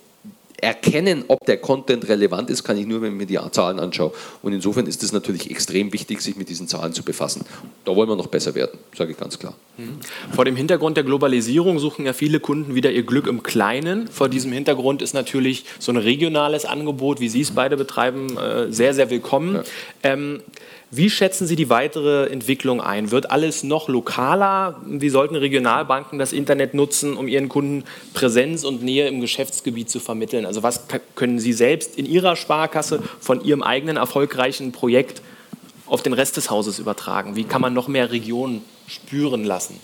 erkennen, 0.63 1.25
ob 1.27 1.45
der 1.45 1.57
Content 1.57 2.09
relevant 2.09 2.49
ist, 2.49 2.63
kann 2.63 2.79
ich 2.79 2.87
nur, 2.87 3.03
wenn 3.03 3.13
ich 3.13 3.19
mir 3.19 3.27
die 3.27 3.39
Zahlen 3.51 3.81
anschaue. 3.81 4.13
Und 4.43 4.53
insofern 4.53 4.87
ist 4.87 5.03
es 5.03 5.13
natürlich 5.13 5.51
extrem 5.51 5.93
wichtig, 5.93 6.21
sich 6.21 6.37
mit 6.37 6.49
diesen 6.49 6.69
Zahlen 6.69 6.93
zu 6.93 7.03
befassen. 7.03 7.45
Da 7.85 7.97
wollen 7.97 8.09
wir 8.09 8.15
noch 8.15 8.29
besser 8.29 8.55
werden, 8.55 8.79
sage 8.97 9.11
ich 9.11 9.19
ganz 9.19 9.41
klar. 9.41 9.55
Mhm. 9.77 9.99
Vor 10.33 10.45
dem 10.45 10.55
Hintergrund 10.55 10.97
der 10.97 11.03
Globalisierung 11.03 11.81
suchen 11.81 12.07
ja 12.07 12.13
viele 12.13 12.39
Kunden 12.39 12.77
wieder 12.77 12.93
ihr 12.93 13.03
Glück 13.03 13.27
im 13.27 13.43
Kleinen. 13.43 14.07
Vor 14.07 14.29
diesem 14.29 14.53
Hintergrund 14.53 15.03
ist 15.03 15.15
natürlich 15.15 15.65
so 15.81 15.91
ein 15.91 15.97
regionales 15.97 16.65
Angebot, 16.65 17.19
wie 17.19 17.29
Sie 17.29 17.41
es 17.41 17.51
beide 17.51 17.77
betreiben, 17.77 18.39
äh, 18.39 18.73
sehr, 18.73 18.95
sehr 18.95 19.11
willkommen. 19.11 19.57
Ja. 19.57 19.63
Ähm, 20.05 20.43
wie 20.95 21.09
schätzen 21.09 21.47
Sie 21.47 21.57
die 21.57 21.71
weitere 21.71 22.27
Entwicklung 22.27 22.83
ein? 22.83 23.11
Wird 23.11 23.31
alles 23.31 23.63
noch 23.63 23.89
lokaler? 23.89 24.79
Wie 24.85 25.09
sollten 25.09 25.37
Regionalbanken 25.37 26.19
das 26.19 26.35
Internet 26.35 26.75
nutzen, 26.75 27.17
um 27.17 27.29
ihren 27.29 27.49
Kunden 27.49 27.85
Präsenz 28.13 28.63
und 28.63 28.83
Nähe 28.83 29.09
im 29.09 29.23
Geschäftsgebiet 29.23 29.89
zu 29.89 30.01
vermitteln? 30.01 30.45
Also 30.45 30.63
was 30.63 30.83
können 31.15 31.39
Sie 31.39 31.55
selbst 31.55 31.97
in 31.97 32.05
Ihrer 32.05 32.37
Sparkasse 32.37 33.03
von 33.21 33.43
Ihrem 33.43 33.63
eigenen 33.63 33.97
erfolgreichen 33.97 34.73
Projekt 34.73 35.23
auf 35.87 36.03
den 36.03 36.13
Rest 36.13 36.37
des 36.37 36.51
Hauses 36.51 36.79
übertragen? 36.79 37.37
Wie 37.37 37.45
kann 37.45 37.63
man 37.63 37.73
noch 37.73 37.89
mehr 37.89 38.13
Regionen 38.13 38.63
spüren 38.87 39.45
lassen? 39.45 39.81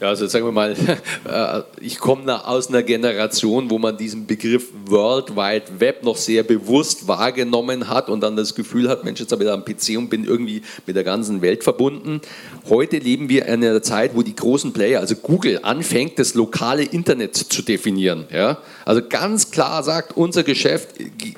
Ja, 0.00 0.08
also 0.08 0.26
sagen 0.26 0.44
wir 0.44 0.52
mal, 0.52 0.72
äh, 1.24 1.62
ich 1.80 1.98
komme 1.98 2.46
aus 2.46 2.68
einer 2.68 2.82
Generation, 2.82 3.70
wo 3.70 3.78
man 3.78 3.96
diesen 3.96 4.26
Begriff 4.26 4.68
World 4.86 5.36
Wide 5.36 5.80
Web 5.80 6.04
noch 6.04 6.16
sehr 6.16 6.42
bewusst 6.42 7.08
wahrgenommen 7.08 7.88
hat 7.88 8.08
und 8.08 8.20
dann 8.20 8.36
das 8.36 8.54
Gefühl 8.54 8.88
hat, 8.88 9.04
Mensch, 9.04 9.20
jetzt 9.20 9.32
habe 9.32 9.42
ich 9.42 9.48
da 9.48 9.54
einen 9.54 9.64
PC 9.64 9.98
und 9.98 10.08
bin 10.08 10.24
irgendwie 10.24 10.62
mit 10.86 10.96
der 10.96 11.04
ganzen 11.04 11.42
Welt 11.42 11.64
verbunden. 11.64 12.20
Heute 12.68 12.98
leben 12.98 13.28
wir 13.28 13.46
in 13.46 13.64
einer 13.64 13.82
Zeit, 13.82 14.14
wo 14.14 14.22
die 14.22 14.36
großen 14.36 14.72
Player, 14.72 15.00
also 15.00 15.16
Google, 15.16 15.60
anfängt, 15.62 16.18
das 16.18 16.34
lokale 16.34 16.84
Internet 16.84 17.36
zu 17.36 17.62
definieren. 17.62 18.26
Ja? 18.32 18.58
Also 18.84 19.02
ganz 19.06 19.50
klar 19.50 19.82
sagt, 19.82 20.16
unser 20.16 20.42
Geschäft, 20.42 20.90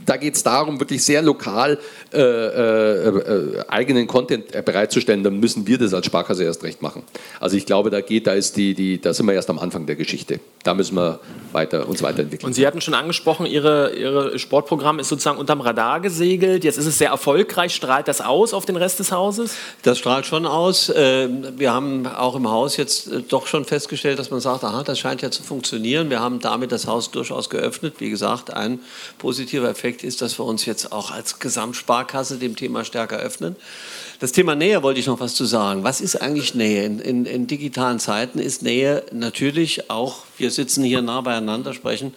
da 0.06 0.16
geht 0.16 0.34
es 0.34 0.42
darum, 0.42 0.80
wirklich 0.80 1.02
sehr 1.02 1.22
lokal 1.22 1.78
äh, 2.12 2.20
äh, 2.20 3.08
äh, 3.08 3.64
eigenen 3.68 4.06
Content 4.06 4.64
bereitzustellen. 4.64 5.22
Dann 5.22 5.38
müssen 5.38 5.66
wir 5.66 5.78
das 5.78 5.94
als 5.94 6.06
Sparkasse 6.06 6.44
erst 6.44 6.62
recht 6.62 6.82
machen. 6.82 7.02
Also 7.38 7.56
ich 7.56 7.66
glaube, 7.66 7.90
da 7.90 8.00
geht, 8.00 8.26
da 8.30 8.36
ist 8.36 8.56
die, 8.56 8.74
die, 8.74 9.00
da 9.00 9.12
sind 9.12 9.26
wir 9.26 9.34
erst 9.34 9.50
am 9.50 9.58
Anfang 9.58 9.86
der 9.86 9.96
Geschichte. 9.96 10.38
Da 10.62 10.74
müssen 10.74 10.94
wir 10.94 11.18
weiter, 11.50 11.88
uns 11.88 12.00
weiterentwickeln. 12.00 12.46
Und 12.46 12.52
Sie 12.52 12.64
hatten 12.64 12.80
schon 12.80 12.94
angesprochen, 12.94 13.44
Ihre, 13.44 13.92
Ihre 13.96 14.38
Sportprogramm 14.38 15.00
ist 15.00 15.08
sozusagen 15.08 15.38
unterm 15.38 15.60
Radar 15.60 15.98
gesegelt. 15.98 16.62
Jetzt 16.62 16.78
ist 16.78 16.86
es 16.86 16.98
sehr 16.98 17.10
erfolgreich. 17.10 17.74
Strahlt 17.74 18.06
das 18.06 18.20
aus 18.20 18.54
auf 18.54 18.66
den 18.66 18.76
Rest 18.76 19.00
des 19.00 19.10
Hauses? 19.10 19.56
Das 19.82 19.98
strahlt 19.98 20.26
schon 20.26 20.46
aus. 20.46 20.90
Wir 20.90 21.72
haben 21.72 22.06
auch 22.06 22.36
im 22.36 22.48
Haus 22.48 22.76
jetzt 22.76 23.10
doch 23.30 23.48
schon 23.48 23.64
festgestellt, 23.64 24.20
dass 24.20 24.30
man 24.30 24.38
sagt, 24.40 24.62
aha, 24.62 24.84
das 24.84 25.00
scheint 25.00 25.22
ja 25.22 25.32
zu 25.32 25.42
funktionieren. 25.42 26.08
Wir 26.08 26.20
haben 26.20 26.38
damit 26.38 26.70
das 26.70 26.86
Haus 26.86 27.10
durchaus 27.10 27.50
geöffnet. 27.50 27.94
Wie 27.98 28.10
gesagt, 28.10 28.52
ein 28.52 28.78
positiver 29.18 29.68
Effekt 29.68 30.04
ist, 30.04 30.22
dass 30.22 30.38
wir 30.38 30.44
uns 30.44 30.66
jetzt 30.66 30.92
auch 30.92 31.10
als 31.10 31.40
Gesamtsparkasse 31.40 32.36
dem 32.36 32.54
Thema 32.54 32.84
stärker 32.84 33.16
öffnen. 33.16 33.56
Das 34.20 34.32
Thema 34.32 34.54
Nähe 34.54 34.82
wollte 34.82 35.00
ich 35.00 35.06
noch 35.06 35.18
was 35.18 35.34
zu 35.34 35.46
sagen. 35.46 35.82
Was 35.82 36.02
ist 36.02 36.16
eigentlich 36.16 36.54
Nähe? 36.54 36.84
In, 36.84 36.98
in, 36.98 37.24
in 37.24 37.46
digitalen 37.46 37.98
Zeiten 37.98 38.38
ist 38.38 38.62
Nähe 38.62 39.02
natürlich 39.12 39.88
auch, 39.88 40.24
wir 40.36 40.50
sitzen 40.50 40.84
hier 40.84 41.00
nah 41.00 41.22
beieinander, 41.22 41.72
sprechen 41.72 42.12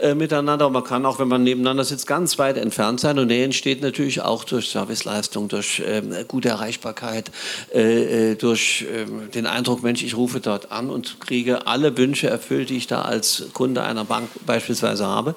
äh, 0.00 0.14
miteinander. 0.14 0.66
Und 0.66 0.72
man 0.72 0.84
kann 0.84 1.04
auch, 1.06 1.18
wenn 1.18 1.28
man 1.28 1.42
nebeneinander 1.42 1.84
sitzt, 1.84 2.06
ganz 2.06 2.38
weit 2.38 2.56
entfernt 2.56 3.00
sein. 3.00 3.18
Und 3.18 3.28
Nähe 3.28 3.44
entsteht 3.44 3.82
natürlich 3.82 4.20
auch 4.20 4.44
durch 4.44 4.70
Serviceleistung, 4.70 5.48
durch 5.48 5.80
äh, 5.80 6.02
gute 6.26 6.48
Erreichbarkeit, 6.48 7.30
äh, 7.74 8.32
äh, 8.32 8.34
durch 8.36 8.86
ähm, 8.92 9.30
den 9.34 9.46
Eindruck, 9.46 9.82
Mensch, 9.82 10.02
ich 10.02 10.16
rufe 10.16 10.40
dort 10.40 10.72
an 10.72 10.90
und 10.90 11.20
kriege 11.20 11.66
alle 11.66 11.96
Wünsche 11.96 12.28
erfüllt, 12.28 12.70
die 12.70 12.76
ich 12.76 12.86
da 12.86 13.02
als 13.02 13.44
Kunde 13.52 13.82
einer 13.82 14.04
Bank 14.04 14.28
beispielsweise 14.46 15.06
habe. 15.06 15.34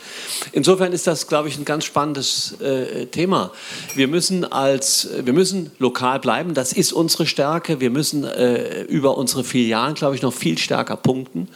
Insofern 0.52 0.94
ist 0.94 1.08
das, 1.08 1.28
glaube 1.28 1.50
ich, 1.50 1.58
ein 1.58 1.66
ganz 1.66 1.86
spannendes 1.86 2.60
äh, 2.62 3.08
Thema. 3.08 3.52
Wir 3.96 4.08
müssen 4.08 4.46
als, 4.46 5.10
wir 5.24 5.34
müssen 5.34 5.72
lokal 5.80 6.20
bleiben. 6.20 6.54
Das 6.54 6.74
ist 6.74 6.94
unsere 6.94 7.26
Stärke. 7.26 7.80
Wir 7.80 7.90
müssen 7.90 8.24
äh, 8.24 8.84
über 8.84 9.18
unsere 9.18 9.44
Filialen, 9.44 9.96
glaube 9.96 10.16
ich, 10.16 10.22
noch 10.22 10.34
viel 10.34 10.58
stärker 10.58 10.96
punkten. 10.96 11.48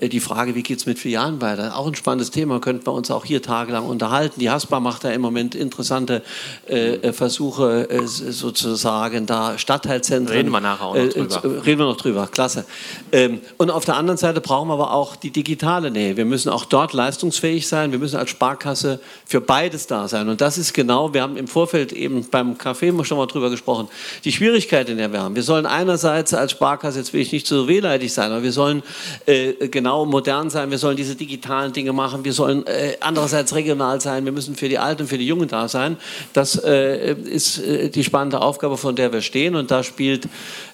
die 0.00 0.20
Frage, 0.20 0.54
wie 0.54 0.62
geht 0.62 0.78
es 0.78 0.86
mit 0.86 0.98
Filialen 0.98 1.40
weiter? 1.40 1.76
Auch 1.76 1.86
ein 1.86 1.94
spannendes 1.94 2.30
Thema. 2.36 2.60
Könnten 2.60 2.86
wir 2.86 2.92
uns 2.92 3.10
auch 3.10 3.24
hier 3.24 3.40
tagelang 3.40 3.86
unterhalten. 3.86 4.38
Die 4.40 4.50
Haspa 4.50 4.78
macht 4.78 5.04
da 5.04 5.10
im 5.10 5.22
Moment 5.22 5.54
interessante 5.54 6.22
äh, 6.68 6.96
äh 6.96 7.12
Versuche, 7.14 7.88
äh, 7.88 8.06
sozusagen 8.06 9.24
da 9.24 9.56
Stadtteilzentren. 9.56 10.36
Reden 10.36 10.50
wir 10.50 10.60
nachher 10.60 10.86
auch 10.86 10.94
noch 10.94 11.02
äh, 11.02 11.08
drüber. 11.08 11.44
Äh, 11.44 11.60
reden 11.60 11.78
wir 11.78 11.86
noch 11.86 11.96
drüber, 11.96 12.28
klasse. 12.30 12.66
Ähm, 13.10 13.40
und 13.56 13.70
auf 13.70 13.86
der 13.86 13.96
anderen 13.96 14.18
Seite 14.18 14.42
brauchen 14.42 14.68
wir 14.68 14.74
aber 14.74 14.92
auch 14.92 15.16
die 15.16 15.30
digitale 15.30 15.90
Nähe. 15.90 16.18
Wir 16.18 16.26
müssen 16.26 16.50
auch 16.50 16.66
dort 16.66 16.92
leistungsfähig 16.92 17.66
sein. 17.66 17.90
Wir 17.90 17.98
müssen 17.98 18.16
als 18.16 18.28
Sparkasse 18.28 19.00
für 19.24 19.40
beides 19.40 19.86
da 19.86 20.06
sein. 20.06 20.28
Und 20.28 20.42
das 20.42 20.58
ist 20.58 20.74
genau, 20.74 21.14
wir 21.14 21.22
haben 21.22 21.38
im 21.38 21.48
Vorfeld 21.48 21.92
eben 21.92 22.28
beim 22.30 22.54
Café 22.54 23.02
schon 23.04 23.16
mal 23.16 23.26
drüber 23.26 23.48
gesprochen, 23.48 23.88
die 24.24 24.32
Schwierigkeit, 24.32 24.90
in 24.90 24.98
der 24.98 25.10
wir 25.10 25.22
haben. 25.22 25.34
Wir 25.34 25.42
sollen 25.42 25.64
einerseits 25.64 26.34
als 26.34 26.52
Sparkasse, 26.52 26.98
jetzt 26.98 27.14
will 27.14 27.22
ich 27.22 27.32
nicht 27.32 27.46
so 27.46 27.66
wehleidig 27.66 28.12
sein, 28.12 28.30
aber 28.30 28.42
wir 28.42 28.52
sollen 28.52 28.82
äh, 29.24 29.68
genau 29.68 30.04
modern 30.04 30.50
sein. 30.50 30.70
Wir 30.70 30.78
sollen 30.78 30.98
diese 30.98 31.16
digitalen 31.16 31.72
Dinge 31.72 31.94
machen. 31.94 32.25
Wir 32.26 32.32
sollen 32.32 32.66
äh, 32.66 32.96
andererseits 32.98 33.54
regional 33.54 34.00
sein, 34.00 34.24
wir 34.24 34.32
müssen 34.32 34.56
für 34.56 34.68
die 34.68 34.78
Alten 34.78 35.02
und 35.02 35.08
für 35.08 35.16
die 35.16 35.28
Jungen 35.28 35.46
da 35.46 35.68
sein. 35.68 35.96
Das 36.32 36.56
äh, 36.56 37.12
ist 37.12 37.58
äh, 37.58 37.88
die 37.88 38.02
spannende 38.02 38.40
Aufgabe, 38.40 38.76
von 38.76 38.96
der 38.96 39.12
wir 39.12 39.22
stehen 39.22 39.54
und 39.54 39.70
da 39.70 39.84
spielt 39.84 40.26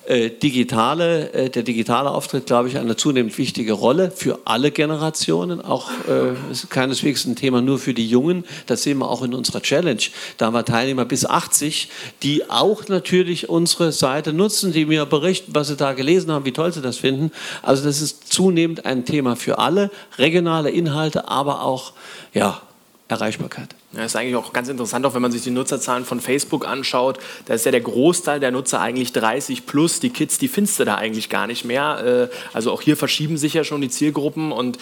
digitale, 0.08 1.32
äh, 1.32 1.50
der 1.50 1.62
digitale 1.62 2.10
Auftritt, 2.10 2.46
glaube 2.46 2.68
ich, 2.68 2.78
eine 2.78 2.96
zunehmend 2.96 3.36
wichtige 3.38 3.72
Rolle 3.72 4.10
für 4.10 4.40
alle 4.44 4.70
Generationen. 4.70 5.60
Auch 5.60 5.90
äh, 6.08 6.50
ist 6.50 6.70
keineswegs 6.70 7.24
ein 7.24 7.36
Thema 7.36 7.62
nur 7.62 7.78
für 7.78 7.94
die 7.94 8.08
Jungen. 8.08 8.44
Das 8.66 8.82
sehen 8.82 8.98
wir 8.98 9.08
auch 9.08 9.22
in 9.22 9.32
unserer 9.32 9.62
Challenge. 9.62 10.02
Da 10.38 10.46
haben 10.46 10.54
wir 10.54 10.64
Teilnehmer 10.64 11.04
bis 11.04 11.24
80, 11.24 11.88
die 12.22 12.50
auch 12.50 12.88
natürlich 12.88 13.48
unsere 13.48 13.92
Seite 13.92 14.32
nutzen, 14.32 14.72
die 14.72 14.86
mir 14.86 15.06
berichten, 15.06 15.52
was 15.54 15.68
sie 15.68 15.76
da 15.76 15.92
gelesen 15.92 16.32
haben, 16.32 16.44
wie 16.44 16.52
toll 16.52 16.72
sie 16.72 16.82
das 16.82 16.98
finden. 16.98 17.30
Also 17.62 17.84
das 17.84 18.02
ist 18.02 18.32
zunehmend 18.32 18.84
ein 18.84 19.04
Thema 19.04 19.36
für 19.36 19.58
alle, 19.58 19.90
regionale 20.18 20.70
Inhalte, 20.70 21.28
aber 21.28 21.62
auch 21.62 21.92
ja, 22.34 22.60
Erreichbarkeit. 23.12 23.74
Ja, 23.92 24.04
ist 24.04 24.16
eigentlich 24.16 24.36
auch 24.36 24.52
ganz 24.52 24.68
interessant, 24.68 25.04
auch 25.06 25.14
wenn 25.14 25.22
man 25.22 25.32
sich 25.32 25.42
die 25.42 25.50
Nutzerzahlen 25.50 26.04
von 26.04 26.20
Facebook 26.20 26.66
anschaut. 26.66 27.18
Da 27.46 27.54
ist 27.54 27.64
ja 27.64 27.70
der 27.70 27.80
Großteil 27.80 28.40
der 28.40 28.50
Nutzer 28.50 28.80
eigentlich 28.80 29.12
30 29.12 29.66
plus. 29.66 30.00
Die 30.00 30.10
Kids, 30.10 30.38
die 30.38 30.48
findest 30.48 30.80
du 30.80 30.84
da 30.84 30.96
eigentlich 30.96 31.28
gar 31.28 31.46
nicht 31.46 31.64
mehr. 31.64 32.28
Äh, 32.32 32.36
also 32.54 32.72
auch 32.72 32.82
hier 32.82 32.96
verschieben 32.96 33.36
sich 33.36 33.54
ja 33.54 33.64
schon 33.64 33.80
die 33.80 33.90
Zielgruppen 33.90 34.52
und 34.52 34.78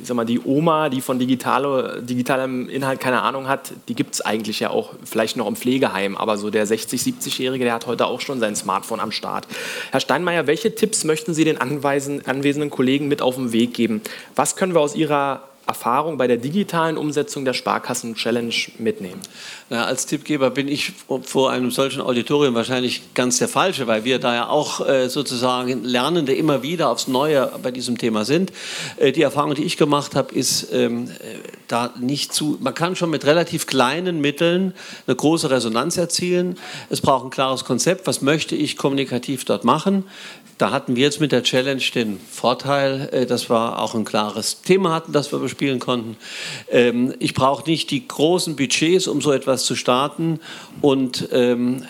ich 0.00 0.06
sag 0.06 0.14
mal, 0.14 0.24
die 0.24 0.40
Oma, 0.40 0.88
die 0.88 1.00
von 1.00 1.18
digitale, 1.18 2.02
digitalem 2.02 2.68
Inhalt 2.68 3.00
keine 3.00 3.22
Ahnung 3.22 3.46
hat, 3.48 3.72
die 3.88 3.94
gibt 3.94 4.14
es 4.14 4.20
eigentlich 4.22 4.60
ja 4.60 4.70
auch 4.70 4.94
vielleicht 5.04 5.36
noch 5.36 5.46
im 5.46 5.56
Pflegeheim. 5.56 6.16
Aber 6.16 6.38
so 6.38 6.50
der 6.50 6.66
60-, 6.66 6.98
70-Jährige, 6.98 7.64
der 7.64 7.74
hat 7.74 7.86
heute 7.86 8.06
auch 8.06 8.20
schon 8.20 8.40
sein 8.40 8.56
Smartphone 8.56 9.00
am 9.00 9.12
Start. 9.12 9.46
Herr 9.90 10.00
Steinmeier, 10.00 10.46
welche 10.46 10.74
Tipps 10.74 11.04
möchten 11.04 11.34
Sie 11.34 11.44
den 11.44 11.60
anwesenden 11.60 12.70
Kollegen 12.70 13.08
mit 13.08 13.20
auf 13.20 13.34
den 13.34 13.52
Weg 13.52 13.74
geben? 13.74 14.00
Was 14.34 14.56
können 14.56 14.74
wir 14.74 14.80
aus 14.80 14.94
Ihrer 14.94 15.42
Erfahrung 15.66 16.18
bei 16.18 16.26
der 16.26 16.36
digitalen 16.36 16.96
Umsetzung 16.96 17.44
der 17.44 17.52
Sparkassen-Challenge 17.52 18.54
mitnehmen? 18.78 19.20
Na, 19.72 19.86
als 19.86 20.04
Tippgeber 20.04 20.50
bin 20.50 20.68
ich 20.68 20.92
vor 21.24 21.50
einem 21.50 21.70
solchen 21.70 22.02
Auditorium 22.02 22.54
wahrscheinlich 22.54 23.14
ganz 23.14 23.38
der 23.38 23.48
Falsche, 23.48 23.86
weil 23.86 24.04
wir 24.04 24.18
da 24.18 24.34
ja 24.34 24.48
auch 24.50 24.86
äh, 24.86 25.08
sozusagen 25.08 25.82
Lernende 25.82 26.34
immer 26.34 26.62
wieder 26.62 26.90
aufs 26.90 27.08
Neue 27.08 27.50
bei 27.62 27.70
diesem 27.70 27.96
Thema 27.96 28.26
sind. 28.26 28.52
Äh, 28.98 29.12
die 29.12 29.22
Erfahrung, 29.22 29.54
die 29.54 29.64
ich 29.64 29.78
gemacht 29.78 30.14
habe, 30.14 30.34
ist 30.34 30.74
ähm, 30.74 31.08
äh, 31.08 31.08
da 31.68 31.94
nicht 31.98 32.34
zu, 32.34 32.58
man 32.60 32.74
kann 32.74 32.96
schon 32.96 33.08
mit 33.08 33.24
relativ 33.24 33.66
kleinen 33.66 34.20
Mitteln 34.20 34.74
eine 35.06 35.16
große 35.16 35.48
Resonanz 35.48 35.96
erzielen. 35.96 36.58
Es 36.90 37.00
braucht 37.00 37.24
ein 37.24 37.30
klares 37.30 37.64
Konzept, 37.64 38.06
was 38.06 38.20
möchte 38.20 38.54
ich 38.54 38.76
kommunikativ 38.76 39.46
dort 39.46 39.64
machen. 39.64 40.04
Da 40.58 40.70
hatten 40.70 40.96
wir 40.96 41.02
jetzt 41.02 41.18
mit 41.18 41.32
der 41.32 41.42
Challenge 41.42 41.82
den 41.94 42.20
Vorteil, 42.30 43.26
dass 43.26 43.50
wir 43.50 43.80
auch 43.80 43.94
ein 43.94 44.04
klares 44.04 44.60
Thema 44.60 44.94
hatten, 44.94 45.12
das 45.12 45.32
wir 45.32 45.38
bespielen 45.38 45.80
konnten. 45.80 46.16
Ähm, 46.70 47.14
ich 47.18 47.34
brauche 47.34 47.68
nicht 47.68 47.90
die 47.90 48.06
großen 48.06 48.54
Budgets, 48.54 49.08
um 49.08 49.20
so 49.22 49.32
etwas 49.32 49.61
zu 49.64 49.74
starten. 49.76 50.40
Und 50.80 51.28
ähm, 51.32 51.84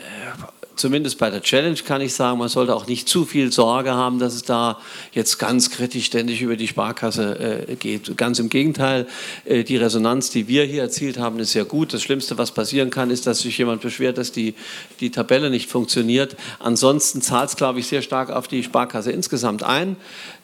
zumindest 0.76 1.18
bei 1.18 1.30
der 1.30 1.42
Challenge 1.42 1.78
kann 1.86 2.00
ich 2.00 2.14
sagen, 2.14 2.38
man 2.38 2.48
sollte 2.48 2.74
auch 2.74 2.86
nicht 2.86 3.08
zu 3.08 3.24
viel 3.24 3.52
Sorge 3.52 3.92
haben, 3.92 4.18
dass 4.18 4.34
es 4.34 4.42
da 4.42 4.78
jetzt 5.12 5.38
ganz 5.38 5.70
kritisch 5.70 6.06
ständig 6.06 6.42
über 6.42 6.56
die 6.56 6.68
Sparkasse 6.68 7.66
äh, 7.68 7.74
geht. 7.76 8.16
Ganz 8.16 8.38
im 8.38 8.48
Gegenteil, 8.48 9.06
äh, 9.44 9.64
die 9.64 9.76
Resonanz, 9.76 10.30
die 10.30 10.48
wir 10.48 10.64
hier 10.64 10.82
erzielt 10.82 11.18
haben, 11.18 11.38
ist 11.38 11.52
sehr 11.52 11.64
gut. 11.64 11.92
Das 11.92 12.02
Schlimmste, 12.02 12.38
was 12.38 12.52
passieren 12.52 12.90
kann, 12.90 13.10
ist, 13.10 13.26
dass 13.26 13.40
sich 13.40 13.56
jemand 13.58 13.82
beschwert, 13.82 14.18
dass 14.18 14.32
die, 14.32 14.54
die 15.00 15.10
Tabelle 15.10 15.50
nicht 15.50 15.70
funktioniert. 15.70 16.36
Ansonsten 16.58 17.22
zahlt 17.22 17.50
es, 17.50 17.56
glaube 17.56 17.80
ich, 17.80 17.86
sehr 17.86 18.02
stark 18.02 18.30
auf 18.30 18.48
die 18.48 18.62
Sparkasse 18.62 19.12
insgesamt 19.12 19.62
ein. 19.62 19.96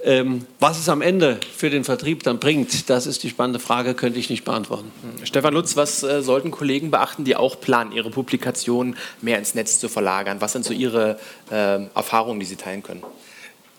Ähm, 0.05 0.47
was 0.61 0.79
es 0.79 0.89
am 0.89 1.03
Ende 1.03 1.41
für 1.57 1.70
den 1.70 1.85
Vertrieb 1.85 2.22
dann 2.22 2.39
bringt, 2.39 2.89
das 2.89 3.07
ist 3.07 3.22
die 3.24 3.31
spannende 3.31 3.59
Frage, 3.59 3.95
könnte 3.95 4.18
ich 4.18 4.31
nicht 4.31 4.45
beantworten. 4.45 4.93
Stefan 5.24 5.55
Lutz, 5.55 5.76
was 5.76 6.03
äh, 6.03 6.22
sollten 6.22 6.51
Kollegen 6.51 6.91
beachten, 6.91 7.24
die 7.24 7.35
auch 7.35 7.61
planen, 7.61 7.93
ihre 7.93 8.11
Publikationen 8.11 8.97
mehr 9.20 9.39
ins 9.39 9.55
Netz 9.55 9.81
zu 9.81 9.89
verlagern? 9.89 10.18
Was 10.41 10.53
sind 10.53 10.64
so 10.64 10.73
Ihre 10.73 11.19
äh, 11.51 11.85
Erfahrungen, 11.95 12.41
die 12.41 12.47
Sie 12.47 12.57
teilen 12.57 12.83
können? 12.83 13.03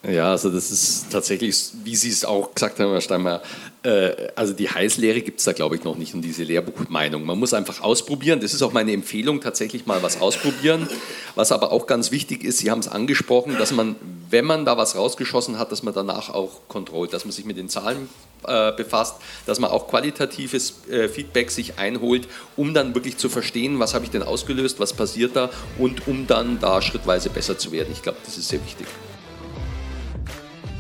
Ja, 0.07 0.31
also 0.31 0.49
das 0.49 0.71
ist 0.71 1.11
tatsächlich, 1.11 1.71
wie 1.83 1.95
Sie 1.95 2.09
es 2.09 2.23
auch 2.23 2.53
gesagt 2.53 2.79
haben, 2.79 2.91
Herr 2.91 3.01
Steinmeier, 3.01 3.41
äh, 3.83 4.29
also 4.33 4.53
die 4.53 4.69
Heißlehre 4.69 5.19
gibt 5.19 5.39
es 5.39 5.45
da, 5.45 5.51
glaube 5.51 5.75
ich, 5.75 5.83
noch 5.83 5.97
nicht 5.97 6.13
und 6.13 6.21
diese 6.21 6.43
Lehrbuchmeinung. 6.43 7.25
Man 7.25 7.37
muss 7.37 7.53
einfach 7.53 7.81
ausprobieren. 7.81 8.39
Das 8.39 8.53
ist 8.53 8.61
auch 8.61 8.71
meine 8.71 8.93
Empfehlung, 8.93 9.41
tatsächlich 9.41 9.87
mal 9.87 10.01
was 10.01 10.21
ausprobieren. 10.21 10.87
Was 11.35 11.51
aber 11.51 11.73
auch 11.73 11.85
ganz 11.85 12.11
wichtig 12.11 12.45
ist, 12.45 12.59
Sie 12.59 12.71
haben 12.71 12.79
es 12.79 12.87
angesprochen, 12.87 13.57
dass 13.59 13.73
man, 13.73 13.97
wenn 14.29 14.45
man 14.45 14.63
da 14.63 14.77
was 14.77 14.95
rausgeschossen 14.95 15.59
hat, 15.59 15.73
dass 15.73 15.83
man 15.83 15.93
danach 15.93 16.29
auch 16.29 16.61
kontrolliert, 16.69 17.13
dass 17.13 17.25
man 17.25 17.33
sich 17.33 17.43
mit 17.43 17.57
den 17.57 17.67
Zahlen 17.67 18.07
äh, 18.47 18.71
befasst, 18.71 19.15
dass 19.47 19.59
man 19.59 19.69
auch 19.69 19.89
qualitatives 19.89 20.75
äh, 20.89 21.09
Feedback 21.09 21.51
sich 21.51 21.77
einholt, 21.77 22.29
um 22.55 22.73
dann 22.73 22.95
wirklich 22.95 23.17
zu 23.17 23.27
verstehen, 23.27 23.79
was 23.79 23.93
habe 23.93 24.05
ich 24.05 24.11
denn 24.11 24.23
ausgelöst, 24.23 24.79
was 24.79 24.93
passiert 24.93 25.35
da 25.35 25.49
und 25.77 26.07
um 26.07 26.25
dann 26.25 26.57
da 26.61 26.81
schrittweise 26.81 27.29
besser 27.29 27.57
zu 27.57 27.73
werden. 27.73 27.89
Ich 27.91 28.01
glaube, 28.01 28.19
das 28.23 28.37
ist 28.37 28.47
sehr 28.47 28.63
wichtig. 28.65 28.87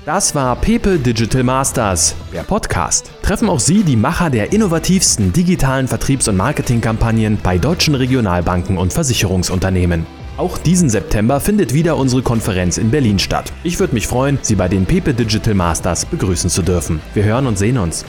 Das 0.05 0.33
war 0.33 0.55
Pepe 0.55 0.97
Digital 0.97 1.43
Masters, 1.43 2.15
der 2.33 2.43
Podcast. 2.43 3.11
Treffen 3.21 3.49
auch 3.49 3.59
Sie 3.59 3.83
die 3.83 3.97
Macher 3.97 4.29
der 4.29 4.53
innovativsten 4.53 5.33
digitalen 5.33 5.89
Vertriebs- 5.89 6.29
und 6.29 6.37
Marketingkampagnen 6.37 7.37
bei 7.43 7.57
deutschen 7.57 7.95
Regionalbanken 7.95 8.77
und 8.77 8.93
Versicherungsunternehmen. 8.93 10.05
Auch 10.37 10.57
diesen 10.57 10.89
September 10.89 11.41
findet 11.41 11.73
wieder 11.73 11.97
unsere 11.97 12.21
Konferenz 12.21 12.77
in 12.77 12.91
Berlin 12.91 13.19
statt. 13.19 13.51
Ich 13.63 13.77
würde 13.77 13.93
mich 13.93 14.07
freuen, 14.07 14.39
Sie 14.41 14.55
bei 14.55 14.69
den 14.69 14.85
Pepe 14.85 15.13
Digital 15.13 15.53
Masters 15.53 16.05
begrüßen 16.05 16.49
zu 16.49 16.61
dürfen. 16.61 17.01
Wir 17.13 17.25
hören 17.25 17.45
und 17.45 17.57
sehen 17.57 17.77
uns. 17.77 18.05